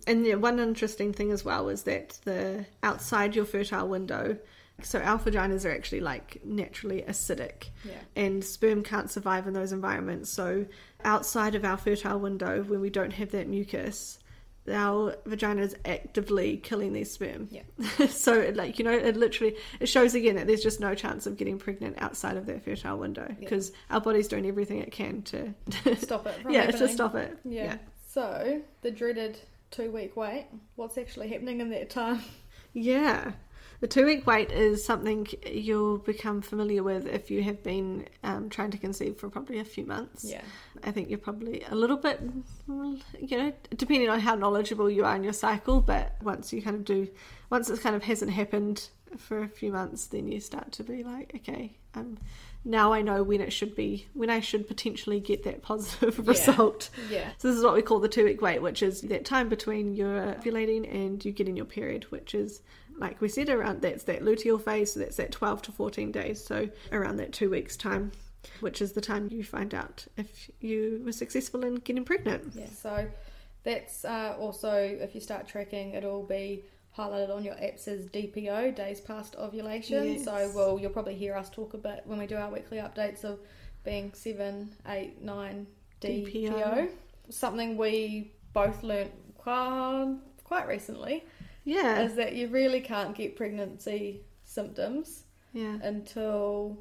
And 0.07 0.25
yeah, 0.27 0.35
one 0.37 0.59
interesting 0.61 1.13
thing 1.13 1.31
as 1.33 1.45
well 1.45 1.69
is 1.69 1.83
that 1.85 2.19
the 2.25 2.65
outside 2.83 3.35
your 3.37 3.45
fertile 3.45 3.89
window, 3.89 4.37
so 4.83 5.01
our 5.01 5.19
vaginas 5.19 5.65
are 5.65 5.73
actually 5.75 6.01
like 6.01 6.41
naturally 6.45 7.03
acidic, 7.09 7.71
Yeah. 7.85 7.93
and 8.15 8.45
sperm 8.45 8.83
can't 8.83 9.11
survive 9.11 9.47
in 9.47 9.53
those 9.55 9.73
environments. 9.73 10.31
So 10.31 10.67
outside 11.05 11.55
of 11.55 11.65
our 11.65 11.77
fertile 11.77 12.19
window, 12.21 12.63
when 12.63 12.81
we 12.81 12.91
don't 12.91 13.13
have 13.13 13.31
that 13.33 13.49
mucus, 13.49 14.19
our 14.71 15.15
vagina 15.27 15.63
is 15.63 15.77
actively 15.85 16.57
killing 16.57 16.93
these 16.93 17.11
sperm. 17.13 17.49
Yeah. 17.51 17.63
so 18.09 18.35
it, 18.41 18.57
like 18.57 18.79
you 18.81 18.85
know, 18.85 18.91
it 18.93 19.17
literally 19.17 19.57
it 19.81 19.87
shows 19.87 20.15
again 20.17 20.35
that 20.37 20.47
there's 20.49 20.63
just 20.63 20.81
no 20.81 20.95
chance 20.95 21.27
of 21.27 21.37
getting 21.37 21.57
pregnant 21.59 21.97
outside 22.03 22.37
of 22.37 22.47
that 22.47 22.65
fertile 22.65 22.99
window 22.99 23.27
Yeah. 23.29 23.35
because 23.39 23.71
our 23.91 24.01
body's 24.01 24.27
doing 24.29 24.45
everything 24.47 24.79
it 24.79 24.91
can 24.91 25.23
to 25.23 25.55
Stop 25.97 26.27
it 26.27 26.35
from 26.43 26.51
yeah 26.53 26.63
happening. 26.63 26.81
to 26.89 26.93
stop 26.93 27.15
it. 27.15 27.39
Yeah. 27.45 27.77
So 28.13 28.61
the 28.83 28.91
dreaded 28.91 29.39
two 29.71 29.91
week 29.91 30.17
wait. 30.17 30.47
What's 30.77 30.99
actually 30.99 31.29
happening 31.29 31.61
in 31.61 31.71
that 31.71 31.91
time? 31.91 32.23
Yeah. 32.79 33.33
The 33.81 33.87
two 33.87 34.05
week 34.05 34.27
wait 34.27 34.53
is 34.53 34.85
something 34.85 35.27
you'll 35.51 35.97
become 35.97 36.43
familiar 36.43 36.83
with 36.83 37.07
if 37.07 37.31
you 37.31 37.43
have 37.43 37.63
been 37.63 38.07
um, 38.23 38.51
trying 38.51 38.71
to 38.71 38.79
conceive 38.79 39.17
for 39.17 39.31
probably 39.31 39.59
a 39.61 39.65
few 39.65 39.87
months. 39.87 40.25
Yeah. 40.25 40.43
I 40.85 40.91
think 40.91 41.09
you're 41.09 41.19
probably 41.19 41.63
a 41.71 41.75
little 41.75 41.97
bit, 41.97 42.21
you 42.69 43.39
know, 43.39 43.53
depending 43.77 44.11
on 44.11 44.21
how 44.21 44.35
knowledgeable 44.35 44.91
you 44.91 45.07
are 45.07 45.17
in 45.17 45.25
your 45.25 45.33
cycle, 45.33 45.81
but 45.81 46.17
once 46.23 46.53
you 46.53 46.61
kind 46.61 46.77
of 46.77 46.85
do, 46.85 47.09
once 47.49 47.71
it 47.71 47.81
kind 47.81 47.97
of 47.97 48.03
hasn't 48.03 48.31
happened 48.31 48.89
for 49.17 49.43
a 49.43 49.49
few 49.49 49.73
months, 49.73 50.07
then 50.07 50.29
you 50.29 50.41
start 50.41 50.73
to 50.73 50.85
be 50.85 51.03
like, 51.03 51.33
okay, 51.37 51.77
um, 51.95 52.19
now 52.67 52.93
I 52.93 53.01
know 53.01 53.23
when 53.23 53.41
it 53.41 53.53
should 53.53 53.75
be, 53.75 54.07
when 54.13 54.29
I 54.29 54.41
should 54.41 54.67
potentially 54.67 55.21
get 55.21 55.45
that 55.45 55.63
positive 55.63 56.19
Yeah. 56.23 56.25
result. 56.27 56.91
Yeah. 57.11 57.31
So 57.39 57.49
this 57.49 57.57
is 57.57 57.65
what 57.65 57.75
we 57.75 57.83
call 57.83 58.01
the 58.01 58.09
two 58.09 58.25
week 58.25 58.43
wait, 58.43 58.61
which 58.61 58.83
is 58.83 59.01
that 59.03 59.25
time 59.25 59.49
between 59.49 59.95
your 59.95 60.35
ovulating 60.35 60.93
and 60.93 61.25
you 61.25 61.33
getting 61.33 61.57
your 61.57 61.65
period, 61.67 62.05
which 62.11 62.35
is 62.35 62.61
like 62.99 63.21
we 63.21 63.29
said 63.29 63.49
around 63.49 63.83
that's 63.83 64.05
that 64.05 64.23
luteal 64.23 64.61
phase, 64.61 64.93
so 64.93 65.01
that's 65.01 65.17
that 65.17 65.31
twelve 65.33 65.63
to 65.63 65.73
fourteen 65.73 66.11
days. 66.13 66.45
So 66.45 66.69
around 66.93 67.17
that 67.19 67.33
two 67.33 67.49
weeks 67.51 67.77
time, 67.77 68.13
which 68.61 68.83
is 68.83 68.93
the 68.93 69.01
time 69.01 69.29
you 69.31 69.45
find 69.45 69.75
out 69.75 70.07
if 70.17 70.51
you 70.61 71.01
were 71.05 71.13
successful 71.13 71.65
in 71.65 71.77
getting 71.77 72.05
pregnant. 72.05 72.53
Yeah. 72.55 72.67
So 72.71 73.07
That's 73.65 74.05
uh, 74.05 74.37
also, 74.39 74.73
if 74.77 75.15
you 75.15 75.21
start 75.21 75.47
tracking, 75.49 75.95
it'll 75.95 76.23
be 76.23 76.65
highlighted 76.97 77.35
on 77.35 77.45
your 77.45 77.55
apps 77.55 77.87
as 77.89 78.07
DPO, 78.07 78.75
days 78.75 79.01
past 79.01 79.37
ovulation. 79.37 80.15
Yes. 80.15 80.25
So, 80.25 80.51
well, 80.55 80.79
you'll 80.79 80.91
probably 80.91 81.15
hear 81.15 81.35
us 81.35 81.51
talk 81.51 81.75
a 81.75 81.79
bit 81.79 82.03
when 82.07 82.19
we 82.19 82.27
do 82.27 82.37
our 82.37 82.51
weekly 82.51 82.79
updates 82.79 83.25
of 83.25 83.39
being 83.85 84.13
7, 84.15 84.71
8, 84.89 85.23
9 85.23 85.67
DPO. 86.01 86.51
DPO. 86.53 86.89
Something 87.31 87.77
we 87.77 88.33
both 88.53 88.83
learnt 88.83 89.13
quite, 89.37 90.17
quite 90.45 90.67
recently 90.69 91.25
Yeah. 91.65 92.01
is 92.03 92.15
that 92.17 92.35
you 92.35 92.49
really 92.49 92.81
can't 92.81 93.15
get 93.15 93.37
pregnancy 93.37 94.23
symptoms 94.45 95.25
Yeah. 95.53 95.79
until 95.83 96.79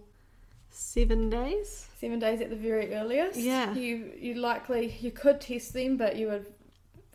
Seven 0.70 1.30
days. 1.30 1.88
seven 2.00 2.20
days 2.20 2.42
at 2.42 2.50
the 2.50 2.56
very 2.56 2.94
earliest. 2.94 3.40
Yeah. 3.40 3.74
You 3.74 4.12
you 4.20 4.34
likely 4.36 4.94
you 5.00 5.10
could 5.12 5.40
test 5.40 5.74
them, 5.74 5.96
but 5.98 6.18
you 6.18 6.28
would 6.28 6.46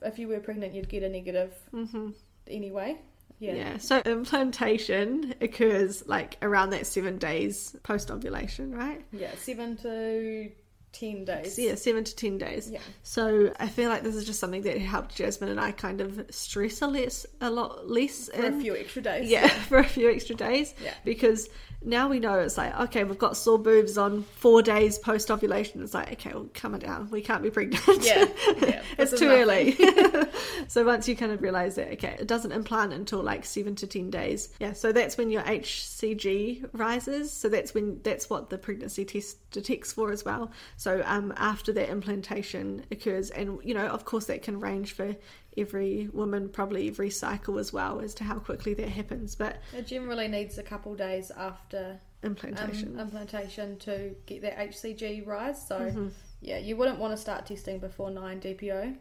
if 0.02 0.18
you 0.18 0.28
were 0.28 0.40
pregnant, 0.40 0.72
you'd 0.74 0.88
get 0.88 1.02
a 1.02 1.08
negative 1.10 1.52
Mm-hmm. 1.72 2.10
Anyway. 2.50 2.96
Yeah. 3.38 3.54
Yeah. 3.54 3.78
So 3.78 4.02
implantation 4.04 5.34
occurs 5.40 6.06
like 6.06 6.36
around 6.42 6.70
that 6.70 6.86
seven 6.86 7.18
days 7.18 7.74
post 7.82 8.10
ovulation, 8.10 8.72
right? 8.74 9.02
Yeah. 9.12 9.30
Seven 9.36 9.76
to 9.78 10.50
ten 10.92 11.24
days. 11.24 11.58
Yeah, 11.58 11.74
seven 11.76 12.04
to 12.04 12.14
ten 12.14 12.36
days. 12.36 12.68
Yeah. 12.70 12.80
So 13.02 13.52
I 13.58 13.68
feel 13.68 13.88
like 13.88 14.02
this 14.02 14.14
is 14.14 14.24
just 14.26 14.40
something 14.40 14.62
that 14.62 14.76
helped 14.78 15.14
Jasmine 15.16 15.50
and 15.50 15.60
I 15.60 15.72
kind 15.72 16.00
of 16.00 16.26
stress 16.30 16.82
a 16.82 16.86
less, 16.86 17.24
a 17.40 17.50
lot 17.50 17.88
less 17.88 18.28
For 18.28 18.44
in. 18.44 18.54
a 18.58 18.60
few 18.60 18.76
extra 18.76 19.00
days. 19.02 19.30
yeah, 19.30 19.48
for 19.68 19.78
a 19.78 19.84
few 19.84 20.10
extra 20.10 20.34
days. 20.34 20.74
Yeah. 20.82 20.94
Because 21.04 21.48
now 21.82 22.08
we 22.08 22.20
know 22.20 22.38
it's 22.38 22.58
like, 22.58 22.78
okay, 22.78 23.04
we've 23.04 23.18
got 23.18 23.36
sore 23.36 23.58
boobs 23.58 23.96
on 23.96 24.22
four 24.22 24.60
days 24.60 24.98
post 24.98 25.30
ovulation. 25.30 25.82
It's 25.82 25.94
like, 25.94 26.12
okay, 26.12 26.30
well, 26.34 26.48
calm 26.52 26.74
it 26.74 26.80
down. 26.80 27.08
We 27.10 27.22
can't 27.22 27.42
be 27.42 27.50
pregnant. 27.50 28.04
Yeah. 28.04 28.26
Yeah. 28.60 28.82
it's 28.98 29.18
too 29.18 29.28
early. 29.28 29.76
so 30.68 30.84
once 30.84 31.08
you 31.08 31.16
kind 31.16 31.32
of 31.32 31.40
realize 31.40 31.76
that, 31.76 31.92
okay, 31.92 32.16
it 32.18 32.26
doesn't 32.26 32.52
implant 32.52 32.92
until 32.92 33.22
like 33.22 33.46
seven 33.46 33.74
to 33.76 33.86
ten 33.86 34.10
days. 34.10 34.50
Yeah. 34.60 34.74
So 34.74 34.92
that's 34.92 35.16
when 35.16 35.30
your 35.30 35.42
HCG 35.42 36.68
rises. 36.72 37.32
So 37.32 37.48
that's 37.48 37.72
when 37.72 38.00
that's 38.02 38.28
what 38.28 38.50
the 38.50 38.58
pregnancy 38.58 39.06
test 39.06 39.50
detects 39.50 39.92
for 39.92 40.12
as 40.12 40.24
well. 40.24 40.50
So 40.76 41.02
um, 41.06 41.32
after 41.36 41.72
that 41.72 41.88
implantation 41.88 42.84
occurs, 42.90 43.30
and 43.30 43.58
you 43.64 43.72
know, 43.72 43.86
of 43.86 44.04
course, 44.04 44.26
that 44.26 44.42
can 44.42 44.60
range 44.60 44.92
for 44.92 45.16
every 45.56 46.08
woman, 46.12 46.48
probably 46.48 46.88
every 46.88 47.10
cycle 47.10 47.58
as 47.58 47.72
well, 47.72 48.00
as 48.00 48.14
to 48.14 48.24
how 48.24 48.38
quickly 48.38 48.74
that 48.74 48.88
happens. 48.88 49.34
But 49.34 49.58
It 49.76 49.86
generally 49.86 50.28
needs 50.28 50.58
a 50.58 50.62
couple 50.62 50.94
days 50.94 51.30
after 51.30 52.00
implantation. 52.22 52.94
um, 52.94 53.00
implantation 53.00 53.76
to 53.80 54.14
get 54.26 54.42
that 54.42 54.58
HCG 54.58 55.26
rise. 55.26 55.66
So 55.66 55.78
Mm-hmm. 55.80 56.08
yeah, 56.40 56.58
you 56.58 56.76
wouldn't 56.76 56.98
want 56.98 57.12
to 57.12 57.16
start 57.16 57.46
testing 57.46 57.78
before 57.78 58.10
nine 58.10 58.40
DPO. 58.40 58.96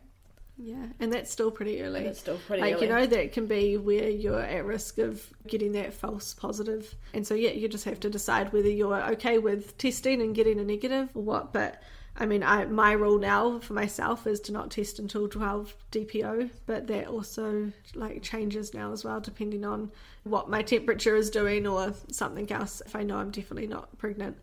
yeah, 0.57 0.85
and 0.99 1.13
that's 1.13 1.31
still 1.31 1.51
pretty 1.51 1.81
early. 1.81 2.01
It's 2.05 2.19
still 2.19 2.37
pretty 2.47 2.61
like 2.61 2.75
early. 2.75 2.87
you 2.87 2.91
know 2.93 3.05
that 3.05 3.31
can 3.31 3.45
be 3.45 3.77
where 3.77 4.09
you're 4.09 4.41
at 4.41 4.65
risk 4.65 4.97
of 4.97 5.25
getting 5.47 5.71
that 5.73 5.93
false 5.93 6.33
positive 6.33 6.93
and 7.13 7.25
so 7.25 7.33
yeah 7.33 7.51
you 7.51 7.69
just 7.69 7.85
have 7.85 7.99
to 8.01 8.09
decide 8.09 8.51
whether 8.51 8.67
you're 8.69 9.01
okay 9.11 9.37
with 9.37 9.77
testing 9.77 10.21
and 10.21 10.35
getting 10.35 10.59
a 10.59 10.63
negative 10.65 11.07
or 11.15 11.23
what 11.23 11.53
but 11.53 11.81
i 12.19 12.25
mean 12.25 12.43
I, 12.43 12.65
my 12.65 12.91
rule 12.91 13.17
now 13.17 13.59
for 13.59 13.73
myself 13.73 14.27
is 14.27 14.39
to 14.41 14.51
not 14.51 14.71
test 14.71 14.99
until 14.99 15.27
12 15.27 15.75
dpo 15.91 16.49
but 16.65 16.87
that 16.87 17.07
also 17.07 17.71
like 17.95 18.21
changes 18.21 18.73
now 18.73 18.91
as 18.91 19.03
well 19.03 19.19
depending 19.19 19.65
on 19.65 19.91
what 20.23 20.49
my 20.49 20.61
temperature 20.61 21.15
is 21.15 21.29
doing 21.29 21.65
or 21.65 21.93
something 22.11 22.51
else 22.51 22.81
if 22.85 22.95
i 22.95 23.03
know 23.03 23.17
i'm 23.17 23.31
definitely 23.31 23.67
not 23.67 23.97
pregnant 23.97 24.37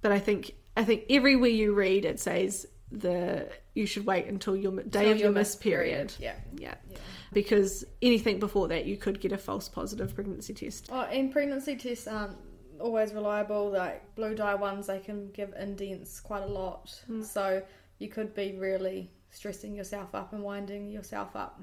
but 0.00 0.12
i 0.12 0.18
think 0.18 0.52
i 0.76 0.84
think 0.84 1.04
everywhere 1.08 1.48
you 1.50 1.72
read 1.72 2.04
it 2.04 2.20
says 2.20 2.66
the 2.90 3.48
you 3.74 3.86
should 3.86 4.04
wait 4.04 4.26
until 4.26 4.54
your 4.54 4.72
day 4.82 5.02
Till 5.04 5.12
of 5.12 5.16
your 5.18 5.26
your 5.26 5.30
miss 5.32 5.50
missed 5.50 5.60
period 5.62 6.12
Yeah. 6.18 6.34
yeah 6.58 6.74
Yeah. 6.90 6.98
because 7.32 7.84
anything 8.02 8.38
before 8.38 8.68
that 8.68 8.84
you 8.84 8.98
could 8.98 9.18
get 9.18 9.32
a 9.32 9.38
false 9.38 9.66
positive 9.68 10.14
pregnancy 10.14 10.52
test. 10.52 10.90
Oh, 10.92 11.00
and 11.00 11.32
pregnancy 11.32 11.76
tests 11.76 12.06
aren't 12.06 12.36
always 12.82 13.14
reliable. 13.14 13.70
Like 13.70 14.14
blue 14.14 14.34
dye 14.34 14.54
ones, 14.54 14.86
they 14.86 14.98
can 14.98 15.30
give 15.30 15.54
indents 15.54 16.20
quite 16.20 16.42
a 16.42 16.46
lot. 16.46 17.00
Hmm. 17.06 17.22
So 17.22 17.62
you 17.98 18.08
could 18.08 18.34
be 18.34 18.56
really 18.58 19.10
stressing 19.30 19.74
yourself 19.74 20.14
up 20.14 20.32
and 20.32 20.42
winding 20.42 20.90
yourself 20.90 21.34
up 21.34 21.60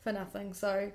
for 0.00 0.12
nothing. 0.12 0.52
So 0.52 0.92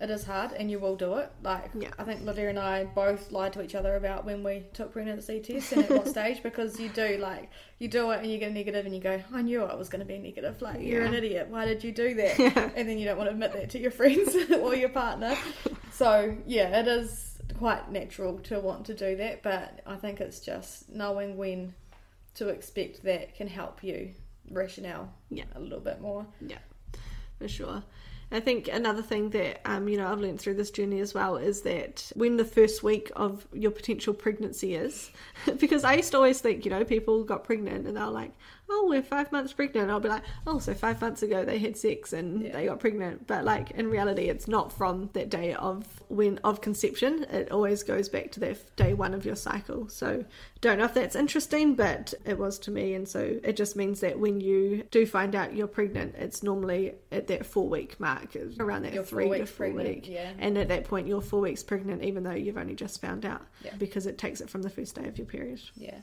it 0.00 0.10
is 0.10 0.24
hard, 0.24 0.52
and 0.52 0.68
you 0.68 0.80
will 0.80 0.96
do 0.96 1.14
it. 1.14 1.30
Like 1.42 1.70
Yeah. 1.78 1.90
I 1.98 2.02
think 2.04 2.22
Lydia 2.22 2.48
and 2.48 2.58
I 2.58 2.84
both 2.84 3.30
lied 3.30 3.52
to 3.52 3.62
each 3.62 3.76
other 3.76 3.94
about 3.94 4.24
when 4.24 4.42
we 4.42 4.64
took 4.72 4.92
pregnancy 4.92 5.40
tests 5.40 5.70
and 5.70 5.84
at 5.84 5.90
what 5.90 6.08
stage, 6.16 6.42
because 6.42 6.80
you 6.80 6.88
do 6.88 7.16
like 7.18 7.48
you 7.78 7.86
do 7.86 8.10
it 8.10 8.20
and 8.20 8.30
you 8.30 8.38
get 8.38 8.50
a 8.50 8.54
negative, 8.54 8.86
and 8.86 8.94
you 8.94 9.00
go, 9.00 9.22
"I 9.32 9.42
knew 9.42 9.62
I 9.62 9.74
was 9.74 9.88
going 9.88 10.00
to 10.00 10.06
be 10.06 10.18
negative." 10.18 10.60
Like 10.60 10.80
you're 10.82 11.04
an 11.04 11.14
idiot. 11.14 11.46
Why 11.48 11.64
did 11.64 11.84
you 11.84 11.92
do 11.92 12.14
that? 12.14 12.72
and 12.76 12.88
then 12.88 12.98
you 12.98 13.04
don't 13.04 13.16
want 13.16 13.28
to 13.28 13.32
admit 13.32 13.52
that 13.52 13.70
to 13.70 13.78
your 13.78 13.92
friends 13.92 14.34
or 14.60 14.74
your 14.74 14.88
partner. 14.88 15.36
So 15.92 16.36
yeah, 16.44 16.80
it 16.80 16.88
is 16.88 17.33
quite 17.58 17.90
natural 17.90 18.38
to 18.40 18.60
want 18.60 18.86
to 18.86 18.94
do 18.94 19.16
that, 19.16 19.42
but 19.42 19.80
I 19.86 19.96
think 19.96 20.20
it's 20.20 20.40
just 20.40 20.88
knowing 20.90 21.36
when 21.36 21.74
to 22.34 22.48
expect 22.48 23.02
that 23.04 23.34
can 23.36 23.46
help 23.46 23.84
you 23.84 24.10
rationale 24.50 25.12
Yeah. 25.30 25.44
a 25.54 25.60
little 25.60 25.80
bit 25.80 26.00
more. 26.00 26.26
Yeah, 26.40 26.58
for 27.38 27.48
sure. 27.48 27.82
I 28.32 28.40
think 28.40 28.68
another 28.68 29.02
thing 29.02 29.30
that 29.30 29.60
um, 29.64 29.86
you 29.88 29.96
know 29.96 30.10
I've 30.10 30.18
learned 30.20 30.40
through 30.40 30.54
this 30.54 30.70
journey 30.72 30.98
as 31.00 31.14
well 31.14 31.36
is 31.36 31.62
that 31.62 32.10
when 32.16 32.36
the 32.36 32.44
first 32.44 32.82
week 32.82 33.12
of 33.14 33.46
your 33.52 33.70
potential 33.70 34.12
pregnancy 34.14 34.74
is, 34.74 35.10
because 35.58 35.84
I 35.84 35.94
used 35.94 36.10
to 36.12 36.16
always 36.16 36.40
think 36.40 36.64
you 36.64 36.70
know 36.70 36.84
people 36.84 37.22
got 37.22 37.44
pregnant 37.44 37.86
and 37.86 37.96
they're 37.96 38.06
like, 38.06 38.32
oh 38.70 38.86
we're 38.88 39.02
five 39.02 39.30
months 39.30 39.52
pregnant. 39.52 39.90
I'll 39.90 40.00
be 40.00 40.08
like, 40.08 40.22
oh 40.46 40.58
so 40.58 40.74
five 40.74 41.00
months 41.00 41.22
ago 41.22 41.44
they 41.44 41.58
had 41.58 41.76
sex 41.76 42.12
and 42.12 42.42
Yeah. 42.42 42.52
they 42.52 42.66
got 42.66 42.80
pregnant. 42.80 43.26
But 43.26 43.44
like 43.44 43.70
in 43.72 43.88
reality, 43.90 44.24
it's 44.28 44.48
not 44.48 44.72
from 44.72 45.10
that 45.12 45.28
day 45.30 45.54
of 45.54 45.86
when 46.08 46.38
of 46.44 46.60
conception. 46.60 47.24
It 47.30 47.50
always 47.50 47.82
goes 47.82 48.08
back 48.08 48.32
to 48.32 48.40
that 48.40 48.76
day 48.76 48.94
one 48.94 49.14
of 49.14 49.24
your 49.26 49.36
cycle. 49.36 49.88
So 49.88 50.24
don't 50.60 50.78
know 50.78 50.84
if 50.86 50.94
that's 50.94 51.14
interesting, 51.14 51.74
but 51.74 52.14
it 52.24 52.38
was 52.38 52.58
to 52.60 52.70
me, 52.70 52.94
and 52.94 53.06
so 53.06 53.38
it 53.44 53.54
just 53.56 53.76
means 53.76 54.00
that 54.00 54.18
when 54.18 54.40
you 54.40 54.84
do 54.90 55.04
find 55.06 55.34
out 55.34 55.54
you're 55.54 55.66
pregnant, 55.66 56.14
it's 56.16 56.42
normally 56.42 56.94
at 57.12 57.26
that 57.26 57.44
four 57.44 57.68
week 57.68 58.00
mark, 58.00 58.34
around 58.58 58.82
that 58.82 58.94
You're 58.94 59.02
four 59.04 59.22
three 59.28 59.38
to 59.38 59.46
four 59.46 59.56
pregnant, 59.66 59.88
week, 59.88 60.08
yeah. 60.08 60.30
and 60.38 60.56
at 60.56 60.68
that 60.68 60.84
point 60.84 61.06
you're 61.06 61.20
four 61.20 61.40
weeks 61.42 61.62
pregnant, 61.62 62.02
even 62.02 62.22
though 62.22 62.32
you've 62.32 62.56
only 62.56 62.74
just 62.74 63.00
found 63.00 63.26
out, 63.26 63.42
Yeah. 63.62 63.74
because 63.78 64.06
it 64.06 64.16
takes 64.16 64.40
it 64.40 64.48
from 64.48 64.62
the 64.62 64.70
first 64.70 64.94
day 64.94 65.06
of 65.06 65.18
your 65.18 65.26
period. 65.26 65.60
Yeah, 65.76 65.98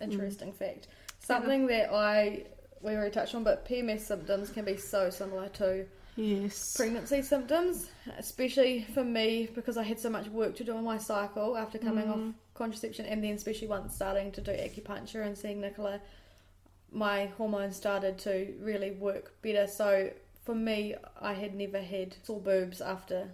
interesting 0.00 0.52
fact. 0.52 0.86
Something 1.20 1.66
that 1.68 1.92
I 1.92 2.44
we 2.80 2.92
already 2.92 3.10
touched 3.10 3.34
on, 3.34 3.44
but 3.44 3.66
PMS 3.66 4.00
symptoms 4.00 4.50
can 4.50 4.64
be 4.64 4.76
so 4.76 5.10
similar 5.10 5.48
to 5.50 5.86
Yes. 6.16 6.76
pregnancy 6.76 7.22
symptoms, 7.22 7.90
especially 8.18 8.82
for 8.94 9.02
me 9.02 9.48
because 9.52 9.76
I 9.76 9.82
had 9.82 9.98
so 9.98 10.10
much 10.10 10.28
work 10.28 10.54
to 10.56 10.64
do 10.64 10.76
on 10.76 10.84
my 10.84 10.96
cycle 10.98 11.56
after 11.56 11.78
coming 11.78 12.08
off 12.08 12.18
mm-hmm. 12.18 12.30
contraception, 12.54 13.06
and 13.06 13.24
then 13.24 13.34
especially 13.34 13.66
once 13.66 13.94
starting 13.94 14.30
to 14.32 14.40
do 14.40 14.52
acupuncture 14.52 15.26
and 15.26 15.36
seeing 15.36 15.60
Nicola, 15.60 16.00
my 16.92 17.26
hormones 17.36 17.74
started 17.74 18.18
to 18.18 18.54
really 18.60 18.92
work 18.92 19.32
better. 19.42 19.66
So 19.66 20.10
for 20.44 20.54
me, 20.54 20.94
I 21.20 21.32
had 21.32 21.54
never 21.54 21.80
had 21.80 22.14
sore 22.22 22.40
boobs 22.40 22.80
after 22.80 23.30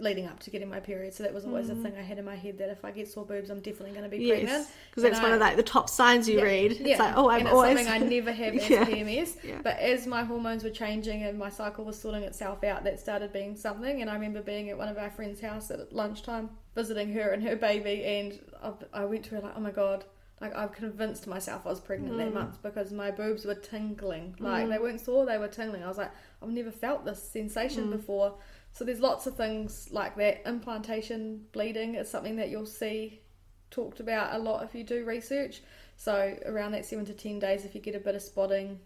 leading 0.00 0.26
up 0.26 0.40
to 0.40 0.50
getting 0.50 0.68
my 0.68 0.80
period, 0.80 1.14
so 1.14 1.22
that 1.22 1.32
was 1.32 1.44
always 1.44 1.70
a 1.70 1.74
mm. 1.74 1.82
thing 1.82 1.94
I 1.98 2.02
had 2.02 2.18
in 2.18 2.24
my 2.24 2.34
head 2.34 2.58
that 2.58 2.68
if 2.68 2.84
I 2.84 2.90
get 2.90 3.08
sore 3.08 3.24
boobs, 3.24 3.50
I'm 3.50 3.60
definitely 3.60 3.90
going 3.90 4.04
to 4.04 4.08
be 4.08 4.28
pregnant. 4.28 4.48
Yes, 4.48 4.72
because 4.90 5.02
that's 5.02 5.16
And 5.16 5.24
one 5.24 5.32
of 5.32 5.40
like 5.40 5.56
the 5.56 5.62
top 5.62 5.88
signs 5.88 6.28
you 6.28 6.38
Yeah, 6.38 6.44
read. 6.44 6.72
It's 6.72 6.80
yeah. 6.80 6.98
like, 6.98 7.16
oh, 7.16 7.28
I've 7.28 7.46
always 7.46 7.78
something 7.78 8.02
I 8.02 8.04
never 8.04 8.32
have 8.42 8.54
as 8.54 8.68
Yeah. 8.68 8.84
PMS. 8.84 9.36
Yeah. 9.42 9.60
But 9.62 9.78
as 9.78 10.06
my 10.06 10.24
hormones 10.24 10.64
were 10.64 10.70
changing 10.70 11.22
and 11.22 11.38
my 11.38 11.48
cycle 11.48 11.84
was 11.84 11.98
sorting 11.98 12.22
itself 12.22 12.64
out, 12.64 12.84
that 12.84 13.00
started 13.00 13.32
being 13.32 13.56
something. 13.56 14.00
And 14.00 14.10
I 14.10 14.14
remember 14.14 14.42
being 14.42 14.70
at 14.70 14.78
one 14.78 14.88
of 14.88 14.98
our 14.98 15.10
friends' 15.10 15.40
house 15.40 15.70
at 15.70 15.92
lunchtime, 15.92 16.50
visiting 16.74 17.12
her 17.14 17.30
and 17.30 17.42
her 17.42 17.56
baby, 17.56 18.04
and 18.04 18.38
I, 18.62 19.02
I 19.02 19.04
went 19.04 19.24
to 19.26 19.36
her 19.36 19.40
like, 19.40 19.54
oh 19.56 19.60
my 19.60 19.70
god. 19.70 20.04
Like 20.40 20.56
I've 20.56 20.72
convinced 20.72 21.26
myself 21.26 21.62
I 21.64 21.70
was 21.70 21.80
pregnant 21.80 22.18
that 22.18 22.30
mm. 22.30 22.34
month 22.34 22.60
because 22.62 22.92
my 22.92 23.10
boobs 23.10 23.44
were 23.44 23.54
tingling. 23.54 24.34
Like 24.40 24.68
they 24.68 24.76
mm. 24.76 24.82
weren't 24.82 25.00
sore, 25.00 25.24
they 25.24 25.38
were 25.38 25.48
tingling. 25.48 25.84
I 25.84 25.88
was 25.88 25.96
like, 25.96 26.10
I've 26.42 26.50
never 26.50 26.72
felt 26.72 27.04
this 27.04 27.22
sensation 27.22 27.88
before. 27.90 28.34
So 28.74 28.84
there's 28.84 29.00
lots 29.00 29.26
of 29.26 29.36
things 29.36 29.88
like 29.90 30.16
that. 30.16 30.42
Implantation 30.46 31.46
bleeding 31.52 31.94
is 31.94 32.10
something 32.10 32.36
that 32.36 32.50
you'll 32.50 32.66
see 32.66 33.20
talked 33.70 34.00
about 34.00 34.34
a 34.34 34.38
lot 34.38 34.64
if 34.64 34.74
you 34.74 34.84
do 34.84 35.04
research. 35.04 35.62
So 35.96 36.36
around 36.44 36.72
that 36.72 36.84
seven 36.84 37.04
to 37.06 37.14
ten 37.14 37.38
days, 37.38 37.64
if 37.64 37.74
you 37.74 37.80
get 37.80 37.94
a 37.94 38.00
bit 38.00 38.16
of 38.16 38.22
spotting, 38.22 38.80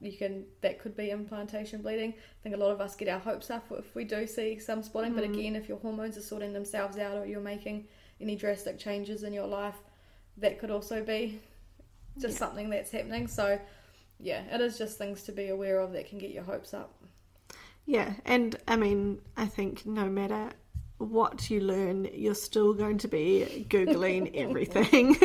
you 0.00 0.16
can 0.16 0.46
that 0.62 0.78
could 0.80 0.96
be 0.96 1.10
implantation 1.10 1.82
bleeding. 1.82 2.14
I 2.16 2.42
think 2.42 2.54
a 2.54 2.58
lot 2.58 2.70
of 2.70 2.80
us 2.80 2.96
get 2.96 3.08
our 3.08 3.18
hopes 3.18 3.50
up 3.50 3.66
if 3.70 3.94
we 3.94 4.04
do 4.04 4.26
see 4.26 4.58
some 4.58 4.82
spotting. 4.82 5.12
But 5.14 5.24
mm. 5.24 5.34
again, 5.34 5.56
if 5.56 5.68
your 5.68 5.78
hormones 5.78 6.16
are 6.16 6.22
sorting 6.22 6.54
themselves 6.54 6.96
out 6.96 7.18
or 7.18 7.26
you're 7.26 7.40
making 7.40 7.86
any 8.20 8.36
drastic 8.36 8.78
changes 8.78 9.24
in 9.24 9.34
your 9.34 9.46
life, 9.46 9.76
that 10.38 10.58
could 10.58 10.70
also 10.70 11.04
be 11.04 11.40
just 12.18 12.34
Yeah. 12.34 12.38
something 12.38 12.70
that's 12.70 12.90
happening. 12.90 13.28
So 13.28 13.60
yeah, 14.18 14.42
it 14.54 14.60
is 14.62 14.78
just 14.78 14.96
things 14.96 15.22
to 15.24 15.32
be 15.32 15.48
aware 15.48 15.80
of 15.80 15.92
that 15.92 16.08
can 16.08 16.18
get 16.18 16.30
your 16.30 16.44
hopes 16.44 16.72
up. 16.72 16.94
Yeah, 17.86 18.14
and 18.24 18.56
I 18.68 18.76
mean, 18.76 19.20
I 19.36 19.46
think 19.46 19.86
no 19.86 20.06
matter 20.08 20.50
what 21.10 21.50
you 21.50 21.60
learn, 21.60 22.08
you're 22.12 22.34
still 22.34 22.74
going 22.74 22.98
to 22.98 23.08
be 23.08 23.66
Googling 23.68 24.30
everything. 24.34 25.16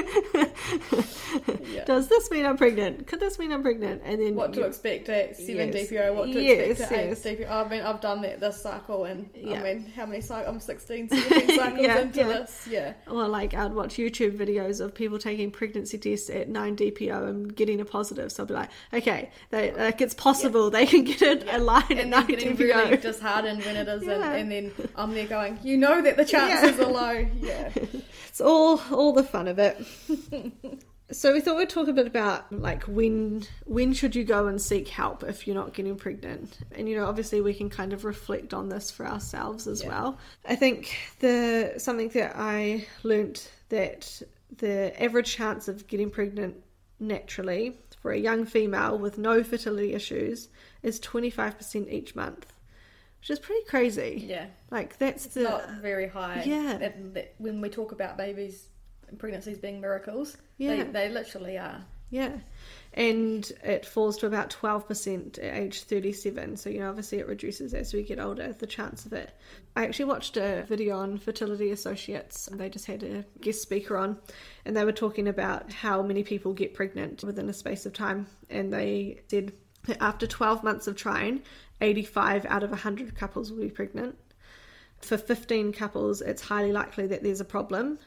Yeah. 1.72 1.86
Does 1.86 2.08
this 2.08 2.32
mean 2.32 2.46
I'm 2.46 2.58
pregnant? 2.58 3.06
Could 3.08 3.20
this 3.20 3.38
mean 3.38 3.52
I'm 3.52 3.62
pregnant? 3.62 4.02
And 4.04 4.20
then 4.22 4.36
What 4.36 4.54
to 4.54 4.64
expect 4.64 5.08
at 5.10 5.36
seven 5.38 5.72
Yes. 5.72 5.90
DPO? 5.90 6.16
What 6.16 6.32
to 6.32 6.42
Yes, 6.42 6.72
expect 6.80 6.92
at 6.92 7.08
yes. 7.10 7.26
eight 7.26 7.40
DPO? 7.42 7.52
I 7.52 7.70
mean, 7.70 7.82
I've 7.82 8.02
done 8.02 8.22
that 8.24 8.40
this 8.40 8.62
cycle, 8.62 9.06
and 9.06 9.30
Yeah. 9.36 9.60
I 9.60 9.64
mean, 9.64 9.86
how 9.96 10.06
many 10.06 10.22
cycles? 10.22 10.54
I'm 10.56 10.60
16, 10.60 11.10
17 11.30 11.56
cycles 11.58 11.82
Yeah, 11.82 12.00
into 12.00 12.24
this. 12.24 12.68
Yeah, 12.70 12.94
Or 13.08 13.28
like 13.28 13.54
I'd 13.54 13.74
watch 13.74 13.96
YouTube 13.96 14.38
videos 14.38 14.82
of 14.82 14.94
people 14.96 15.20
taking 15.20 15.52
pregnancy 15.52 15.98
tests 15.98 16.30
at 16.30 16.50
9 16.50 16.76
DPO 16.76 17.28
and 17.30 17.56
getting 17.56 17.80
a 17.82 17.86
positive. 17.86 18.32
So 18.32 18.44
I'd 18.44 18.48
be 18.48 18.54
like, 18.56 18.70
okay, 18.94 19.30
they, 19.52 19.72
like 19.74 20.02
it's 20.02 20.14
possible 20.16 20.70
they 20.70 20.86
can 20.86 21.04
get 21.04 21.22
it 21.22 21.46
a 21.50 21.60
line 21.60 21.84
at 21.92 21.92
and 22.00 22.12
9 22.12 22.28
then 22.28 22.28
getting 22.28 22.58
DPO. 22.58 22.60
really 22.76 22.98
disheartened 22.98 23.64
when 23.64 23.76
it 23.76 23.88
isn't, 23.88 24.10
Yeah. 24.10 24.34
and 24.34 24.52
then 24.52 24.72
I'm 24.96 25.14
there 25.14 25.28
going, 25.28 25.60
you 25.70 25.78
know 25.78 26.02
that 26.02 26.18
the 26.18 26.26
chances 26.26 26.78
Yeah. 26.78 26.86
are 26.86 26.92
low. 26.92 27.28
Yeah, 27.40 27.70
It's 28.30 28.42
all 28.42 28.82
all 28.92 29.14
the 29.14 29.24
fun 29.24 29.48
of 29.48 29.60
it. 29.60 29.78
so 31.12 31.34
we 31.34 31.42
thought 31.42 31.58
we'd 31.58 31.70
talk 31.70 31.88
a 31.88 31.94
bit 31.94 32.08
about 32.08 32.52
like 32.52 32.84
when 32.84 33.44
when 33.66 33.94
should 33.94 34.16
you 34.16 34.24
go 34.24 34.48
and 34.48 34.62
seek 34.62 34.88
help 34.88 35.24
if 35.24 35.48
you're 35.48 35.56
not 35.56 35.74
getting 35.74 35.96
pregnant. 35.96 36.58
And 36.72 36.88
you 36.88 36.96
know, 36.96 37.06
obviously 37.06 37.42
we 37.42 37.54
can 37.54 37.70
kind 37.70 37.94
of 37.94 38.06
reflect 38.06 38.54
on 38.54 38.70
this 38.70 38.92
for 38.92 39.06
ourselves 39.08 39.68
as 39.68 39.82
Yeah. 39.84 39.90
well. 39.90 40.18
I 40.48 40.56
think 40.56 40.96
the 41.20 41.74
something 41.78 42.10
that 42.10 42.34
I 42.36 42.86
learnt 43.04 43.52
that 43.70 44.22
the 44.58 45.02
average 45.02 45.34
chance 45.36 45.68
of 45.68 45.88
getting 45.88 46.10
pregnant 46.10 46.56
naturally 47.00 47.78
for 48.02 48.12
a 48.12 48.18
young 48.18 48.46
female 48.46 48.98
with 48.98 49.18
no 49.18 49.44
fertility 49.44 49.94
issues 49.94 50.48
is 50.84 51.00
25% 51.00 51.92
each 51.92 52.16
month, 52.16 52.46
which 53.20 53.30
is 53.30 53.40
pretty 53.40 53.66
crazy. 53.66 54.24
yeah. 54.28 54.48
Like 54.72 54.98
that's 54.98 55.26
It's 55.26 55.36
the 55.36 55.44
not 55.44 55.70
very 55.82 56.08
high. 56.08 56.44
Yeah. 56.46 56.78
That- 56.78 57.14
that- 57.14 57.36
when 57.38 57.62
we 57.62 57.70
talk 57.70 57.92
about 57.92 58.18
babies 58.18 58.68
and 59.08 59.18
pregnancies 59.20 59.58
being 59.58 59.82
miracles, 59.82 60.38
Yeah. 60.58 60.84
they, 60.84 60.92
they 60.92 61.10
literally 61.10 61.58
are. 61.58 61.84
Yeah. 62.12 62.40
And 62.96 63.50
it 63.64 63.86
falls 63.86 64.18
to 64.18 64.26
about 64.26 64.50
12% 64.50 65.38
at 65.38 65.44
age 65.56 65.84
37. 65.84 66.58
So, 66.58 66.70
you 66.72 66.80
know, 66.80 66.90
obviously 66.90 67.20
it 67.20 67.28
reduces 67.28 67.76
as 67.76 67.94
we 67.94 68.02
get 68.02 68.20
older, 68.20 68.52
the 68.54 68.66
chance 68.66 69.06
of 69.06 69.14
it. 69.14 69.32
I 69.76 69.84
actually 69.84 70.06
watched 70.06 70.36
a 70.36 70.66
video 70.68 70.98
on 70.98 71.20
Fertility 71.20 71.70
Associates. 71.70 72.48
and 72.48 72.60
They 72.60 72.68
just 72.70 72.88
had 72.88 73.04
a 73.04 73.26
guest 73.42 73.62
speaker 73.62 73.96
on, 73.96 74.18
and 74.66 74.76
they 74.76 74.86
were 74.86 74.92
talking 74.92 75.28
about 75.28 75.72
how 75.72 76.02
many 76.02 76.24
people 76.24 76.52
get 76.54 76.74
pregnant 76.74 77.24
within 77.24 77.48
a 77.48 77.54
space 77.54 77.86
of 77.86 77.94
time. 77.94 78.26
And 78.50 78.74
they 78.74 79.22
said 79.30 79.54
that 79.86 80.02
after 80.02 80.26
12 80.26 80.64
months 80.64 80.88
of 80.88 80.96
trying, 80.96 81.44
85 81.82 82.46
out 82.48 82.64
of 82.64 82.72
100 82.72 83.16
couples 83.16 83.52
will 83.52 83.60
be 83.62 83.70
pregnant. 83.70 84.16
For 85.02 85.18
15 85.18 85.72
couples, 85.74 86.22
it's 86.22 86.42
highly 86.42 86.72
likely 86.72 87.08
that 87.08 87.24
there's 87.24 87.40
a 87.42 87.46
problem 87.46 88.00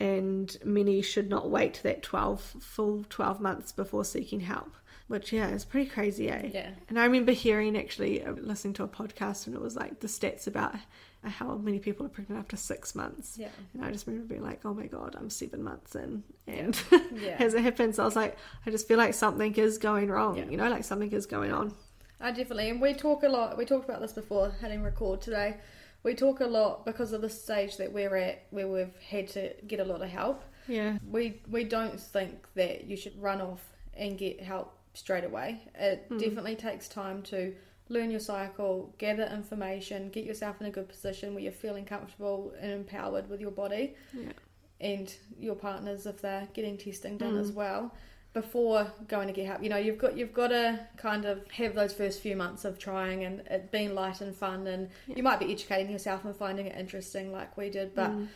and 0.00 0.56
many 0.64 1.00
should 1.02 1.30
not 1.30 1.48
wait 1.50 1.80
that 1.84 2.02
12 2.02 2.40
full 2.60 3.04
12 3.08 3.40
months 3.40 3.70
before 3.70 4.04
seeking 4.04 4.40
help 4.40 4.72
which 5.06 5.32
yeah 5.32 5.46
is 5.50 5.64
pretty 5.64 5.88
crazy 5.88 6.28
eh 6.28 6.50
Yeah. 6.52 6.70
and 6.88 6.98
i 6.98 7.04
remember 7.04 7.30
hearing 7.30 7.76
actually 7.78 8.24
uh, 8.24 8.32
listening 8.32 8.74
to 8.74 8.82
a 8.82 8.88
podcast 8.88 9.46
and 9.46 9.54
it 9.54 9.62
was 9.62 9.76
like 9.76 10.00
the 10.00 10.08
stats 10.08 10.48
about 10.48 10.74
how 11.22 11.54
many 11.58 11.78
people 11.78 12.04
are 12.04 12.08
pregnant 12.08 12.40
after 12.40 12.56
six 12.56 12.96
months 12.96 13.36
Yeah. 13.38 13.50
and 13.72 13.84
i 13.84 13.92
just 13.92 14.08
remember 14.08 14.26
being 14.26 14.42
like 14.42 14.62
oh 14.64 14.74
my 14.74 14.86
god 14.86 15.14
i'm 15.16 15.30
seven 15.30 15.62
months 15.62 15.94
in 15.94 16.24
and 16.48 16.76
Yeah. 17.14 17.36
as 17.38 17.54
it 17.54 17.62
happens 17.62 18.00
i 18.00 18.04
was 18.04 18.16
like 18.16 18.36
i 18.66 18.70
just 18.70 18.88
feel 18.88 18.98
like 18.98 19.14
something 19.14 19.54
is 19.54 19.78
going 19.78 20.08
wrong 20.08 20.36
Yeah. 20.38 20.46
you 20.46 20.56
know 20.56 20.68
like 20.68 20.82
something 20.82 21.12
is 21.12 21.26
going 21.26 21.52
on 21.52 21.72
I 22.20 22.30
definitely, 22.30 22.70
and 22.70 22.80
we 22.80 22.94
talk 22.94 23.22
a 23.22 23.28
lot. 23.28 23.56
We 23.58 23.64
talked 23.64 23.88
about 23.88 24.00
this 24.00 24.12
before 24.12 24.50
hitting 24.60 24.82
record 24.82 25.20
today. 25.20 25.56
We 26.02 26.14
talk 26.14 26.40
a 26.40 26.46
lot 26.46 26.84
because 26.84 27.12
of 27.12 27.20
the 27.22 27.28
stage 27.30 27.76
that 27.78 27.92
we're 27.92 28.14
at, 28.16 28.44
where 28.50 28.68
we've 28.68 28.94
had 29.10 29.28
to 29.28 29.52
get 29.66 29.80
a 29.80 29.84
lot 29.84 30.02
of 30.02 30.08
help. 30.08 30.42
yeah 30.68 30.98
We 31.10 31.40
we 31.50 31.64
don't 31.64 31.98
think 32.00 32.46
that 32.54 32.84
you 32.84 32.96
should 32.96 33.20
run 33.20 33.40
off 33.40 33.62
and 33.94 34.16
get 34.18 34.40
help 34.40 34.72
straight 34.94 35.24
away. 35.24 35.60
It 35.74 36.06
Hmm. 36.08 36.18
definitely 36.18 36.56
takes 36.56 36.88
time 36.88 37.22
to 37.24 37.54
learn 37.90 38.10
your 38.10 38.20
cycle, 38.20 38.94
gather 38.98 39.24
information, 39.24 40.08
get 40.08 40.24
yourself 40.24 40.60
in 40.60 40.66
a 40.66 40.70
good 40.70 40.88
position 40.88 41.34
where 41.34 41.42
you're 41.42 41.52
feeling 41.52 41.84
comfortable 41.84 42.54
and 42.60 42.70
empowered 42.72 43.28
with 43.28 43.40
your 43.40 43.50
body 43.50 43.94
yeah 44.14 44.32
and 44.80 45.14
your 45.38 45.54
partners 45.54 46.04
if 46.06 46.20
they're 46.20 46.48
getting 46.54 46.76
testing 46.76 47.16
done 47.18 47.34
Mm. 47.34 47.40
as 47.40 47.52
well 47.52 47.94
before 48.34 48.92
going 49.08 49.28
to 49.28 49.32
get 49.32 49.46
help. 49.46 49.62
You 49.62 49.70
know, 49.70 49.76
you've 49.78 49.96
got 49.96 50.16
you've 50.18 50.34
got 50.34 50.48
to 50.48 50.78
kind 50.98 51.24
of 51.24 51.50
have 51.52 51.74
those 51.74 51.94
first 51.94 52.20
few 52.20 52.36
months 52.36 52.64
of 52.66 52.78
trying 52.78 53.24
and 53.24 53.40
it 53.48 53.70
being 53.70 53.94
light 53.94 54.20
and 54.20 54.34
fun, 54.36 54.66
and 54.66 54.90
Yeah. 55.06 55.16
you 55.16 55.22
might 55.22 55.38
be 55.38 55.50
educating 55.50 55.90
yourself 55.90 56.24
and 56.24 56.36
finding 56.36 56.66
it 56.66 56.76
interesting 56.76 57.32
like 57.32 57.56
we 57.56 57.70
did, 57.70 57.94
but. 57.94 58.10
Mm. 58.10 58.28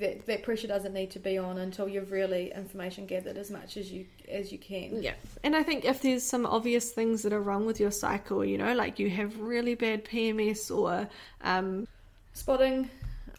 That, 0.00 0.26
that 0.26 0.42
pressure 0.42 0.66
doesn't 0.68 0.92
need 0.92 1.10
to 1.12 1.18
be 1.18 1.38
on 1.38 1.56
until 1.56 1.88
you've 1.88 2.12
really 2.12 2.52
information 2.54 3.06
gathered 3.06 3.38
as 3.38 3.50
much 3.50 3.78
as 3.78 3.90
you 3.90 4.04
as 4.28 4.52
you 4.52 4.58
can. 4.58 5.02
Yeah. 5.02 5.14
And 5.42 5.56
I 5.56 5.62
think 5.62 5.86
if 5.86 6.02
there's 6.02 6.22
some 6.22 6.44
obvious 6.44 6.90
things 6.90 7.22
that 7.22 7.32
are 7.32 7.40
wrong 7.40 7.64
with 7.64 7.80
your 7.80 7.90
cycle, 7.90 8.44
you 8.44 8.58
know, 8.58 8.74
like 8.74 8.98
you 8.98 9.08
have 9.08 9.40
really 9.40 9.74
bad 9.74 10.04
PMS 10.04 10.70
or 10.70 11.08
um 11.40 11.88
Spotting, 12.34 12.90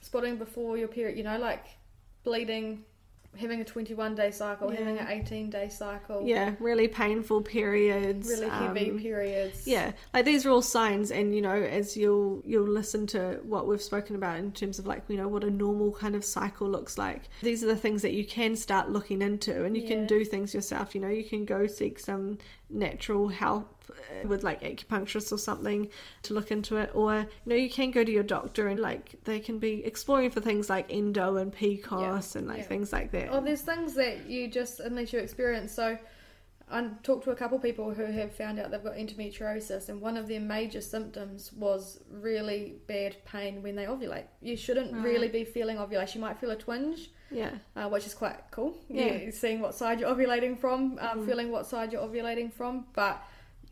spotting 0.02 0.38
before 0.38 0.76
your 0.76 0.88
period. 0.88 1.20
You 1.20 1.24
know, 1.24 1.38
like 1.38 1.66
bleeding, 2.24 2.84
having 3.38 3.62
a 3.62 3.66
21 3.66 4.16
day 4.16 4.32
cycle, 4.32 4.70
having 4.70 4.98
an 4.98 5.08
18 5.08 5.50
day 5.50 5.70
cycle. 5.70 6.26
yeah, 6.26 6.56
really 6.60 6.88
painful 6.88 7.42
periods. 7.42 8.28
Really 8.28 8.50
heavy 8.50 8.92
um, 8.92 9.00
periods. 9.00 9.68
yeah, 9.68 9.92
like 10.14 10.26
these 10.26 10.46
are 10.46 10.50
all 10.50 10.62
signs, 10.62 11.12
and 11.12 11.36
you 11.36 11.42
know, 11.42 11.56
as 11.56 11.96
you'll 11.96 12.42
you'll 12.46 12.68
listen 12.68 13.08
to 13.08 13.40
what 13.44 13.68
we've 13.68 13.82
spoken 13.82 14.16
about 14.16 14.38
in 14.38 14.52
terms 14.52 14.80
of 14.80 14.88
like 14.88 15.04
you 15.08 15.18
know 15.18 15.28
what 15.28 15.44
a 15.44 15.50
normal 15.50 15.92
kind 15.92 16.16
of 16.16 16.26
cycle 16.26 16.70
looks 16.70 16.98
like. 16.98 17.30
These 17.42 17.64
are 17.64 17.68
the 17.68 17.76
things 17.76 18.02
that 18.02 18.14
you 18.14 18.26
can 18.26 18.56
start 18.56 18.90
looking 18.90 19.22
into, 19.22 19.64
and 19.66 19.76
you 19.76 19.88
can 19.88 20.06
do 20.06 20.26
things 20.26 20.54
yourself. 20.54 20.96
You 20.96 21.02
know, 21.02 21.10
you 21.10 21.24
can 21.24 21.46
go 21.46 21.68
seek 21.68 22.00
some 22.00 22.38
natural 22.70 23.28
help 23.30 23.79
with 24.26 24.44
like 24.44 24.62
acupuncturist 24.62 25.32
or 25.32 25.38
something 25.38 25.90
to 26.24 26.34
look 26.34 26.52
into 26.52 26.78
it, 26.78 26.92
or 26.94 27.16
you 27.20 27.26
know, 27.46 27.56
you 27.56 27.70
can 27.70 27.92
go 27.92 28.04
to 28.04 28.12
your 28.12 28.24
doctor 28.24 28.68
and 28.68 28.80
like 28.80 29.16
they 29.24 29.40
can 29.40 29.60
be 29.60 29.84
exploring 29.86 30.32
for 30.32 30.42
things 30.42 30.70
like 30.70 30.86
endo 30.90 31.38
and 31.38 31.54
PCOS 31.56 32.36
and 32.36 32.48
like 32.48 32.58
Yeah. 32.60 32.64
things 32.64 32.92
like 32.94 33.12
that. 33.12 33.30
Oh, 33.32 33.42
there's 33.42 33.62
things 33.62 33.94
that 33.96 34.26
you 34.28 34.48
just 34.48 34.80
unless 34.80 35.14
you 35.14 35.20
experience. 35.20 35.72
So, 35.72 35.98
I 36.72 36.88
talked 37.02 37.24
to 37.24 37.32
a 37.32 37.36
couple 37.36 37.58
people 37.58 37.92
who 37.96 38.04
have 38.06 38.32
found 38.32 38.60
out 38.60 38.70
they've 38.70 38.84
got 38.84 38.94
endometriosis, 38.96 39.90
and 39.90 40.00
one 40.00 40.18
of 40.18 40.28
their 40.28 40.40
major 40.40 40.82
symptoms 40.82 41.52
was 41.54 42.00
really 42.12 42.76
bad 42.86 43.18
pain 43.26 43.64
when 43.64 43.76
they 43.76 43.86
ovulate. 43.86 44.26
You 44.42 44.56
shouldn't 44.56 44.94
Right. 44.94 45.04
really 45.04 45.30
be 45.30 45.44
feeling 45.44 45.80
ovulation. 45.80 46.22
You 46.22 46.28
might 46.28 46.38
feel 46.38 46.52
a 46.52 46.56
twinge, 46.56 47.10
yeah, 47.32 47.54
uh, 47.76 47.90
which 47.90 48.06
is 48.06 48.14
quite 48.14 48.38
cool. 48.52 48.78
Yeah. 48.88 49.14
Yeah, 49.16 49.32
seeing 49.32 49.62
what 49.62 49.74
side 49.74 50.00
you're 50.00 50.14
ovulating 50.14 50.60
from, 50.60 51.00
um, 51.00 51.22
Mhm. 51.22 51.26
feeling 51.26 51.52
what 51.52 51.66
side 51.66 51.92
you're 51.92 52.04
ovulating 52.04 52.54
from. 52.54 52.86
But 52.94 53.20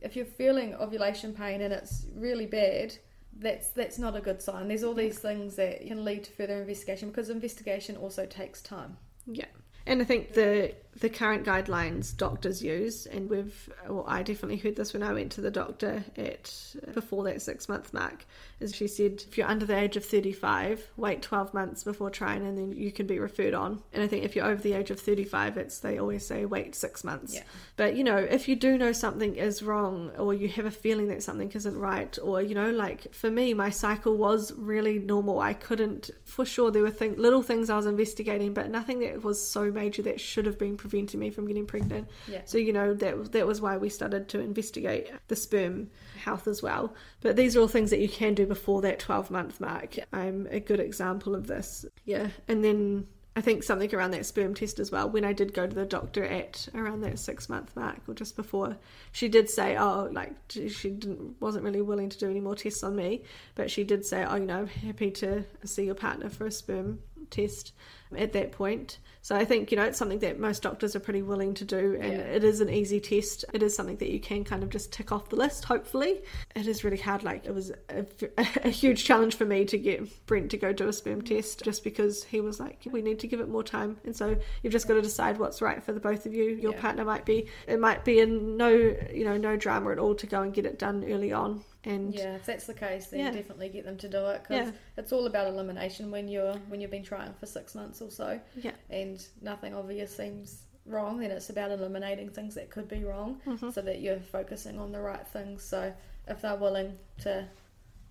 if 0.02 0.16
you're 0.16 0.26
feeling 0.26 0.76
ovulation 0.76 1.34
pain 1.34 1.62
and 1.62 1.74
it's 1.74 2.06
really 2.16 2.46
bad, 2.46 2.96
that's 3.40 3.70
that's 3.70 4.00
not 4.00 4.16
a 4.16 4.22
good 4.22 4.42
sign. 4.42 4.68
There's 4.68 4.84
all 4.84 4.94
these 4.94 5.20
things 5.20 5.56
that 5.56 5.86
can 5.86 6.04
lead 6.04 6.24
to 6.26 6.32
further 6.32 6.60
investigation 6.60 7.10
because 7.10 7.30
investigation 7.30 7.96
also 7.98 8.26
takes 8.26 8.62
time. 8.62 8.98
Yeah. 9.26 9.46
And 9.86 10.02
I 10.02 10.06
think 10.06 10.34
the 10.34 10.74
the 11.00 11.10
current 11.10 11.46
guidelines 11.46 12.16
doctors 12.16 12.64
use, 12.64 13.06
and 13.06 13.30
we've, 13.30 13.70
well, 13.88 14.06
I 14.08 14.24
definitely 14.24 14.58
heard 14.58 14.76
this 14.76 14.94
when 14.94 15.04
I 15.04 15.14
went 15.14 15.32
to 15.34 15.42
the 15.42 15.52
doctor 15.52 16.04
at 16.18 16.76
uh, 16.88 16.92
before 16.92 17.24
that 17.26 17.42
six 17.42 17.70
month 17.70 17.94
mark, 17.94 18.26
is 18.60 18.76
she 18.76 18.88
said 18.88 19.24
if 19.28 19.38
you're 19.38 19.48
under 19.48 19.66
the 19.66 19.78
age 19.78 19.96
of 19.96 20.06
35, 20.06 20.88
wait 20.98 21.22
12 21.22 21.54
months 21.54 21.84
before 21.84 22.10
trying, 22.10 22.46
and 22.46 22.58
then 22.58 22.72
you 22.72 22.92
can 22.92 23.06
be 23.06 23.20
referred 23.20 23.54
on. 23.54 23.82
And 23.94 24.02
I 24.02 24.08
think 24.08 24.24
if 24.26 24.36
you're 24.36 24.46
over 24.46 24.62
the 24.62 24.74
age 24.74 24.90
of 24.90 25.00
35, 25.00 25.58
it's 25.58 25.80
they 25.80 26.00
always 26.00 26.26
say 26.26 26.46
wait 26.46 26.74
six 26.74 27.04
months. 27.04 27.36
Yeah. 27.36 27.44
But 27.76 27.96
you 27.96 28.04
know, 28.04 28.18
if 28.18 28.48
you 28.48 28.56
do 28.56 28.78
know 28.78 28.92
something 28.92 29.36
is 29.36 29.62
wrong, 29.62 30.12
or 30.18 30.34
you 30.34 30.48
have 30.50 30.66
a 30.66 30.72
feeling 30.72 31.10
that 31.10 31.22
something 31.22 31.52
isn't 31.52 31.78
right, 31.78 32.18
or 32.24 32.42
you 32.42 32.56
know, 32.56 32.72
like 32.72 33.14
for 33.14 33.30
me, 33.30 33.54
my 33.54 33.70
cycle 33.70 34.18
was 34.18 34.52
really 34.54 34.98
normal. 34.98 35.40
I 35.40 35.54
couldn't, 35.54 36.10
for 36.24 36.46
sure, 36.46 36.72
there 36.72 36.82
were 36.82 36.90
thing, 36.90 37.16
little 37.18 37.44
things 37.44 37.70
I 37.70 37.76
was 37.76 37.86
investigating, 37.86 38.54
but 38.54 38.72
nothing 38.72 39.00
that 39.02 39.24
was 39.24 39.46
so 39.46 39.72
major 39.72 40.02
that 40.04 40.20
should 40.20 40.46
have 40.46 40.58
been 40.58 40.78
preventing 40.88 41.20
me 41.20 41.30
from 41.30 41.48
getting 41.48 41.66
pregnant. 41.66 42.08
Yeah. 42.28 42.42
So 42.46 42.58
you 42.58 42.74
know, 42.74 42.94
that 42.94 43.32
that 43.34 43.48
was 43.48 43.62
why 43.62 43.78
we 43.78 43.90
started 43.90 44.28
to 44.30 44.40
investigate 44.40 45.12
the 45.28 45.36
sperm 45.36 45.90
health 46.18 46.48
as 46.48 46.64
well. 46.64 46.94
But 47.22 47.36
these 47.36 47.56
are 47.56 47.62
all 47.62 47.68
things 47.68 47.90
that 47.92 48.00
you 48.00 48.10
can 48.10 48.34
do 48.34 48.46
before 48.46 48.82
that 48.82 49.00
twelve 49.00 49.30
month 49.32 49.60
mark. 49.60 49.96
I'm 50.14 50.48
a 50.52 50.60
good 50.60 50.80
example 50.80 51.36
of 51.36 51.48
this. 51.48 51.86
Yeah, 52.06 52.28
and 52.48 52.64
then 52.64 53.08
I 53.36 53.42
think 53.42 53.64
something 53.64 53.94
around 53.94 54.12
that 54.12 54.26
sperm 54.26 54.56
test 54.56 54.80
as 54.80 54.92
well. 54.92 55.10
When 55.10 55.24
I 55.24 55.34
did 55.34 55.54
go 55.54 55.68
to 55.68 55.76
the 55.76 55.86
doctor 55.86 56.24
at 56.24 56.68
around 56.74 57.02
that 57.02 57.20
six 57.20 57.50
month 57.50 57.76
mark 57.76 58.00
or 58.08 58.14
just 58.14 58.36
before, 58.36 58.78
she 59.12 59.28
did 59.28 59.50
say, 59.50 59.78
"Oh, 59.78 60.10
like 60.12 60.34
she 60.50 60.90
didn't 60.90 61.40
wasn't 61.40 61.64
really 61.64 61.82
willing 61.82 62.10
to 62.10 62.18
do 62.18 62.30
any 62.30 62.40
more 62.40 62.56
tests 62.56 62.84
on 62.84 62.96
me, 62.96 63.24
but 63.56 63.70
she 63.70 63.84
did 63.84 64.06
say, 64.06 64.26
"Oh, 64.26 64.36
you 64.36 64.46
know, 64.46 64.60
I'm 64.60 64.68
happy 64.68 65.12
to 65.12 65.44
see 65.66 65.86
your 65.86 65.96
partner 65.96 66.30
for 66.30 66.48
a 66.48 66.52
sperm 66.52 67.00
test." 67.30 67.74
at 68.16 68.34
that 68.34 68.52
point. 68.52 69.00
So 69.28 69.36
I 69.36 69.44
think, 69.44 69.72
you 69.72 69.76
know, 69.78 69.84
it's 69.84 69.98
something 69.98 70.20
that 70.20 70.40
most 70.40 70.62
doctors 70.64 70.96
are 70.96 71.02
pretty 71.02 71.22
willing 71.22 71.54
to 71.56 71.66
do 71.66 71.98
and 72.00 72.14
Yeah. 72.14 72.20
it 72.38 72.46
is 72.46 72.62
an 72.62 72.70
easy 72.70 73.02
test. 73.02 73.44
It 73.54 73.62
is 73.62 73.76
something 73.76 73.98
that 73.98 74.10
you 74.10 74.22
can 74.22 74.46
kind 74.46 74.64
of 74.64 74.70
just 74.70 74.94
tick 74.94 75.12
off 75.12 75.28
the 75.28 75.36
list, 75.36 75.66
hopefully. 75.66 76.22
It 76.56 76.66
is 76.66 76.86
really 76.86 76.96
hard. 76.96 77.24
Like, 77.26 77.46
it 77.46 77.54
was 77.54 77.74
a, 77.90 78.06
a 78.64 78.70
huge 78.70 79.04
challenge 79.04 79.36
for 79.36 79.44
me 79.44 79.66
to 79.66 79.78
get 79.78 80.26
Brent 80.28 80.50
to 80.52 80.58
go 80.58 80.72
do 80.72 80.88
a 80.88 80.94
sperm 80.94 81.22
test 81.24 81.62
just 81.66 81.84
because 81.84 82.24
he 82.24 82.40
was 82.40 82.58
like, 82.62 82.88
we 82.90 83.02
need 83.02 83.20
to 83.20 83.28
give 83.28 83.42
it 83.42 83.50
more 83.50 83.64
time. 83.64 83.98
And 84.06 84.16
so 84.16 84.38
you've 84.64 84.72
just 84.72 84.88
got 84.88 84.94
to 84.94 85.02
decide 85.02 85.40
what's 85.40 85.62
right 85.62 85.84
for 85.84 85.92
the 85.92 86.00
both 86.00 86.26
of 86.26 86.34
you. 86.34 86.46
Your 86.46 86.72
Yeah. 86.72 86.80
partner 86.80 87.04
might 87.04 87.26
be, 87.26 87.48
it 87.68 87.82
might 87.82 88.06
be 88.06 88.20
in 88.22 88.56
no, 88.56 88.70
you 88.70 89.26
know, 89.26 89.36
no 89.36 89.58
drama 89.58 89.92
at 89.92 90.00
all 90.00 90.16
to 90.16 90.26
go 90.26 90.42
and 90.42 90.54
get 90.54 90.66
it 90.66 90.80
done 90.80 91.04
early 91.04 91.34
on. 91.34 91.66
And 91.84 92.14
Yeah, 92.14 92.36
if 92.36 92.46
that's 92.46 92.66
the 92.66 92.74
case, 92.74 93.08
then 93.08 93.20
Yeah. 93.20 93.32
definitely 93.32 93.70
get 93.70 93.86
them 93.86 93.98
to 93.98 94.10
do 94.10 94.26
it 94.28 94.42
because 94.44 94.68
Yeah. 94.68 94.72
it's 94.98 95.14
all 95.14 95.26
about 95.28 95.48
elimination 95.48 96.12
when 96.12 96.28
you're 96.28 96.56
when 96.70 96.82
you've 96.82 96.92
been 96.92 97.04
trying 97.04 97.34
for 97.36 97.46
six 97.46 97.76
months 97.76 98.02
or 98.02 98.10
so, 98.12 98.40
yeah, 98.56 98.72
and 98.90 99.26
nothing 99.42 99.74
obvious 99.74 100.16
seems 100.16 100.64
wrong. 100.86 101.20
Then 101.20 101.32
it's 101.32 101.50
about 101.50 101.72
eliminating 101.72 102.30
things 102.32 102.56
that 102.56 102.70
could 102.70 102.88
be 102.88 103.04
wrong, 103.04 103.40
Mm-hmm. 103.46 103.70
so 103.70 103.82
that 103.82 104.02
you're 104.02 104.20
focusing 104.20 104.80
on 104.80 104.92
the 104.92 105.00
right 105.02 105.26
things. 105.28 105.64
So 105.64 105.94
if 106.28 106.42
they're 106.42 106.56
willing 106.56 106.98
to 107.20 107.48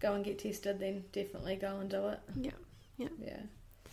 go 0.01 0.15
and 0.15 0.25
get 0.25 0.39
tested, 0.39 0.79
then 0.79 1.05
definitely 1.13 1.57
go 1.57 1.77
and 1.79 1.91
do 1.91 2.09
it. 2.09 2.21
yeah. 2.41 2.51
Yeah, 2.99 3.09
yeah. 3.19 3.41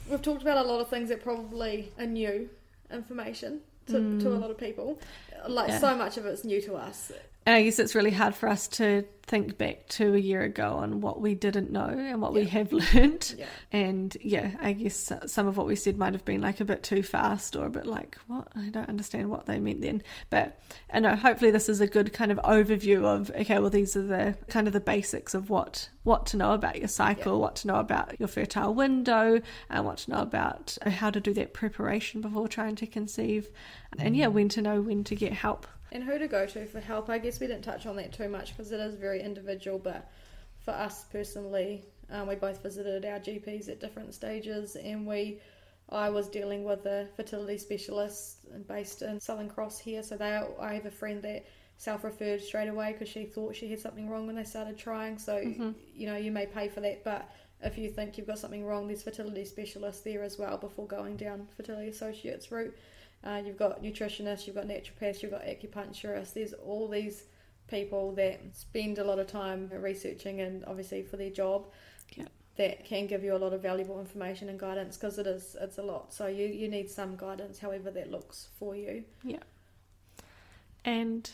we've 0.09 0.21
talked 0.21 0.41
about 0.43 0.57
a 0.65 0.67
lot 0.69 0.79
of 0.79 0.87
things 0.89 1.09
that 1.09 1.21
probably 1.23 1.91
are 1.97 2.05
new 2.05 2.49
information 2.91 3.61
to, 3.87 4.19
to 4.19 4.29
a 4.29 4.37
lot 4.37 4.49
of 4.51 4.57
people. 4.57 4.99
Like 5.47 5.67
Mm. 5.67 5.73
Yeah. 5.73 5.79
so 5.79 5.95
much 5.95 6.17
of 6.17 6.25
it's 6.25 6.43
new 6.45 6.61
to 6.61 6.75
us. 6.75 7.11
And 7.45 7.55
I 7.55 7.63
guess 7.63 7.79
it's 7.79 7.95
really 7.95 8.11
hard 8.11 8.35
for 8.35 8.47
us 8.47 8.67
to 8.69 9.03
think 9.25 9.57
back 9.57 9.87
to 9.87 10.13
a 10.13 10.17
year 10.17 10.41
ago 10.41 10.75
on 10.75 10.99
what 10.99 11.21
we 11.21 11.33
didn't 11.33 11.71
know 11.71 11.87
and 11.87 12.21
what 12.21 12.33
we 12.33 12.45
have 12.45 12.71
learned. 12.93 13.35
Yeah. 13.37 13.45
And 13.71 14.15
yeah, 14.21 14.51
I 14.61 14.73
guess 14.73 15.11
some 15.25 15.47
of 15.47 15.57
what 15.57 15.65
we 15.65 15.75
said 15.75 15.97
might 15.97 16.13
have 16.13 16.25
been 16.25 16.41
like 16.41 16.59
a 16.59 16.65
bit 16.65 16.83
too 16.83 17.03
fast 17.03 17.55
or 17.55 17.65
a 17.65 17.69
bit 17.69 17.85
like, 17.85 18.17
what? 18.27 18.47
I 18.55 18.69
don't 18.69 18.89
understand 18.89 19.29
what 19.29 19.45
they 19.45 19.59
meant 19.59 19.81
then. 19.81 20.03
But 20.29 20.59
I 20.91 20.99
know 20.99 21.15
hopefully 21.15 21.51
this 21.51 21.69
is 21.69 21.81
a 21.81 21.87
good 21.87 22.13
kind 22.13 22.31
of 22.31 22.37
overview 22.39 23.05
of, 23.05 23.31
okay, 23.31 23.59
well, 23.59 23.69
these 23.69 23.95
are 23.95 24.03
the 24.03 24.37
kind 24.49 24.67
of 24.67 24.73
the 24.73 24.79
basics 24.79 25.33
of 25.33 25.49
what, 25.49 25.89
what 26.03 26.25
to 26.27 26.37
know 26.37 26.53
about 26.53 26.79
your 26.79 26.87
cycle, 26.89 27.33
Yeah. 27.33 27.39
what 27.39 27.55
to 27.57 27.67
know 27.67 27.75
about 27.75 28.19
your 28.19 28.27
fertile 28.27 28.73
window, 28.73 29.41
and 29.69 29.85
what 29.85 29.99
to 29.99 30.11
know 30.11 30.21
about 30.21 30.77
uh, 30.85 30.89
how 30.89 31.09
to 31.09 31.19
do 31.19 31.33
that 31.33 31.53
preparation 31.53 32.21
before 32.21 32.47
trying 32.47 32.75
to 32.75 32.87
conceive. 32.87 33.49
And 33.97 34.17
yeah, 34.17 34.27
mm. 34.27 34.33
when 34.33 34.49
to 34.49 34.61
know 34.61 34.81
when 34.81 35.03
to 35.05 35.15
get 35.15 35.33
help. 35.33 35.65
And 35.93 36.03
who 36.03 36.17
to 36.17 36.27
go 36.27 36.47
to 36.47 36.65
for 36.65 36.79
help? 36.79 37.07
I 37.07 37.19
guess 37.19 37.39
we 37.39 37.45
didn't 37.45 37.61
touch 37.61 37.85
on 37.85 37.95
that 37.97 38.11
too 38.11 38.27
much 38.27 38.49
because 38.49 38.71
it 38.71 38.79
is 38.79 38.95
very 38.95 39.21
individual. 39.21 39.77
But 39.77 40.09
for 40.65 40.71
us 40.71 41.05
personally, 41.11 41.85
um, 42.09 42.27
we 42.27 42.33
both 42.33 42.63
visited 42.63 43.05
our 43.05 43.19
GPs 43.19 43.69
at 43.69 43.79
different 43.79 44.15
stages, 44.15 44.75
and 44.75 45.05
we, 45.05 45.39
I 45.89 46.09
was 46.09 46.27
dealing 46.29 46.63
with 46.63 46.87
a 46.87 47.07
fertility 47.15 47.59
specialist 47.59 48.45
based 48.67 49.03
in 49.03 49.19
Southern 49.19 49.47
Cross 49.47 49.79
here. 49.79 50.01
So 50.01 50.17
they, 50.17 50.41
I 50.59 50.73
have 50.73 50.87
a 50.87 50.91
friend 50.91 51.21
that 51.21 51.45
self-referred 51.77 52.41
straight 52.41 52.69
away 52.69 52.93
because 52.93 53.09
she 53.09 53.25
thought 53.25 53.55
she 53.55 53.69
had 53.69 53.79
something 53.79 54.09
wrong 54.09 54.25
when 54.25 54.35
they 54.35 54.43
started 54.43 54.79
trying. 54.79 55.19
So 55.19 55.37
you 55.37 56.07
know 56.07 56.15
you 56.15 56.31
may 56.31 56.47
pay 56.47 56.69
for 56.69 56.81
that, 56.81 57.03
but 57.03 57.29
if 57.61 57.77
you 57.77 57.89
think 57.89 58.17
you've 58.17 58.27
got 58.27 58.39
something 58.39 58.65
wrong, 58.65 58.87
there's 58.87 59.03
fertility 59.03 59.45
specialists 59.45 60.01
there 60.01 60.23
as 60.23 60.39
well 60.39 60.57
before 60.57 60.87
going 60.87 61.17
down 61.17 61.47
fertility 61.55 61.89
associates 61.89 62.51
route. 62.51 62.75
Uh, 63.23 63.41
you've 63.45 63.57
got 63.57 63.81
nutritionists, 63.81 64.45
you've 64.47 64.55
got 64.55 64.67
naturopaths, 64.67 65.21
you've 65.21 65.31
got 65.31 65.43
acupuncturists. 65.43 66.33
There's 66.33 66.53
all 66.53 66.87
these 66.87 67.23
people 67.67 68.11
that 68.15 68.41
spend 68.53 68.97
a 68.99 69.03
lot 69.03 69.17
of 69.19 69.27
time 69.27 69.69
researching 69.71 70.41
and 70.41 70.65
obviously 70.65 71.01
for 71.01 71.15
their 71.15 71.29
job 71.29 71.67
Yeah. 72.15 72.25
that 72.57 72.83
can 72.83 73.07
give 73.07 73.23
you 73.23 73.33
a 73.35 73.37
lot 73.39 73.53
of 73.53 73.61
valuable 73.61 73.99
information 74.01 74.49
and 74.49 74.59
guidance 74.59 74.97
because 74.97 75.17
it 75.17 75.25
is 75.27 75.55
it's 75.61 75.77
a 75.77 75.83
lot. 75.83 76.13
So 76.13 76.27
you 76.27 76.45
you 76.47 76.67
need 76.67 76.89
some 76.89 77.15
guidance, 77.15 77.59
however 77.59 77.89
that 77.91 78.11
looks 78.11 78.49
for 78.59 78.75
you. 78.75 79.05
Yeah. 79.23 79.39
And 80.85 81.29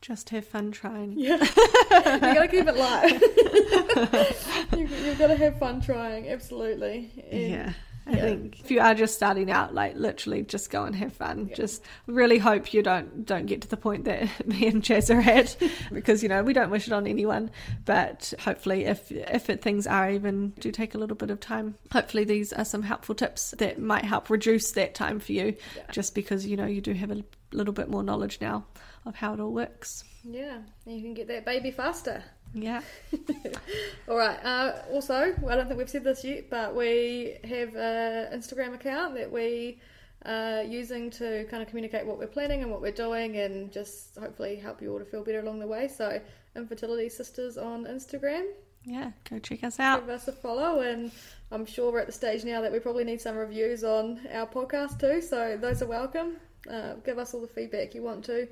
just 0.00 0.30
have 0.30 0.46
fun 0.46 0.70
trying. 0.70 1.18
Yeah, 1.18 1.36
you 1.42 2.20
gotta 2.20 2.48
keep 2.48 2.66
it 2.68 2.76
light. 2.76 3.20
you, 4.78 4.86
you've 5.04 5.18
got 5.18 5.28
to 5.28 5.36
have 5.36 5.58
fun 5.58 5.80
trying, 5.80 6.28
absolutely. 6.28 7.10
And- 7.30 7.40
Yeah. 7.50 7.72
I 8.06 8.12
Yeah. 8.16 8.20
think 8.22 8.60
if 8.60 8.70
you 8.70 8.80
are 8.80 8.94
just 8.94 9.14
starting 9.14 9.50
out, 9.50 9.74
like 9.74 9.94
literally, 9.96 10.42
just 10.42 10.70
go 10.70 10.84
and 10.84 10.94
have 10.96 11.12
fun. 11.12 11.46
Yeah. 11.48 11.54
Just 11.54 11.82
really 12.06 12.38
hope 12.38 12.74
you 12.74 12.82
don't 12.82 13.24
don't 13.24 13.46
get 13.46 13.62
to 13.62 13.68
the 13.68 13.76
point 13.76 14.04
that 14.06 14.46
me 14.46 14.66
and 14.66 14.82
Jaz 14.82 15.14
are 15.14 15.20
at, 15.20 15.56
because 15.92 16.22
you 16.22 16.28
know 16.28 16.42
we 16.42 16.52
don't 16.52 16.70
wish 16.70 16.86
it 16.86 16.92
on 16.92 17.06
anyone. 17.06 17.50
But 17.84 18.34
hopefully, 18.40 18.86
if 18.86 19.10
if 19.12 19.48
it, 19.48 19.62
things 19.62 19.86
are 19.86 20.10
even 20.10 20.50
do 20.58 20.72
take 20.72 20.94
a 20.94 20.98
little 20.98 21.16
bit 21.16 21.30
of 21.30 21.38
time, 21.40 21.76
hopefully 21.92 22.24
these 22.24 22.52
are 22.52 22.64
some 22.64 22.82
helpful 22.82 23.14
tips 23.14 23.54
that 23.58 23.78
might 23.80 24.04
help 24.04 24.30
reduce 24.30 24.72
that 24.72 24.94
time 24.94 25.20
for 25.20 25.32
you. 25.32 25.54
Yeah. 25.76 25.82
Just 25.92 26.14
because 26.14 26.44
you 26.46 26.56
know 26.56 26.66
you 26.66 26.80
do 26.80 26.92
have 26.94 27.10
a 27.12 27.22
little 27.52 27.72
bit 27.74 27.88
more 27.88 28.02
knowledge 28.02 28.38
now 28.40 28.64
of 29.06 29.14
how 29.16 29.34
it 29.34 29.40
all 29.40 29.52
works. 29.52 30.04
Yeah, 30.24 30.58
you 30.86 31.00
can 31.02 31.14
get 31.14 31.28
that 31.28 31.44
baby 31.44 31.70
faster. 31.70 32.22
Yeah. 32.54 32.82
All 34.08 34.16
right. 34.16 34.38
Uh, 34.44 34.82
also, 34.92 35.14
I 35.48 35.56
don't 35.56 35.66
think 35.66 35.78
we've 35.78 35.88
said 35.88 36.04
this 36.04 36.24
yet, 36.24 36.50
but 36.50 36.74
we 36.74 37.36
have 37.44 37.74
an 37.76 38.38
Instagram 38.38 38.74
account 38.74 39.14
that 39.14 39.30
we 39.30 39.80
are 40.24 40.62
using 40.62 41.10
to 41.10 41.44
kind 41.50 41.62
of 41.62 41.68
communicate 41.68 42.06
what 42.06 42.18
we're 42.18 42.26
planning 42.26 42.62
and 42.62 42.70
what 42.70 42.80
we're 42.80 42.92
doing, 42.92 43.36
and 43.38 43.72
just 43.72 44.16
hopefully 44.18 44.56
help 44.56 44.82
you 44.82 44.92
all 44.92 44.98
to 44.98 45.04
feel 45.04 45.24
better 45.24 45.40
along 45.40 45.60
the 45.60 45.66
way. 45.66 45.88
So, 45.88 46.20
Infertility 46.54 47.08
Sisters 47.08 47.56
on 47.56 47.84
Instagram, 47.84 48.44
Yeah. 48.84 49.12
Go 49.30 49.38
check 49.38 49.64
us 49.64 49.80
out. 49.80 50.00
give 50.00 50.10
us 50.10 50.28
a 50.28 50.32
follow, 50.32 50.80
and 50.80 51.10
I'm 51.50 51.64
sure 51.66 51.90
we're 51.90 52.00
at 52.00 52.06
the 52.06 52.12
stage 52.12 52.44
now 52.44 52.60
that 52.60 52.70
we 52.72 52.78
probably 52.78 53.04
need 53.04 53.20
some 53.20 53.36
reviews 53.36 53.82
on 53.84 54.20
our 54.32 54.46
podcast 54.46 55.00
too. 55.00 55.22
So 55.22 55.56
those 55.56 55.80
are 55.82 55.86
welcome. 55.86 56.36
Uh, 56.70 56.94
give 57.04 57.18
us 57.18 57.32
all 57.34 57.40
the 57.40 57.48
feedback 57.48 57.94
you 57.94 58.02
want 58.02 58.24
to, 58.26 58.46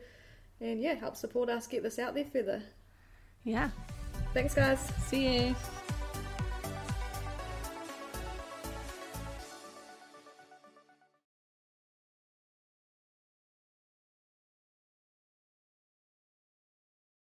and 0.60 0.80
yeah, 0.80 0.94
help 0.94 1.16
support 1.16 1.48
us 1.50 1.66
get 1.66 1.82
this 1.82 1.98
out 1.98 2.14
there 2.14 2.24
further. 2.24 2.62
Yeah. 3.44 3.70
Thanks, 4.34 4.54
guys. 4.54 4.80
See 5.06 5.46
you. 5.48 5.56